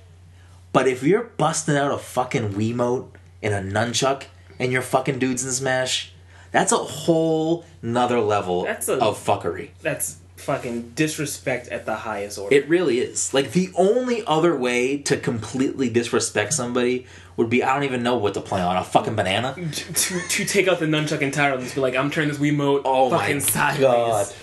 [0.74, 3.10] But if you're busting out a fucking Wiimote
[3.44, 4.24] and a nunchuck
[4.58, 6.14] and you're fucking dudes in Smash,
[6.52, 9.72] that's a whole nother level That's a- of fuckery.
[9.82, 12.56] That's fucking disrespect at the highest order.
[12.56, 13.34] It really is.
[13.34, 17.06] Like the only other way to completely disrespect somebody
[17.38, 19.56] would be I don't even know what to play on a fucking banana.
[19.72, 22.82] to, to take out the nunchuck entirely and just be like, I'm turning this Wiimote
[22.86, 23.80] Oh fucking my sideways.
[23.80, 24.34] god.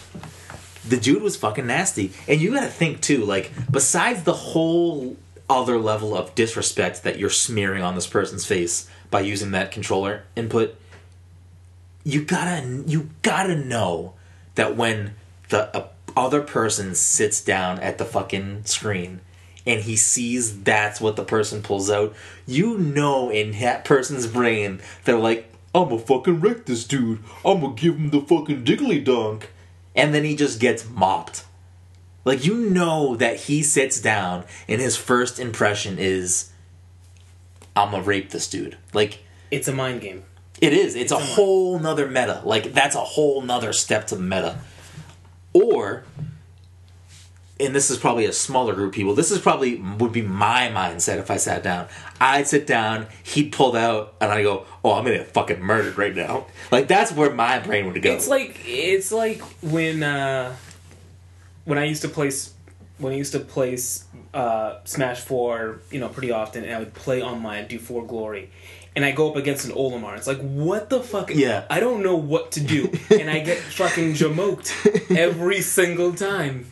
[0.88, 2.12] The dude was fucking nasty.
[2.26, 5.16] And you gotta think too, like, besides the whole
[5.50, 10.24] other level of disrespect that you're smearing on this person's face by using that controller
[10.36, 10.74] input,
[12.04, 14.14] you gotta you gotta know
[14.54, 15.14] that when
[15.48, 19.20] the uh, other person sits down at the fucking screen
[19.66, 22.14] and he sees that's what the person pulls out,
[22.46, 27.18] you know in that person's brain they're like, I'm gonna fucking wreck this dude.
[27.44, 29.50] I'm gonna give him the fucking diggly dunk.
[29.94, 31.44] And then he just gets mopped.
[32.24, 36.50] Like you know that he sits down and his first impression is
[37.76, 38.76] I'm gonna rape this dude.
[38.92, 40.24] Like It's a mind game.
[40.60, 40.94] it is.
[40.96, 42.42] It's, a a- whole nother meta.
[42.44, 44.58] Like that's a whole nother step to the meta.
[45.52, 46.04] Or
[47.60, 49.14] and this is probably a smaller group of people.
[49.14, 51.88] This is probably would be my mindset if I sat down.
[52.20, 55.98] I'd sit down, he'd pulled out, and I go, "Oh, I'm gonna get fucking murdered
[55.98, 58.12] right now." Like that's where my brain would go.
[58.14, 60.54] It's like it's like when uh,
[61.64, 62.52] when I used to play s-
[62.98, 64.04] when I used to play s-
[64.34, 68.06] uh, Smash Four, you know, pretty often, and I would play on my do for
[68.06, 68.50] glory,
[68.98, 70.16] and I go up against an Olimar.
[70.16, 71.30] It's like, what the fuck?
[71.32, 71.64] Yeah.
[71.70, 76.66] I don't know what to do, and I get fucking jamoked every single time.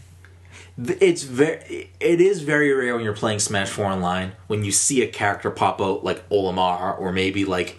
[0.76, 5.02] it's very it is very rare when you're playing Smash 4 online when you see
[5.02, 7.78] a character pop out like Olimar or maybe like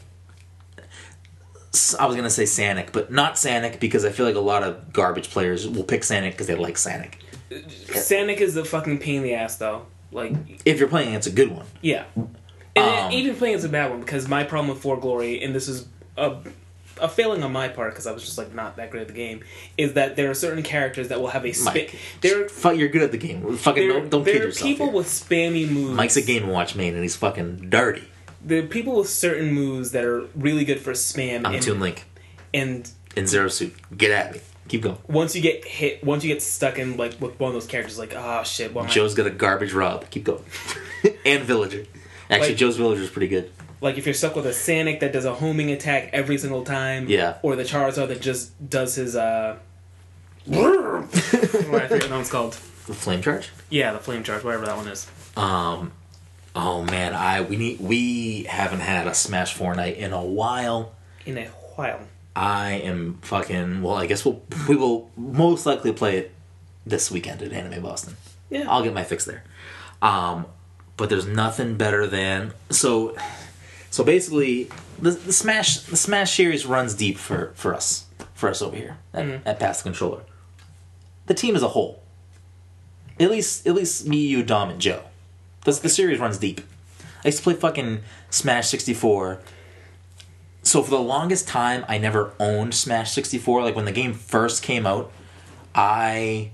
[1.99, 4.93] I was gonna say Sanic, but not Sanic because I feel like a lot of
[4.93, 7.15] garbage players will pick Sanic because they like Sanic.
[7.51, 9.85] Sanic is a fucking pain in the ass, though.
[10.11, 10.33] Like,
[10.65, 11.65] If you're playing, it's a good one.
[11.81, 12.05] yeah,
[12.81, 15.67] Um, even playing is a bad one because my problem with For Glory, and this
[15.67, 15.87] is
[16.17, 16.37] a
[17.01, 19.13] a failing on my part because I was just like not that great at the
[19.13, 19.41] game,
[19.77, 21.53] is that there are certain characters that will have a.
[21.63, 23.57] Mike, There, you're good at the game.
[23.57, 24.67] Fucking there, don't, don't there kid are yourself.
[24.67, 24.95] people here.
[24.95, 25.95] with spammy moves.
[25.95, 28.07] Mike's a Game and Watch main, and he's fucking dirty.
[28.43, 31.45] There are people with certain moves that are really good for spam.
[31.45, 32.05] I'm and, Toon Link
[32.53, 33.75] and in Zero Suit.
[33.95, 34.41] Get at me.
[34.67, 34.97] Keep going.
[35.07, 37.97] once you get hit, once you get stuck in like with one of those characters,
[37.97, 40.09] like oh shit, what am I Joe's got a garbage rob.
[40.09, 40.43] Keep going.
[41.25, 41.85] and Villager.
[42.29, 43.51] Actually, Like- Joe's Villager's pretty good.
[43.81, 47.07] like if you're stuck with a Sanic that does a homing attack every single time,
[47.07, 47.35] Yeah.
[47.43, 49.57] or the Charizard that just does his uh
[50.47, 50.63] What
[51.83, 52.53] I forget what it's called.
[52.85, 53.49] The flame charge.
[53.69, 55.07] Yeah, the flame charge, whatever that one is.
[55.35, 55.91] Um,
[56.55, 60.93] oh man, I we need we haven't had a Smash Four night in a while.
[61.25, 61.99] In a while.
[62.35, 63.95] I am fucking well.
[63.95, 66.31] I guess we'll we will most likely play it
[66.85, 68.15] this weekend at Anime Boston.
[68.49, 68.65] Yeah.
[68.69, 69.43] I'll get my fix there.
[70.01, 70.45] Um,
[70.97, 73.15] but there's nothing better than so.
[73.89, 74.69] So basically,
[74.99, 78.97] the, the Smash the Smash series runs deep for for us for us over here
[79.13, 80.21] at, at Pass the Controller.
[81.27, 82.01] The team as a whole,
[83.19, 85.03] at least at least me, you, Dom, and Joe.
[85.65, 86.61] The, the series runs deep.
[87.23, 89.39] I used to play fucking Smash sixty four.
[90.63, 93.61] So for the longest time, I never owned Smash sixty four.
[93.61, 95.11] Like when the game first came out,
[95.75, 96.51] I.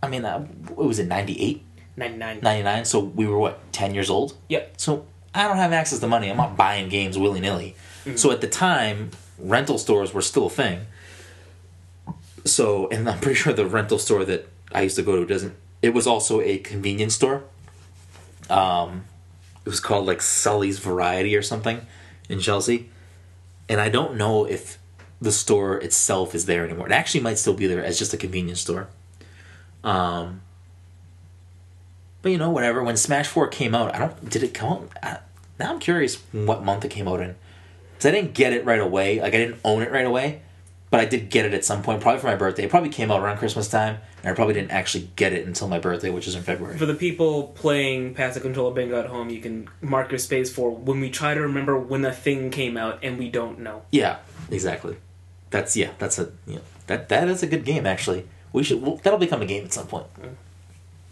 [0.00, 0.38] I mean, uh,
[0.76, 1.60] what was it, 98,
[1.98, 2.40] 99.
[2.42, 2.84] 99?
[2.84, 4.36] So we were, what, 10 years old?
[4.48, 4.74] Yep.
[4.76, 6.30] So I don't have access to money.
[6.30, 7.76] I'm not buying games willy nilly.
[8.16, 10.86] So at the time, rental stores were still a thing.
[12.44, 15.54] So, and I'm pretty sure the rental store that I used to go to doesn't.
[15.82, 17.44] It was also a convenience store.
[18.48, 19.04] Um,
[19.64, 21.82] it was called like Sully's Variety or something
[22.28, 22.88] in Chelsea,
[23.68, 24.78] and I don't know if
[25.20, 26.86] the store itself is there anymore.
[26.86, 28.88] It actually might still be there as just a convenience store.
[29.84, 30.40] Um,
[32.22, 32.82] but you know, whatever.
[32.82, 34.28] When Smash Four came out, I don't.
[34.28, 34.90] Did it come out?
[35.02, 35.18] I,
[35.58, 37.34] now I'm curious what month it came out in.
[37.98, 39.20] Cause I didn't get it right away.
[39.20, 40.42] Like I didn't own it right away,
[40.90, 42.64] but I did get it at some point, probably for my birthday.
[42.64, 45.66] It probably came out around Christmas time, and I probably didn't actually get it until
[45.66, 46.78] my birthday, which is in February.
[46.78, 50.52] For the people playing Pass the Controller Bingo at home, you can mark your space
[50.52, 53.82] for when we try to remember when the thing came out and we don't know.
[53.90, 54.18] Yeah,
[54.48, 54.96] exactly.
[55.50, 55.90] That's yeah.
[55.98, 56.60] That's a yeah.
[56.86, 58.28] That that is a good game actually.
[58.52, 58.80] We should.
[58.80, 60.06] Well, that'll become a game at some point.
[60.20, 60.34] Mm.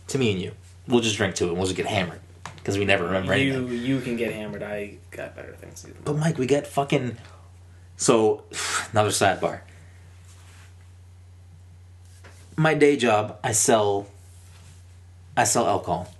[0.08, 0.52] To me and you,
[0.88, 1.48] we'll just drink to it.
[1.48, 2.20] and We'll just get hammered
[2.56, 3.68] because we never remember anything.
[3.68, 4.62] You you can get hammered.
[4.62, 5.94] I got better things to do.
[6.04, 7.16] But Mike, we get fucking.
[7.96, 8.44] So,
[8.92, 9.60] another sidebar.
[12.56, 14.06] My day job, I sell.
[15.36, 16.12] I sell alcohol.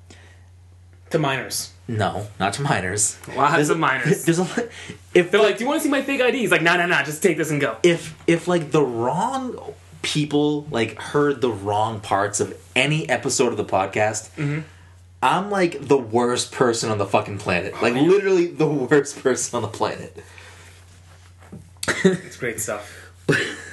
[1.10, 1.72] To minors.
[1.88, 3.16] No, not to minors.
[3.34, 4.24] Lots of minors.
[4.26, 4.68] There's a.
[5.14, 6.86] If They're like, "Do you want to see my fake ID?" He's like, "No, no,
[6.86, 7.02] no.
[7.04, 9.56] Just take this and go." if if like the wrong
[10.06, 14.30] people like heard the wrong parts of any episode of the podcast,
[15.20, 17.74] I'm like the worst person on the fucking planet.
[17.82, 20.16] Like literally the worst person on the planet.
[22.04, 23.10] It's great stuff.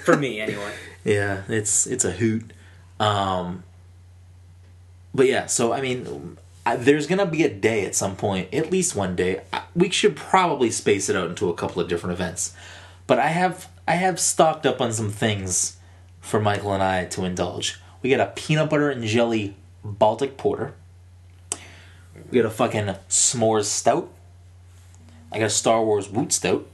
[0.05, 0.73] For me, anyway.
[1.03, 2.51] Yeah, it's it's a hoot.
[2.99, 3.64] Um,
[5.14, 8.72] but yeah, so I mean, I, there's gonna be a day at some point, at
[8.72, 9.41] least one day.
[9.51, 12.55] I, we should probably space it out into a couple of different events.
[13.05, 15.77] But I have I have stocked up on some things
[16.23, 17.79] for Michael and I to indulge.
[18.01, 20.73] We got a peanut butter and jelly Baltic porter.
[22.31, 24.09] We got a fucking s'mores stout.
[25.31, 26.65] I got a Star Wars woot stout.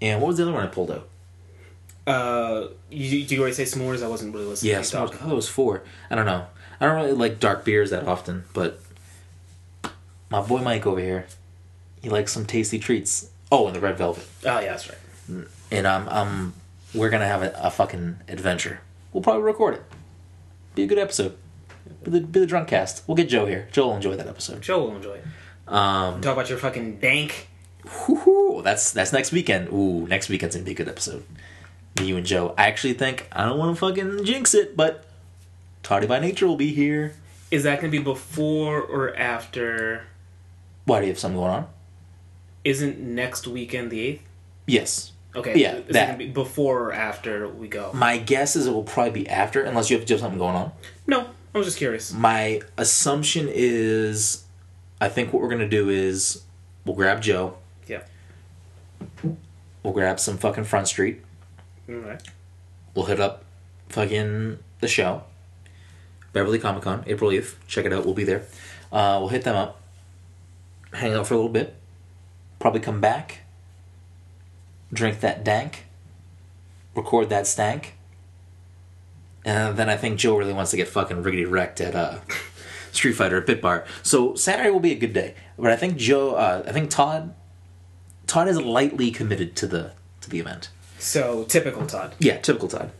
[0.00, 1.08] And what was the other one I pulled out?
[2.06, 4.02] Uh, you, do you already say s'mores?
[4.02, 4.72] I wasn't really listening.
[4.72, 5.12] Yeah, s'mores.
[5.12, 5.82] I thought it was four.
[6.10, 6.46] I don't know.
[6.80, 8.80] I don't really like dark beers that often, but
[10.30, 11.26] my boy Mike over here,
[12.02, 13.30] he likes some tasty treats.
[13.52, 14.26] Oh, and the red velvet.
[14.44, 14.98] Oh yeah, that's right.
[15.70, 16.54] And um, um,
[16.96, 18.80] we're gonna have a, a fucking adventure.
[19.12, 19.82] We'll probably record it.
[20.74, 21.36] Be a good episode.
[22.04, 23.02] Be the, be the drunk cast.
[23.06, 23.68] We'll get Joe here.
[23.72, 24.62] Joe will enjoy that episode.
[24.62, 25.24] Joe will enjoy it.
[25.68, 27.48] Um, Talk about your fucking bank.
[28.08, 29.68] whoo-hoo, that's that's next weekend.
[29.72, 31.24] Ooh, next weekend's gonna be a good episode.
[32.00, 32.54] Me, you, and Joe.
[32.58, 35.04] I actually think I don't want to fucking jinx it, but
[35.82, 37.14] Toddy by Nature will be here.
[37.50, 40.04] Is that to be before or after?
[40.84, 41.68] Why do you have something going on?
[42.64, 44.22] Isn't next weekend the eighth?
[44.66, 45.12] Yes.
[45.34, 45.58] Okay.
[45.58, 46.06] Yeah, Is it that.
[46.06, 47.90] gonna be before or after we go?
[47.92, 50.54] My guess is it will probably be after, unless you have, you have something going
[50.56, 50.72] on.
[51.06, 52.12] No, I was just curious.
[52.12, 54.44] My assumption is,
[55.00, 56.42] I think what we're gonna do is
[56.86, 58.02] we'll grab Joe, Yeah.
[59.82, 61.20] we'll grab some fucking Front Street,
[61.88, 62.22] All right.
[62.94, 63.44] we'll hit up
[63.90, 65.24] fucking the show,
[66.32, 67.58] Beverly Comic Con, April eighth.
[67.66, 68.04] Check it out.
[68.04, 68.42] We'll be there.
[68.92, 69.80] Uh, we'll hit them up,
[70.92, 71.74] hang out for a little bit,
[72.58, 73.40] probably come back,
[74.92, 75.86] drink that dank,
[76.94, 77.94] record that stank,
[79.44, 82.18] and then I think Joe really wants to get fucking riggedy wrecked at uh,
[82.92, 83.86] Street Fighter at Bit Bar.
[84.02, 87.34] So Saturday will be a good day, but I think Joe, uh, I think Todd,
[88.26, 89.92] Todd is lightly committed to the
[90.22, 90.70] to the event.
[90.98, 92.14] So typical Todd.
[92.18, 92.90] Yeah, typical Todd.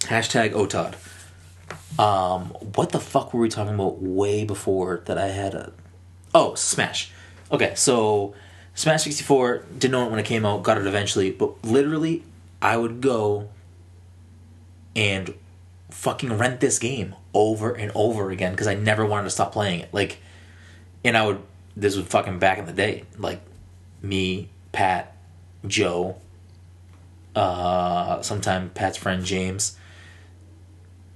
[0.00, 0.94] Hashtag OTOD.
[1.98, 5.72] Um, what the fuck were we talking about way before that I had a.
[6.34, 7.12] Oh, Smash.
[7.52, 8.34] Okay, so
[8.80, 12.24] Smash 64, didn't know it when it came out, got it eventually, but literally,
[12.62, 13.50] I would go
[14.96, 15.34] and
[15.90, 19.80] fucking rent this game over and over again because I never wanted to stop playing
[19.80, 19.92] it.
[19.92, 20.22] Like,
[21.04, 21.42] and I would.
[21.76, 23.04] This was fucking back in the day.
[23.18, 23.42] Like,
[24.00, 25.14] me, Pat,
[25.66, 26.16] Joe,
[27.36, 29.76] uh, sometime Pat's friend James,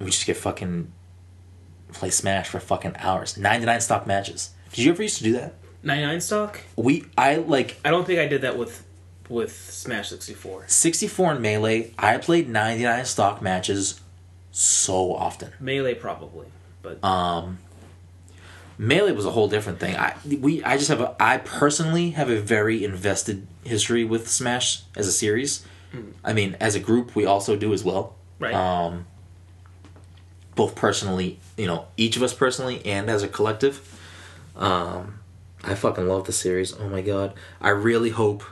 [0.01, 0.93] we just get fucking
[1.95, 3.39] play Smash for fucking hours.
[3.39, 4.51] Ninety nine stock matches.
[4.75, 5.55] Did you ever used to do that?
[5.85, 6.61] 99 stock?
[6.77, 8.85] We I like I don't think I did that with
[9.29, 10.65] with Smash 64.
[10.67, 11.93] sixty four in melee.
[11.99, 14.01] I played ninety nine stock matches
[14.51, 15.53] so often.
[15.61, 16.47] Melee probably,
[16.83, 17.59] but Um,
[18.79, 19.97] melee was a whole different thing.
[19.97, 24.83] I we I just have a I personally have a very invested history with Smash
[24.97, 25.65] as a series.
[26.25, 28.17] I mean, as a group, we also do as well.
[28.41, 28.53] right.
[28.53, 29.07] Um,
[30.57, 33.81] both personally, you know, each of us personally, and as a collective.
[34.57, 35.21] Um,
[35.67, 36.75] I fucking love the series.
[36.79, 37.33] Oh my god!
[37.61, 38.45] I really hope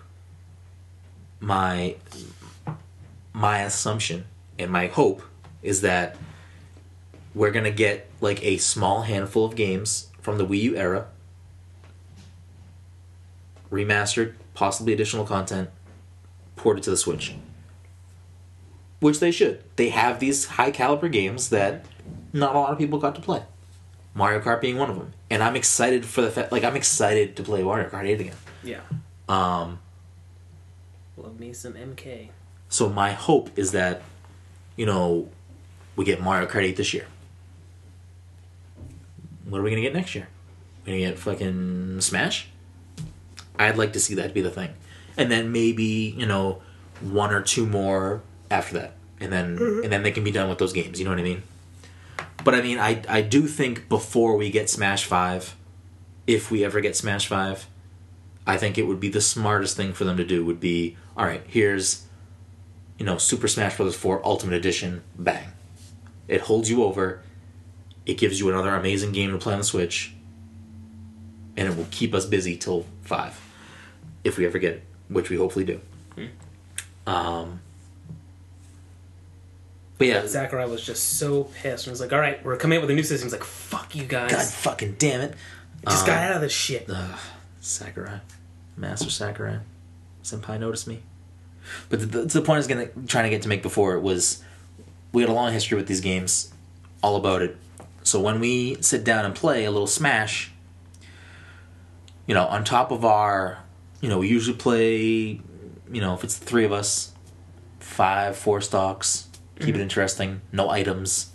[1.40, 1.96] my
[3.32, 4.24] my assumption
[4.58, 5.22] and my hope
[5.62, 6.16] is that
[7.34, 11.08] we're gonna get like a small handful of games from the Wii U era,
[13.70, 15.68] remastered, possibly additional content,
[16.56, 17.34] ported to the Switch.
[19.00, 19.64] Which they should.
[19.76, 21.84] They have these high caliber games that
[22.32, 23.42] not a lot of people got to play.
[24.14, 26.52] Mario Kart being one of them, and I'm excited for the fact.
[26.52, 28.36] Like I'm excited to play Mario Kart 8 again.
[28.62, 28.80] yeah.
[29.28, 29.78] Um,
[31.16, 32.28] Love me some MK.
[32.68, 34.02] So my hope is that,
[34.76, 35.28] you know,
[35.96, 37.06] we get Mario Kart 8 this year.
[39.48, 40.28] What are we gonna get next year?
[40.84, 42.48] We're gonna get fucking Smash?
[43.58, 44.74] I'd like to see that be the thing.
[45.16, 46.60] And then maybe, you know,
[47.00, 48.94] one or two more after that.
[49.18, 51.22] And then and then they can be done with those games, you know what I
[51.22, 51.42] mean?
[52.44, 55.56] But I mean I I do think before we get Smash 5,
[56.26, 57.66] if we ever get Smash 5,
[58.46, 61.24] I think it would be the smartest thing for them to do would be, all
[61.24, 62.06] right, here's
[63.02, 63.96] you know, Super Smash Bros.
[63.96, 65.48] 4 Ultimate Edition, bang.
[66.28, 67.20] It holds you over.
[68.06, 70.14] It gives you another amazing game to play on the Switch.
[71.56, 73.40] And it will keep us busy till 5.
[74.22, 75.80] If we ever get it, which we hopefully do.
[77.06, 77.60] Um,
[80.02, 82.82] but yeah, Sakurai was just so pissed and was like, "All right, we're coming up
[82.82, 84.32] with a new system." He's like, "Fuck you guys!
[84.32, 85.34] God fucking damn it.
[85.88, 87.18] just um, got out of this shit." Ugh,
[87.60, 88.20] Sakurai.
[88.76, 89.58] Master Sakurai.
[90.24, 91.02] Senpai noticed me.
[91.88, 94.42] But the, the, the point I was gonna trying to get to make before was
[95.12, 96.52] we had a long history with these games,
[97.02, 97.56] all about it.
[98.02, 100.50] So when we sit down and play a little Smash,
[102.26, 103.58] you know, on top of our,
[104.00, 105.40] you know, we usually play,
[105.92, 107.12] you know, if it's the three of us,
[107.78, 109.28] five, four stocks,
[109.64, 111.30] keep it interesting, no items.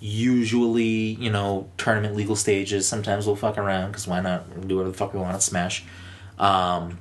[0.00, 2.86] Usually, you know, tournament legal stages.
[2.86, 5.84] Sometimes we'll fuck around because why not do whatever the fuck we want at Smash.
[6.38, 6.98] Um,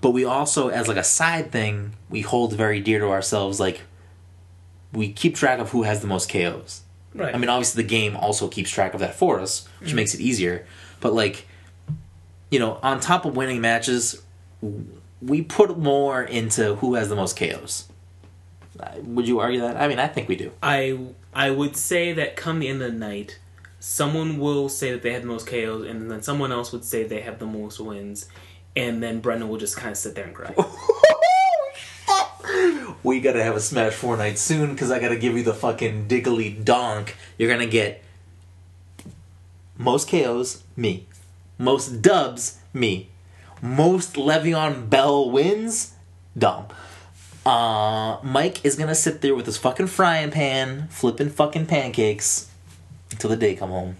[0.00, 3.60] but we also, as like a side thing, we hold very dear to ourselves.
[3.60, 3.82] Like
[4.92, 6.82] we keep track of who has the most KOs.
[7.14, 7.34] Right.
[7.34, 10.20] I mean, obviously the game also keeps track of that for us, which makes it
[10.20, 10.66] easier.
[11.00, 11.46] But like,
[12.50, 14.22] you know, on top of winning matches,
[15.22, 17.88] we put more into who has the most KOs.
[19.02, 19.76] Would you argue that?
[19.76, 20.52] I mean, I think we do.
[20.62, 20.98] I
[21.34, 23.38] I would say that come the end of the night,
[23.80, 27.04] someone will say that they have the most KOs, and then someone else would say
[27.04, 28.28] they have the most wins,
[28.74, 30.54] and then Brendan will just kind of sit there and cry.
[33.02, 36.08] we gotta have a Smash Four night soon because I gotta give you the fucking
[36.08, 37.16] diggly donk.
[37.38, 38.02] You're gonna get
[39.78, 41.06] most KOs, me.
[41.58, 43.10] Most dubs, me.
[43.62, 45.94] Most Le'Veon Bell wins,
[46.36, 46.66] Dom.
[47.46, 52.48] Uh, Mike is gonna sit there with his fucking frying pan, flipping fucking pancakes
[53.12, 53.96] until the day come home.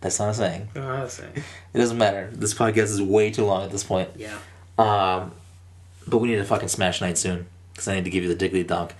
[0.00, 0.68] That's not a saying.
[0.76, 1.30] Oh, that's it.
[1.74, 2.30] It doesn't matter.
[2.32, 4.08] This podcast is way too long at this point.
[4.16, 4.38] yeah.
[4.78, 5.32] Um,
[6.06, 8.48] but we need a fucking smash night soon because I need to give you the
[8.48, 8.94] diggly donk.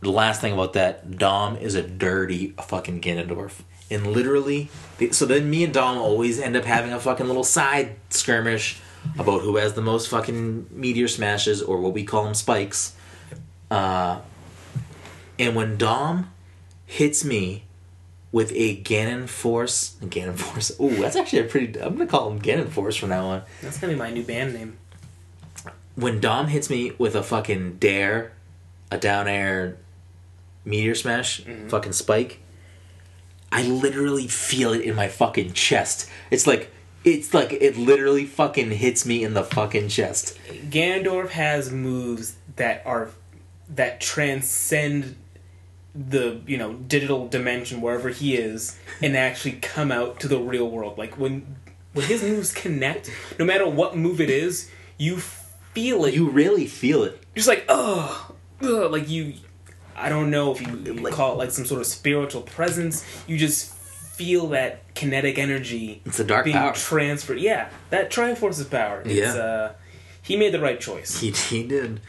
[0.00, 3.60] The last thing about that, Dom is a dirty fucking Ganondorf,
[3.90, 4.70] and literally,
[5.10, 8.80] so then me and Dom always end up having a fucking little side skirmish
[9.18, 12.94] about who has the most fucking meteor smashes or what we call them spikes.
[13.70, 14.20] Uh,
[15.38, 16.30] and when Dom
[16.86, 17.64] hits me
[18.32, 20.72] with a Ganon Force, Ganon Force.
[20.80, 21.80] Ooh, that's actually a pretty.
[21.80, 24.54] I'm gonna call him Ganon Force from now on That's gonna be my new band
[24.54, 24.76] name.
[25.94, 28.32] when Dom hits me with a fucking dair,
[28.90, 29.76] a down air
[30.64, 32.40] meteor smash, fucking spike,
[33.50, 36.08] I literally feel it in my fucking chest.
[36.30, 36.70] It's like
[37.04, 40.38] it's like it literally fucking hits me in the fucking chest.
[40.68, 43.10] Ganondorf has moves that are
[43.70, 45.16] that transcend
[45.94, 50.68] the you know digital dimension wherever he is and actually come out to the real
[50.70, 50.96] world.
[50.98, 51.56] Like when
[51.92, 56.14] when his moves connect, no matter what move it is, you feel it.
[56.14, 57.20] You really feel it.
[57.34, 59.34] just like oh, like you.
[59.96, 63.04] I don't know if you, you Like- call it like some sort of spiritual presence.
[63.26, 66.72] You just feel that kinetic energy It's a dark being power.
[66.72, 67.40] transferred.
[67.40, 69.02] Yeah, that Triforce's power.
[69.04, 69.32] It's, Yeah.
[69.34, 69.72] uh,
[70.22, 71.20] he made the right choice.
[71.20, 72.00] He, he did.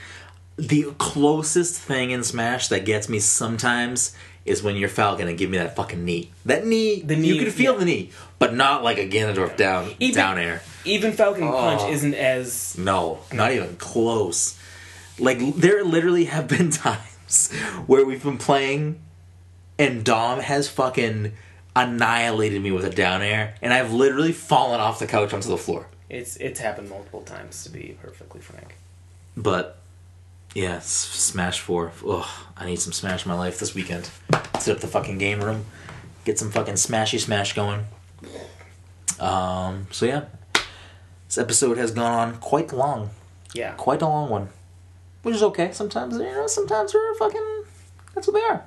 [0.67, 4.13] The closest thing in Smash that gets me sometimes
[4.45, 6.31] is when you're Falcon and give me that fucking knee.
[6.45, 7.79] That knee, The knee you can feel yeah.
[7.79, 10.61] the knee, but not like a Ganondorf down Even- down air.
[10.85, 11.51] Even Falcon Oh.
[11.51, 14.57] Punch isn't as No, not even close.
[15.19, 17.51] Like there literally have been times
[17.85, 18.99] where we've been playing
[19.77, 21.33] and Dom has fucking
[21.75, 25.57] annihilated me with a down air and I've literally fallen off the couch onto the
[25.57, 25.87] floor.
[26.09, 28.75] it's it's happened multiple times to be perfectly frank.
[29.37, 29.77] But
[30.55, 31.91] yeah, Smash 4.
[32.07, 32.25] Ugh,
[32.57, 34.09] I need some Smash in my life this weekend.
[34.59, 35.65] Set up the fucking game room,
[36.25, 37.85] get some fucking Smashy Smash going.
[39.19, 40.25] Um, so yeah.
[41.27, 43.11] This episode has gone on quite long.
[43.53, 43.73] Yeah.
[43.73, 44.49] quite a long one,
[45.23, 45.71] which is okay.
[45.71, 47.63] Sometimes you know, sometimes we're fucking.
[48.13, 48.63] That's what they are.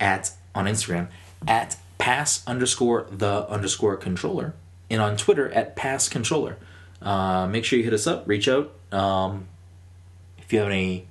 [0.00, 1.08] at on Instagram
[1.46, 4.54] at pass underscore the underscore controller
[4.90, 6.56] and on Twitter at pass controller.
[7.02, 8.72] Uh, make sure you hit us up, reach out.
[8.92, 9.48] Um,
[10.38, 11.08] if you have any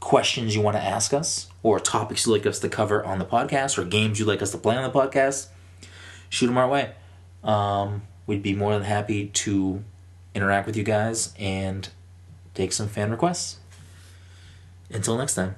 [0.00, 3.24] questions you want to ask us or topics you'd like us to cover on the
[3.24, 5.48] podcast or games you'd like us to play on the podcast,
[6.30, 6.92] shoot them our way.
[7.42, 9.84] Um, we'd be more than happy to
[10.34, 11.88] interact with you guys and
[12.54, 13.58] take some fan requests.
[14.90, 15.56] Until next time.